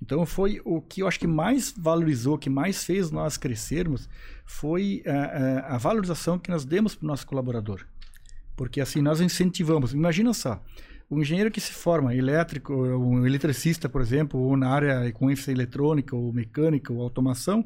[0.00, 4.08] Então foi o que eu acho que mais valorizou, que mais fez nós crescermos,
[4.44, 7.86] foi a, a, a valorização que nós demos para o nosso colaborador.
[8.56, 9.94] Porque assim, nós incentivamos.
[9.94, 10.60] Imagina só,
[11.08, 15.52] o engenheiro que se forma, elétrico, um eletricista, por exemplo, ou na área com ênfase
[15.52, 17.64] eletrônica, ou mecânica, ou automação,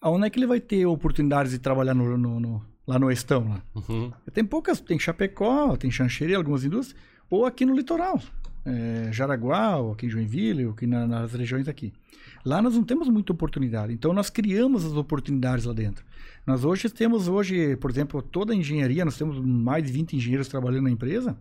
[0.00, 3.48] aonde é que ele vai ter oportunidades de trabalhar no, no- no- lá no Estão?
[3.48, 3.62] Lá?
[3.74, 4.12] Uhum.
[4.32, 8.20] Tem poucas, tem Chapecó, tem Xanxerê, algumas indústrias, ou aqui no litoral,
[8.64, 11.92] é, Jaraguá, ou aqui em Joinville, ou aqui na- nas regiões aqui.
[12.44, 16.04] Lá nós não temos muita oportunidade, então nós criamos as oportunidades lá dentro.
[16.46, 20.46] Nós hoje temos, hoje, por exemplo, toda a engenharia, nós temos mais de 20 engenheiros
[20.46, 21.36] trabalhando na empresa,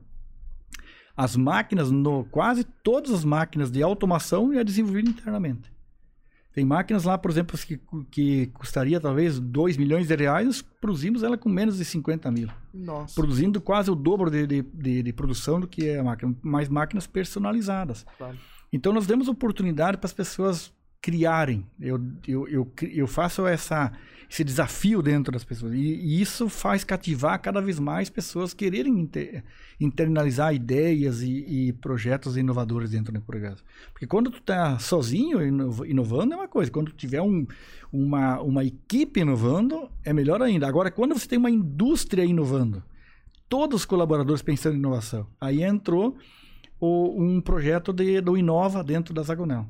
[1.16, 5.72] as máquinas, no, quase todas as máquinas de automação é desenvolvida internamente.
[6.56, 7.78] Tem máquinas lá, por exemplo, que,
[8.10, 12.48] que custaria talvez 2 milhões de reais, nós produzimos ela com menos de 50 mil.
[12.74, 13.14] Nossa.
[13.14, 16.70] Produzindo quase o dobro de, de, de, de produção do que é a máquina, mais
[16.70, 18.06] máquinas personalizadas.
[18.18, 18.38] Claro.
[18.72, 21.66] Então nós demos oportunidade para as pessoas criarem.
[21.78, 23.92] Eu, eu, eu, eu faço essa,
[24.30, 25.74] esse desafio dentro das pessoas.
[25.74, 29.44] E, e isso faz cativar cada vez mais pessoas quererem inte-
[29.80, 33.64] internalizar ideias e, e projetos inovadores dentro da progresso.
[33.92, 36.72] Porque quando tu está sozinho inov- inovando é uma coisa.
[36.72, 37.46] Quando tu tiver um,
[37.92, 40.68] uma, uma equipe inovando, é melhor ainda.
[40.68, 42.84] Agora, quando você tem uma indústria inovando,
[43.48, 46.18] todos os colaboradores pensando em inovação, aí entrou
[46.80, 49.68] o- um projeto de, do Inova dentro da Zagonel.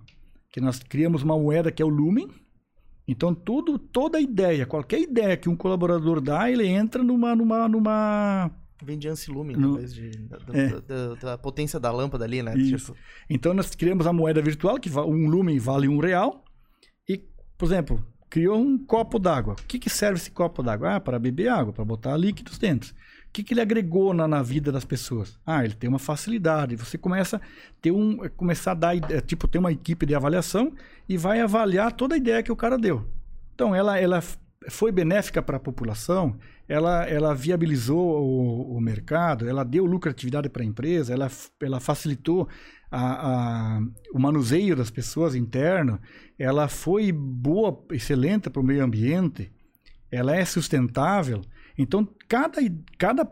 [0.52, 2.30] Que nós criamos uma moeda que é o Lumen.
[3.08, 7.36] Então, tudo, toda ideia, qualquer ideia que um colaborador dá, ele entra numa.
[7.36, 8.52] numa, numa...
[8.84, 10.68] Vem de Ancilume, No- talvez, de, da, É.
[10.70, 12.58] da- da- da potência da lâmpada ali, né?
[12.58, 12.94] Isso.
[12.94, 12.98] Tipo,
[13.30, 16.44] Então, nós criamos a moeda virtual, que um Lumen vale um real.
[17.08, 17.24] E,
[17.58, 19.54] por exemplo, criou um copo d'água.
[19.54, 20.96] O que, que serve esse copo d'água?
[20.96, 22.94] Ah, para beber água, para botar líquidos dentro.
[23.36, 25.38] Que, que ele agregou na, na vida das pessoas?
[25.46, 26.78] Ah, ele tem uma facilidade.
[26.78, 27.42] Você começa a
[27.82, 30.72] ter um, começar a dar, ide- tipo, ter uma equipe de avaliação
[31.10, 33.06] e vai avaliar toda a ideia que o cara deu.
[33.54, 34.24] Então, ela, ela
[34.70, 40.64] foi benéfica para a população, ela, ela viabilizou o, o mercado, ela deu lucratividade para
[40.64, 41.30] a empresa, ela,
[41.62, 42.48] ela facilitou
[42.90, 43.28] a-
[43.80, 43.82] a-
[44.14, 46.00] o manuseio das pessoas interno,
[46.40, 49.52] ela foi boa, excelente para o meio ambiente,
[50.10, 51.42] ela é sustentável.
[51.78, 52.60] Então, cada,
[52.98, 53.28] cada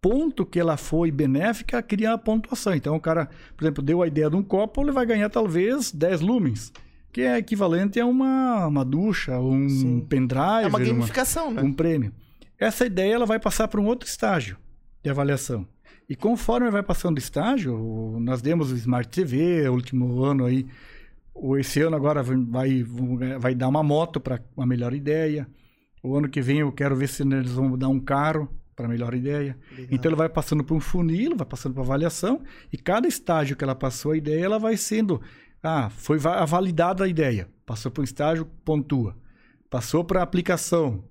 [0.00, 2.74] ponto que ela foi benéfica cria a pontuação.
[2.74, 5.90] Então, o cara, por exemplo, deu a ideia de um copo, ele vai ganhar talvez
[5.92, 6.72] 10 lumens,
[7.12, 10.00] que é equivalente a uma, uma ducha, um Sim.
[10.08, 11.62] pendrive, é uma uma- gamificação, né?
[11.62, 12.12] um prêmio.
[12.58, 14.56] Essa ideia ela vai passar para um outro estágio
[15.02, 15.66] de avaliação.
[16.08, 20.66] E conforme vai passando o estágio, nós demos o Smart TV, o último ano aí,
[21.34, 22.84] o- esse ano agora vai,
[23.40, 25.48] vai dar uma moto para uma melhor ideia.
[26.06, 29.12] O ano que vem eu quero ver se eles vão dar um carro para melhor
[29.12, 29.58] ideia.
[29.72, 29.86] Legal.
[29.90, 32.42] Então ele vai passando por um funil, vai passando por avaliação,
[32.72, 35.20] e cada estágio que ela passou a ideia, ela vai sendo.
[35.62, 37.48] Ah, foi va- validada a ideia.
[37.64, 39.16] Passou por um estágio, pontua.
[39.68, 41.02] Passou para a aplicação,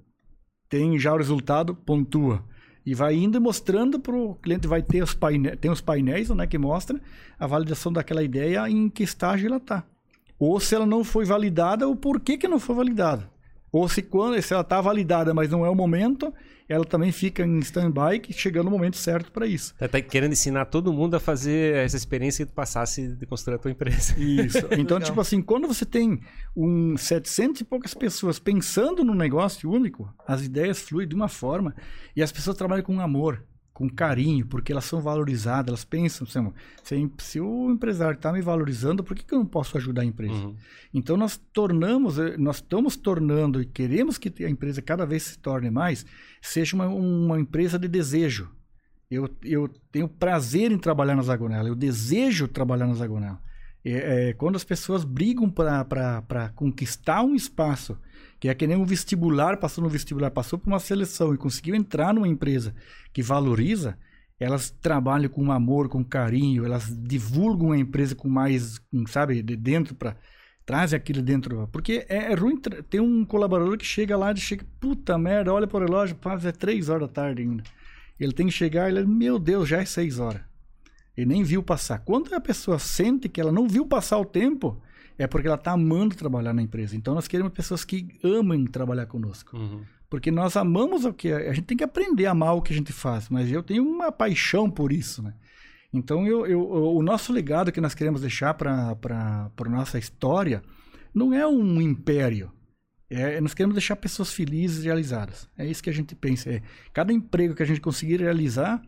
[0.69, 2.41] tem já o resultado, pontua.
[2.85, 6.29] E vai indo e mostrando para o cliente, vai ter os painéis, tem os painéis
[6.29, 7.01] né, que mostra
[7.37, 9.83] a validação daquela ideia em que estágio ela está.
[10.39, 13.34] Ou se ela não foi validada, o porquê que não foi validada.
[13.75, 16.33] Ou se, quando, se ela está validada, mas não é o momento,
[16.69, 19.75] ela também fica em stand-by, chegando o momento certo para isso.
[19.75, 23.55] Tá, tá querendo ensinar todo mundo a fazer essa experiência que tu passasse de construir
[23.55, 24.15] a tua empresa.
[24.17, 24.65] Isso.
[24.79, 26.21] Então, tipo assim, quando você tem
[26.55, 31.75] um 700 e poucas pessoas pensando no negócio único, as ideias fluem de uma forma
[32.15, 33.43] e as pessoas trabalham com amor,
[33.75, 39.03] com carinho, porque elas são valorizadas, elas pensam, se, se o empresário está me valorizando,
[39.03, 40.33] por que, que eu não posso ajudar a empresa?
[40.33, 40.55] Uhum.
[40.93, 45.37] Então nós tornamos, eh, nós estamos tornando e queremos que a empresa cada vez se
[45.37, 46.05] torne mais,
[46.41, 48.49] seja uma, uma empresa de desejo.
[49.11, 53.41] Eu, eu tenho prazer em trabalhar na Zagonela, eu desejo trabalhar na Zagonela.
[53.83, 57.97] É, é, quando as pessoas brigam para conquistar um espaço,
[58.39, 61.75] que é que nem um vestibular, passou no vestibular, passou por uma seleção e conseguiu
[61.75, 62.75] entrar numa empresa
[63.13, 63.97] que valoriza,
[64.39, 69.95] elas trabalham com amor, com carinho, elas divulgam a empresa com mais, sabe, de dentro
[69.95, 70.15] para
[70.65, 71.67] trazem aquilo dentro.
[71.71, 72.59] Porque é, é ruim
[72.89, 76.45] ter um colaborador que chega lá e chega, puta merda, olha para o relógio, faz
[76.45, 77.63] é três horas da tarde ainda.
[78.19, 80.41] Ele tem que chegar, ele, meu Deus, já é seis horas.
[81.15, 81.99] Ele nem viu passar.
[81.99, 84.81] Quando a pessoa sente que ela não viu passar o tempo,
[85.17, 86.95] é porque ela está amando trabalhar na empresa.
[86.95, 89.57] Então nós queremos pessoas que amem trabalhar conosco.
[89.57, 89.83] Uhum.
[90.09, 92.75] Porque nós amamos o que a gente tem que aprender a amar o que a
[92.75, 95.33] gente faz, mas eu tenho uma paixão por isso, né?
[95.91, 100.61] Então eu, eu o nosso legado que nós queremos deixar para para nossa história
[101.13, 102.51] não é um império.
[103.09, 105.47] É, nós queremos deixar pessoas felizes e realizadas.
[105.57, 106.49] É isso que a gente pensa.
[106.49, 106.61] É,
[106.91, 108.81] cada emprego que a gente conseguir realizar,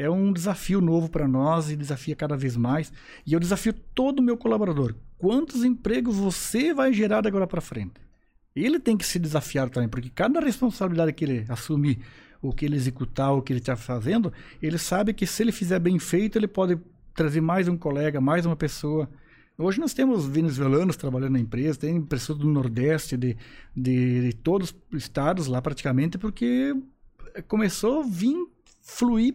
[0.00, 2.90] é um desafio novo para nós e desafia cada vez mais.
[3.26, 4.94] E eu desafio todo o meu colaborador.
[5.18, 8.00] Quantos empregos você vai gerar agora para frente?
[8.56, 11.98] Ele tem que se desafiar também, porque cada responsabilidade que ele assumir,
[12.40, 14.32] o que ele executar, o que ele está fazendo,
[14.62, 16.78] ele sabe que se ele fizer bem feito, ele pode
[17.14, 19.06] trazer mais um colega, mais uma pessoa.
[19.58, 23.36] Hoje nós temos venezuelanos trabalhando na empresa, tem pessoas do Nordeste, de,
[23.76, 26.74] de, de todos os estados lá praticamente, porque
[27.46, 28.34] começou a vir
[28.80, 29.34] fluir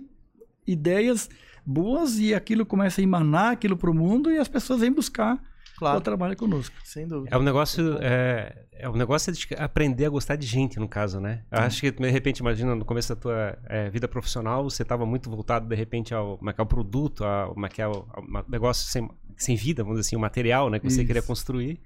[0.68, 1.30] ideias
[1.66, 5.42] boas e aquilo começa a emanar aquilo para o mundo e as pessoas vêm buscar
[5.78, 5.98] claro.
[5.98, 6.76] o trabalho conosco.
[6.84, 7.36] Sem dúvida.
[7.36, 11.20] É um negócio, é, é um negócio de aprender a gostar de gente, no caso,
[11.20, 11.44] né?
[11.52, 15.06] Eu acho que, de repente, imagina, no começo da tua é, vida profissional, você estava
[15.06, 19.56] muito voltado, de repente, ao, é ao produto, ao, é ao, ao negócio sem, sem
[19.56, 21.08] vida, vamos dizer assim, o material né, que você Isso.
[21.08, 21.80] queria construir.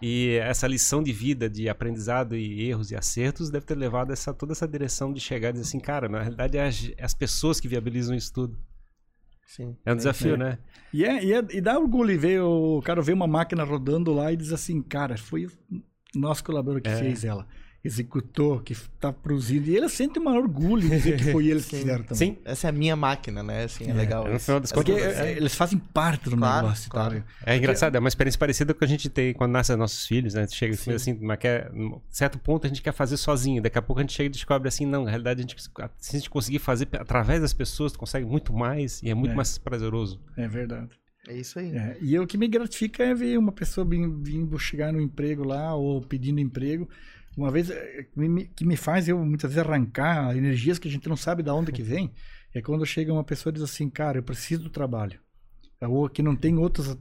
[0.00, 4.34] E essa lição de vida, de aprendizado e erros e acertos deve ter levado essa,
[4.34, 7.14] toda essa direção de chegar e dizer assim, cara, na realidade é as, é as
[7.14, 8.58] pessoas que viabilizam isso tudo.
[9.46, 9.76] Sim.
[9.86, 10.36] É um desafio, é.
[10.36, 10.58] né?
[10.92, 14.32] E, é, e, é, e dá orgulho ver o cara ver uma máquina rodando lá
[14.32, 15.50] e diz assim, cara, foi o
[16.14, 16.96] nosso colaborador que é.
[16.96, 17.46] fez ela
[17.86, 19.68] executou, que está produzindo.
[19.70, 22.16] E ele sente um orgulho de dizer que foi eles que fizeram também.
[22.16, 23.64] Sim, essa é a minha máquina, né?
[23.64, 24.28] Assim, é, é legal.
[24.28, 26.90] No final das contas, é, é, eles fazem parte do claro, negócio.
[26.90, 26.94] Tá?
[26.94, 27.20] Claro.
[27.20, 27.52] Tá?
[27.52, 30.46] É engraçado, é uma experiência parecida com a gente tem quando nascem nossos filhos, né?
[30.48, 31.70] Chega assim, assim, mas quer,
[32.10, 33.62] certo ponto a gente quer fazer sozinho.
[33.62, 35.56] Daqui a pouco a gente chega e descobre assim, não, na realidade a gente,
[35.98, 39.32] se a gente conseguir fazer através das pessoas, tu consegue muito mais e é muito
[39.32, 39.34] é.
[39.34, 40.20] mais prazeroso.
[40.36, 40.90] É verdade.
[41.28, 41.76] É isso aí.
[41.76, 45.74] É, e o que me gratifica é ver uma pessoa vindo chegar no emprego lá
[45.74, 46.88] ou pedindo emprego
[47.36, 48.06] uma vez eh,
[48.54, 51.72] que me faz eu muitas vezes arrancar energias que a gente não sabe de onde
[51.72, 52.12] que vem,
[52.54, 55.20] é quando chega uma pessoa e diz assim, cara, eu preciso do trabalho.
[55.82, 56.96] Ou que não tem outras,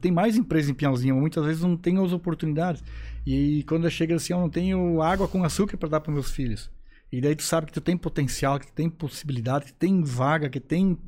[0.00, 2.82] tem mais empresas em Piauzinho, mas muitas vezes não tem as oportunidades.
[3.24, 6.68] E quando chega assim, eu não tenho água com açúcar para dar para meus filhos.
[7.12, 10.50] E daí tu sabe que tu tem potencial, que tu tem possibilidade, que tem vaga,
[10.50, 10.98] que tem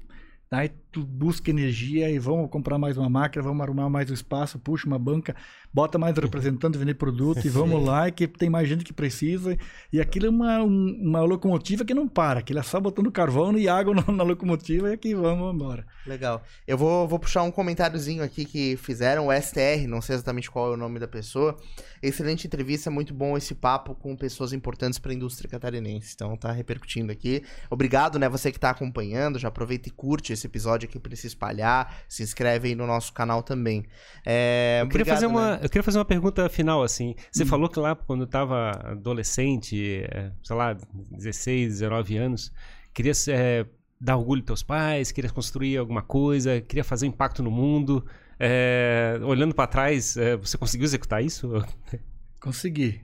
[0.51, 4.59] Aí tu busca energia e vamos comprar mais uma máquina, vamos arrumar mais um espaço,
[4.59, 5.37] puxa uma banca,
[5.73, 9.57] bota mais um representante vender produto e vamos lá, que tem mais gente que precisa.
[9.93, 13.69] E aquilo é uma, uma locomotiva que não para, aquilo é só botando carvão e
[13.69, 15.87] água na, na locomotiva e aqui vamos embora.
[16.07, 16.43] Legal.
[16.67, 20.73] Eu vou, vou puxar um comentáriozinho aqui que fizeram, o STR, não sei exatamente qual
[20.73, 21.57] é o nome da pessoa.
[22.03, 26.13] Excelente entrevista, muito bom esse papo com pessoas importantes para a indústria catarinense.
[26.15, 27.43] Então tá repercutindo aqui.
[27.71, 31.27] Obrigado, né, você que tá acompanhando, já aproveita e curte esse episódio aqui para se
[31.27, 33.85] espalhar, se inscreve aí no nosso canal também.
[34.25, 35.61] É, eu, queria obrigado, fazer uma, né?
[35.63, 37.15] eu queria fazer uma pergunta final, assim.
[37.31, 37.47] Você hum.
[37.47, 40.77] falou que lá, quando estava adolescente, é, sei lá,
[41.11, 42.53] 16, 19 anos,
[42.93, 43.67] queria é,
[44.01, 48.05] dar orgulho aos teus pais, queria construir alguma coisa, queria fazer um impacto no mundo.
[48.41, 51.51] É, olhando para trás, é, você conseguiu executar isso?
[52.41, 53.01] Consegui.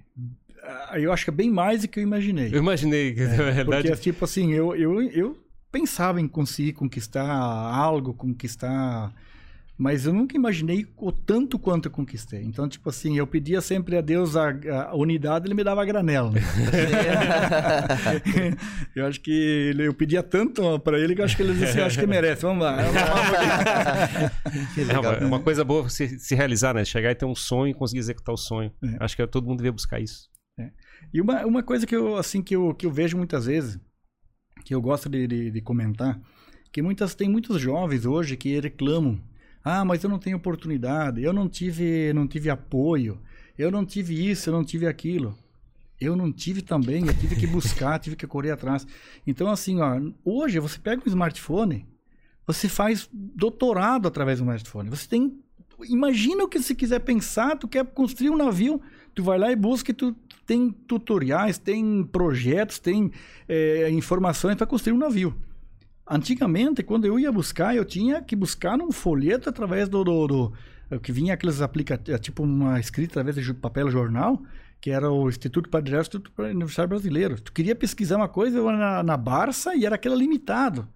[0.95, 2.49] Eu acho que é bem mais do que eu imaginei.
[2.53, 3.89] Eu imaginei, é, na verdade.
[3.89, 5.44] Porque, tipo assim, eu, eu, eu
[5.75, 9.13] pensava em conseguir conquistar algo, conquistar
[9.77, 12.45] mas eu nunca imaginei o tanto quanto eu conquistei.
[12.45, 14.55] Então, tipo assim, eu pedia sempre a Deus a,
[14.91, 16.31] a unidade, ele me dava a granela.
[16.31, 16.41] Né?
[18.95, 21.81] eu acho que eu pedia tanto para ele que eu acho que ele disse assim,
[21.81, 22.77] acho que merece, vamos lá.
[22.77, 24.33] Vamos lá
[24.93, 26.85] é uma, uma, coisa boa se, se realizar, né?
[26.85, 28.71] Chegar e ter um sonho e conseguir executar o sonho.
[28.81, 28.99] É.
[29.01, 30.31] Acho que todo mundo deve buscar isso.
[30.57, 30.71] É.
[31.13, 33.77] E uma, uma coisa que eu, assim, que eu, que eu vejo muitas vezes,
[34.65, 36.19] que eu gosto de, de, de comentar,
[36.73, 39.21] que muitas, tem muitos jovens hoje que reclamam
[39.65, 43.19] ah, mas eu não tenho oportunidade, eu não tive, não tive apoio,
[43.57, 45.35] eu não tive isso, eu não tive aquilo.
[45.99, 48.87] Eu não tive também, eu tive que buscar, tive que correr atrás.
[49.27, 51.87] Então, assim, ó, hoje você pega um smartphone,
[52.47, 54.91] você faz doutorado através do smartphone.
[54.91, 55.39] Você tem.
[55.89, 58.83] Imagina o que você quiser pensar, tu quer construir um navio,
[59.15, 60.15] tu vai lá e busca e tu
[60.47, 63.11] tem tutoriais, tem projetos, tem
[63.49, 65.35] é, informações para construir um navio.
[66.09, 70.53] Antigamente, quando eu ia buscar, eu tinha que buscar num folheto através do, do, do
[71.01, 74.43] que vinha aqueles aplicativos, tipo uma escrita através de papel jornal,
[74.81, 77.41] que era o Instituto Padre Instituto Universitário Brasileiro.
[77.41, 80.87] Tu queria pesquisar uma coisa na, na Barça e era aquela limitado.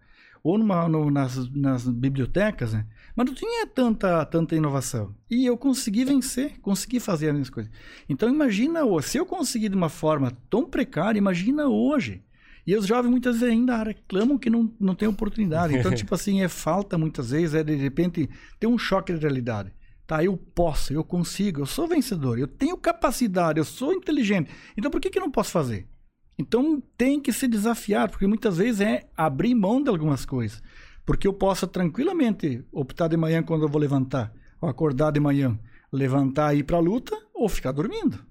[0.43, 2.85] Ou numa, no, nas, nas bibliotecas, né?
[3.19, 5.13] Mas não tinha tanta, tanta inovação.
[5.29, 7.73] E eu consegui vencer, consegui fazer as minhas coisas.
[8.09, 12.23] Então imagina, se eu conseguir de uma forma tão precária, imagina hoje.
[12.65, 15.75] E os jovens muitas vezes ainda reclamam que não, não tem oportunidade.
[15.75, 18.31] Então, tipo assim, é falta muitas vezes, é de repente
[18.61, 19.73] ter um choque de realidade.
[20.07, 24.49] Tá, eu posso, eu consigo, eu sou vencedor, eu tenho capacidade, eu sou inteligente.
[24.77, 25.89] Então por que, que não posso fazer?
[26.39, 30.63] Então tem que se desafiar, porque muitas vezes é abrir mão de algumas coisas.
[31.09, 34.31] Porque eu posso tranquilamente optar de manhã quando eu vou levantar,
[34.61, 35.59] ou acordar de manhã,
[35.91, 38.23] levantar e ir para a luta, ou ficar dormindo.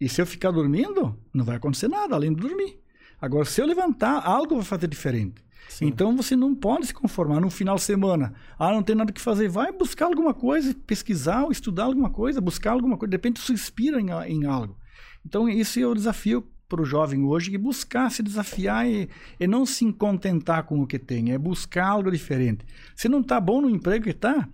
[0.00, 2.80] E se eu ficar dormindo, não vai acontecer nada além de dormir.
[3.20, 5.36] Agora, se eu levantar, algo vai fazer diferente.
[5.68, 5.86] Sim.
[5.86, 8.34] Então você não pode se conformar no final de semana.
[8.58, 9.48] Ah, não tem nada que fazer.
[9.48, 13.10] Vai buscar alguma coisa, pesquisar estudar alguma coisa, buscar alguma coisa.
[13.10, 14.76] De repente isso inspira em, em algo.
[15.24, 19.46] Então, esse é o desafio para o jovem hoje, que buscar se desafiar e, e,
[19.46, 22.64] não se contentar com o que tem, é buscar algo diferente.
[22.94, 24.48] Se não está bom no emprego que está,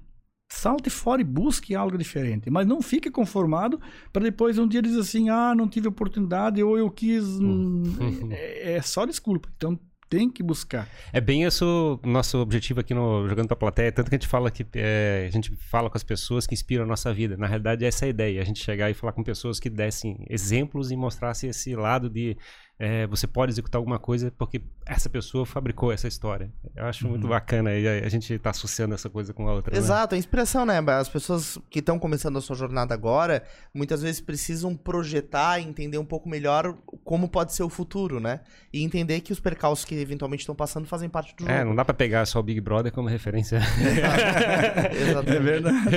[0.53, 2.51] Salte fora e busque algo diferente.
[2.51, 3.81] Mas não fique conformado
[4.13, 7.25] para depois um dia dizer assim: ah, não tive oportunidade ou eu quis.
[7.25, 7.83] Hum.
[8.31, 9.49] é, é, só desculpa.
[9.57, 9.81] Então
[10.13, 10.87] tem que buscar.
[11.11, 13.91] É bem esse o nosso objetivo aqui no Jogando para a Plateia.
[13.91, 16.85] Tanto que a gente fala que é, a gente fala com as pessoas que inspiram
[16.85, 17.35] a nossa vida.
[17.39, 18.43] Na realidade, é essa a ideia.
[18.43, 22.37] A gente chegar e falar com pessoas que dessem exemplos e mostrassem esse lado de
[22.79, 26.53] é, você pode executar alguma coisa porque essa pessoa fabricou essa história.
[26.75, 27.13] Eu acho uhum.
[27.13, 29.73] muito bacana e a, a gente está associando essa coisa com a outra.
[29.73, 29.79] Né?
[29.79, 30.17] Exato, né?
[30.17, 30.79] a inspiração, né?
[30.89, 35.99] As pessoas que estão começando a sua jornada agora, muitas vezes precisam projetar e entender
[35.99, 38.41] um pouco melhor como pode ser o futuro, né?
[38.73, 41.61] E entender que os percalços que eventualmente estão passando fazem parte do é, jogo.
[41.61, 43.61] É, não dá para pegar só o Big Brother como referência.
[44.91, 45.37] Exatamente.
[45.37, 45.89] É verdade.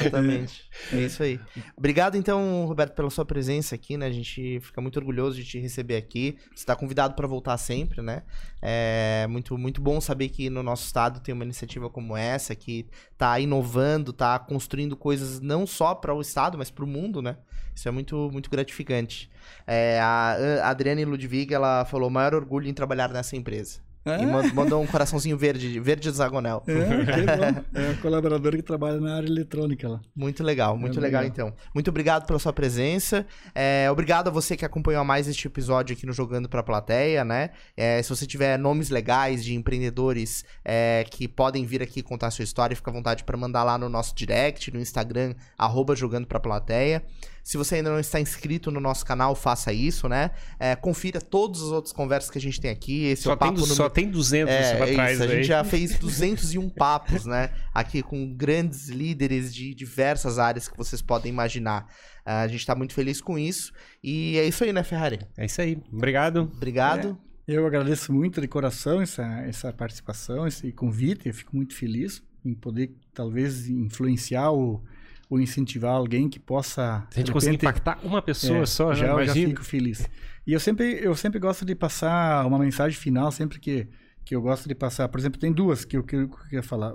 [0.00, 0.70] Exatamente.
[0.92, 1.40] É isso aí.
[1.76, 4.06] Obrigado, então, Roberto, pela sua presença aqui, né?
[4.06, 6.36] A gente fica muito orgulhoso de te receber aqui aqui.
[6.48, 8.22] Você está convidado para voltar sempre, né?
[8.60, 12.86] É muito, muito bom saber que no nosso estado tem uma iniciativa como essa, que
[13.12, 17.36] está inovando, está construindo coisas não só para o estado, mas para o mundo, né?
[17.74, 19.30] Isso é muito, muito gratificante.
[19.66, 23.80] É, a Adriane Ludwig, ela falou, maior orgulho em trabalhar nessa empresa.
[24.04, 24.22] É?
[24.22, 26.64] E mandou um coraçãozinho verde, verde hexagonal.
[26.66, 27.50] É.
[27.72, 30.00] É um colaborador que trabalha na área eletrônica lá.
[30.14, 31.56] Muito legal, muito é legal, legal, então.
[31.74, 33.26] Muito obrigado pela sua presença.
[33.54, 37.50] É, obrigado a você que acompanhou mais este episódio aqui no Jogando pra Plateia, né?
[37.76, 42.30] É, se você tiver nomes legais de empreendedores é, que podem vir aqui contar a
[42.30, 46.26] sua história, fica à vontade para mandar lá no nosso direct, no Instagram, arroba Jogando
[46.26, 47.02] pra Plateia.
[47.42, 50.30] Se você ainda não está inscrito no nosso canal, faça isso, né?
[50.58, 53.06] É, confira todas as outras conversas que a gente tem aqui.
[53.06, 53.74] Esse só, é o papo tem, no...
[53.74, 57.50] só tem 200 é, pra trás isso, A gente já fez 201 papos, né?
[57.74, 61.86] Aqui com grandes líderes de diversas áreas que vocês podem imaginar.
[62.26, 63.72] Uh, a gente está muito feliz com isso.
[64.02, 65.20] E é isso aí, né, Ferrari?
[65.36, 65.78] É isso aí.
[65.92, 66.50] Obrigado.
[66.54, 67.18] Obrigado.
[67.48, 71.28] É, eu agradeço muito de coração essa, essa participação, esse convite.
[71.28, 74.82] Eu fico muito feliz em poder, talvez, influenciar o
[75.30, 77.06] ou incentivar alguém que possa.
[77.10, 80.10] Se a gente conseguir impactar uma pessoa é, só, já, já, já fico feliz.
[80.44, 83.86] E eu sempre, eu sempre gosto de passar uma mensagem final, sempre que,
[84.24, 85.08] que eu gosto de passar.
[85.08, 86.92] Por exemplo, tem duas que eu, que eu queria falar.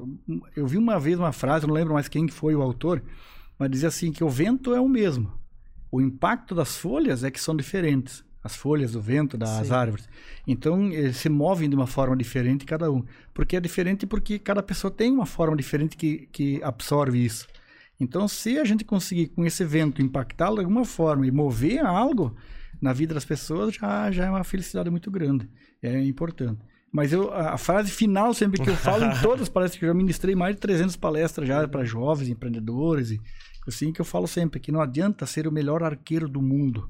[0.53, 3.01] Eu vi uma vez uma frase, não lembro mais quem foi o autor,
[3.57, 5.31] mas dizia assim: que o vento é o mesmo.
[5.89, 8.25] O impacto das folhas é que são diferentes.
[8.43, 9.73] As folhas, o vento das Sim.
[9.73, 10.09] árvores.
[10.45, 13.03] Então, eles se movem de uma forma diferente cada um.
[13.33, 17.47] Porque é diferente porque cada pessoa tem uma forma diferente que, que absorve isso.
[17.99, 22.35] Então, se a gente conseguir com esse evento impactar de alguma forma e mover algo
[22.81, 25.49] na vida das pessoas, já, já é uma felicidade muito grande.
[25.81, 26.61] É importante.
[26.91, 29.89] Mas eu, a frase final, sempre que eu falo em todas as palestras, que eu
[29.89, 33.19] já ministrei mais de 300 palestras já para jovens, empreendedores, e
[33.67, 36.89] assim que eu falo sempre, que não adianta ser o melhor arqueiro do mundo,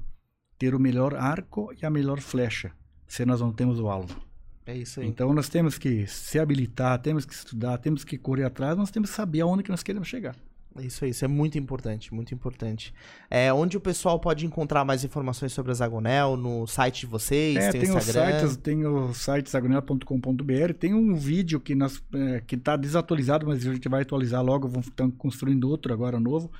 [0.58, 2.72] ter o melhor arco e a melhor flecha,
[3.06, 4.20] se nós não temos o alvo.
[4.64, 5.08] É isso aí.
[5.08, 9.10] Então nós temos que se habilitar, temos que estudar, temos que correr atrás, nós temos
[9.10, 10.36] que saber aonde que nós queremos chegar.
[10.82, 12.92] Isso aí, isso é muito importante, muito importante.
[13.30, 16.36] É, onde o pessoal pode encontrar mais informações sobre a Zagonel?
[16.36, 17.56] No site de vocês?
[17.56, 18.54] É, tem, tem o Instagram?
[18.56, 23.72] tem o site zagonel.com.br, tem um vídeo que nós é, que está desatualizado, mas a
[23.72, 26.50] gente vai atualizar logo, vamos estar construindo outro agora novo,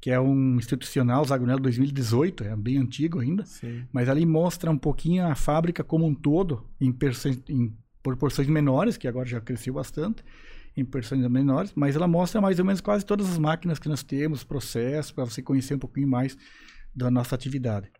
[0.00, 3.84] que é um institucional, Zagonel 2018, é bem antigo ainda, Sim.
[3.92, 6.94] mas ali mostra um pouquinho a fábrica como um todo, em,
[7.48, 7.72] em
[8.02, 10.22] proporções menores, que agora já cresceu bastante,
[10.76, 14.02] em porções menores, mas ela mostra mais ou menos quase todas as máquinas que nós
[14.02, 16.36] temos, processos, para você conhecer um pouquinho mais
[16.94, 17.90] da nossa atividade.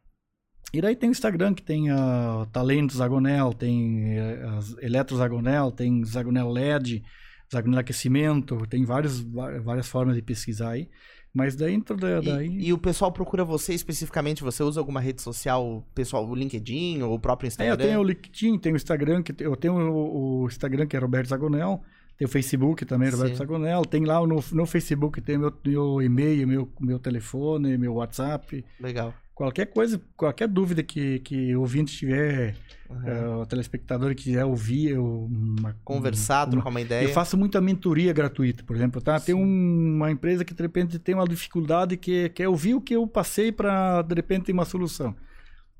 [0.72, 6.04] E daí tem o Instagram, que tem uh, Talentos Zagonel, tem uh, Eletro Zagonel, tem
[6.04, 7.04] Zagonel LED,
[7.52, 10.88] Zagonel Aquecimento, tem vários, várias formas de pesquisar aí.
[11.32, 12.48] Mas dentro da, daí...
[12.48, 14.42] E, e, o pessoal procura você especificamente?
[14.42, 17.70] Você usa alguma rede social, pessoal, o LinkedIn ou o próprio Instagram?
[17.70, 20.96] É, eu tenho o LinkedIn, tenho o Instagram, que eu tenho o, o Instagram que
[20.96, 21.82] é Roberto Zagonel,
[22.16, 23.38] tem o Facebook também, Roberto Sim.
[23.38, 28.64] Zagonel, tem lá no, no Facebook, tem meu, meu e-mail, meu, meu telefone, meu WhatsApp.
[28.80, 29.12] Legal.
[29.34, 32.54] Qualquer coisa, qualquer dúvida que, que o ouvinte tiver,
[32.88, 33.38] uhum.
[33.38, 37.04] uh, o telespectador quiser ouvir, uma, conversar, uma, trocar uma ideia.
[37.04, 39.00] Eu faço muita mentoria gratuita, por exemplo.
[39.00, 39.18] Tá?
[39.18, 39.42] Tem um,
[39.96, 43.50] uma empresa que de repente tem uma dificuldade que quer ouvir o que eu passei
[43.50, 45.16] para de repente ter uma solução.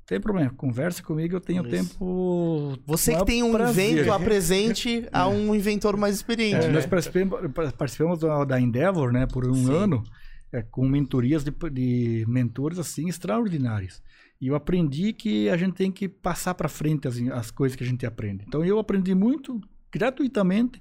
[0.05, 1.71] Não tem problema, conversa comigo, eu tenho Isso.
[1.71, 2.77] tempo.
[2.85, 3.97] Você que tem um prazer.
[3.97, 6.63] evento, apresente a um inventor mais experiente.
[6.63, 6.73] É, né?
[6.73, 9.73] Nós participamos, participamos da Endeavor né, por um Sim.
[9.73, 10.03] ano
[10.53, 13.99] é, com mentorias de, de mentores assim extraordinários.
[14.39, 17.83] E eu aprendi que a gente tem que passar para frente as, as coisas que
[17.83, 18.45] a gente aprende.
[18.47, 19.59] Então eu aprendi muito
[19.91, 20.79] gratuitamente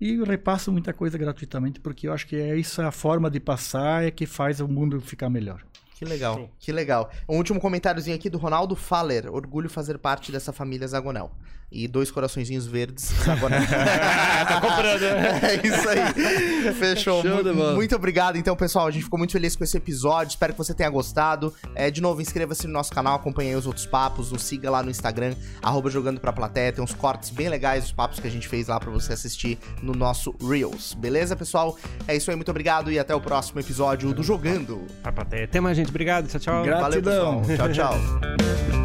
[0.00, 4.04] e repasso muita coisa gratuitamente porque eu acho que é isso a forma de passar
[4.04, 5.64] é que faz o mundo ficar melhor.
[5.94, 6.48] Que legal, Sim.
[6.58, 7.10] que legal.
[7.28, 9.32] Um último comentáriozinho aqui do Ronaldo Faller.
[9.32, 11.30] Orgulho fazer parte dessa família Zagonel.
[11.74, 13.60] E dois coraçõezinhos verdes Zagonel.
[13.66, 15.00] tá comprando.
[15.00, 15.40] Né?
[15.44, 16.72] É isso aí.
[16.74, 17.22] Fechou.
[17.24, 18.86] Muito, muito obrigado, então, pessoal.
[18.86, 20.30] A gente ficou muito feliz com esse episódio.
[20.30, 21.52] Espero que você tenha gostado.
[21.74, 24.90] É, de novo, inscreva-se no nosso canal, acompanhe os outros papos, nos siga lá no
[24.90, 26.72] Instagram, arroba jogando pra plateia.
[26.72, 29.58] Tem uns cortes bem legais dos papos que a gente fez lá para você assistir
[29.82, 30.94] no nosso Reels.
[30.94, 31.76] Beleza, pessoal?
[32.06, 34.86] É isso aí, muito obrigado e até o próximo episódio do Jogando.
[35.02, 35.44] Pra plateia.
[35.44, 35.88] Até mais, gente.
[35.88, 36.28] Obrigado.
[36.28, 36.62] Tchau, tchau.
[36.62, 37.42] Gratidão.
[37.42, 37.72] Valeu, pessoal.
[37.72, 38.83] Tchau, tchau.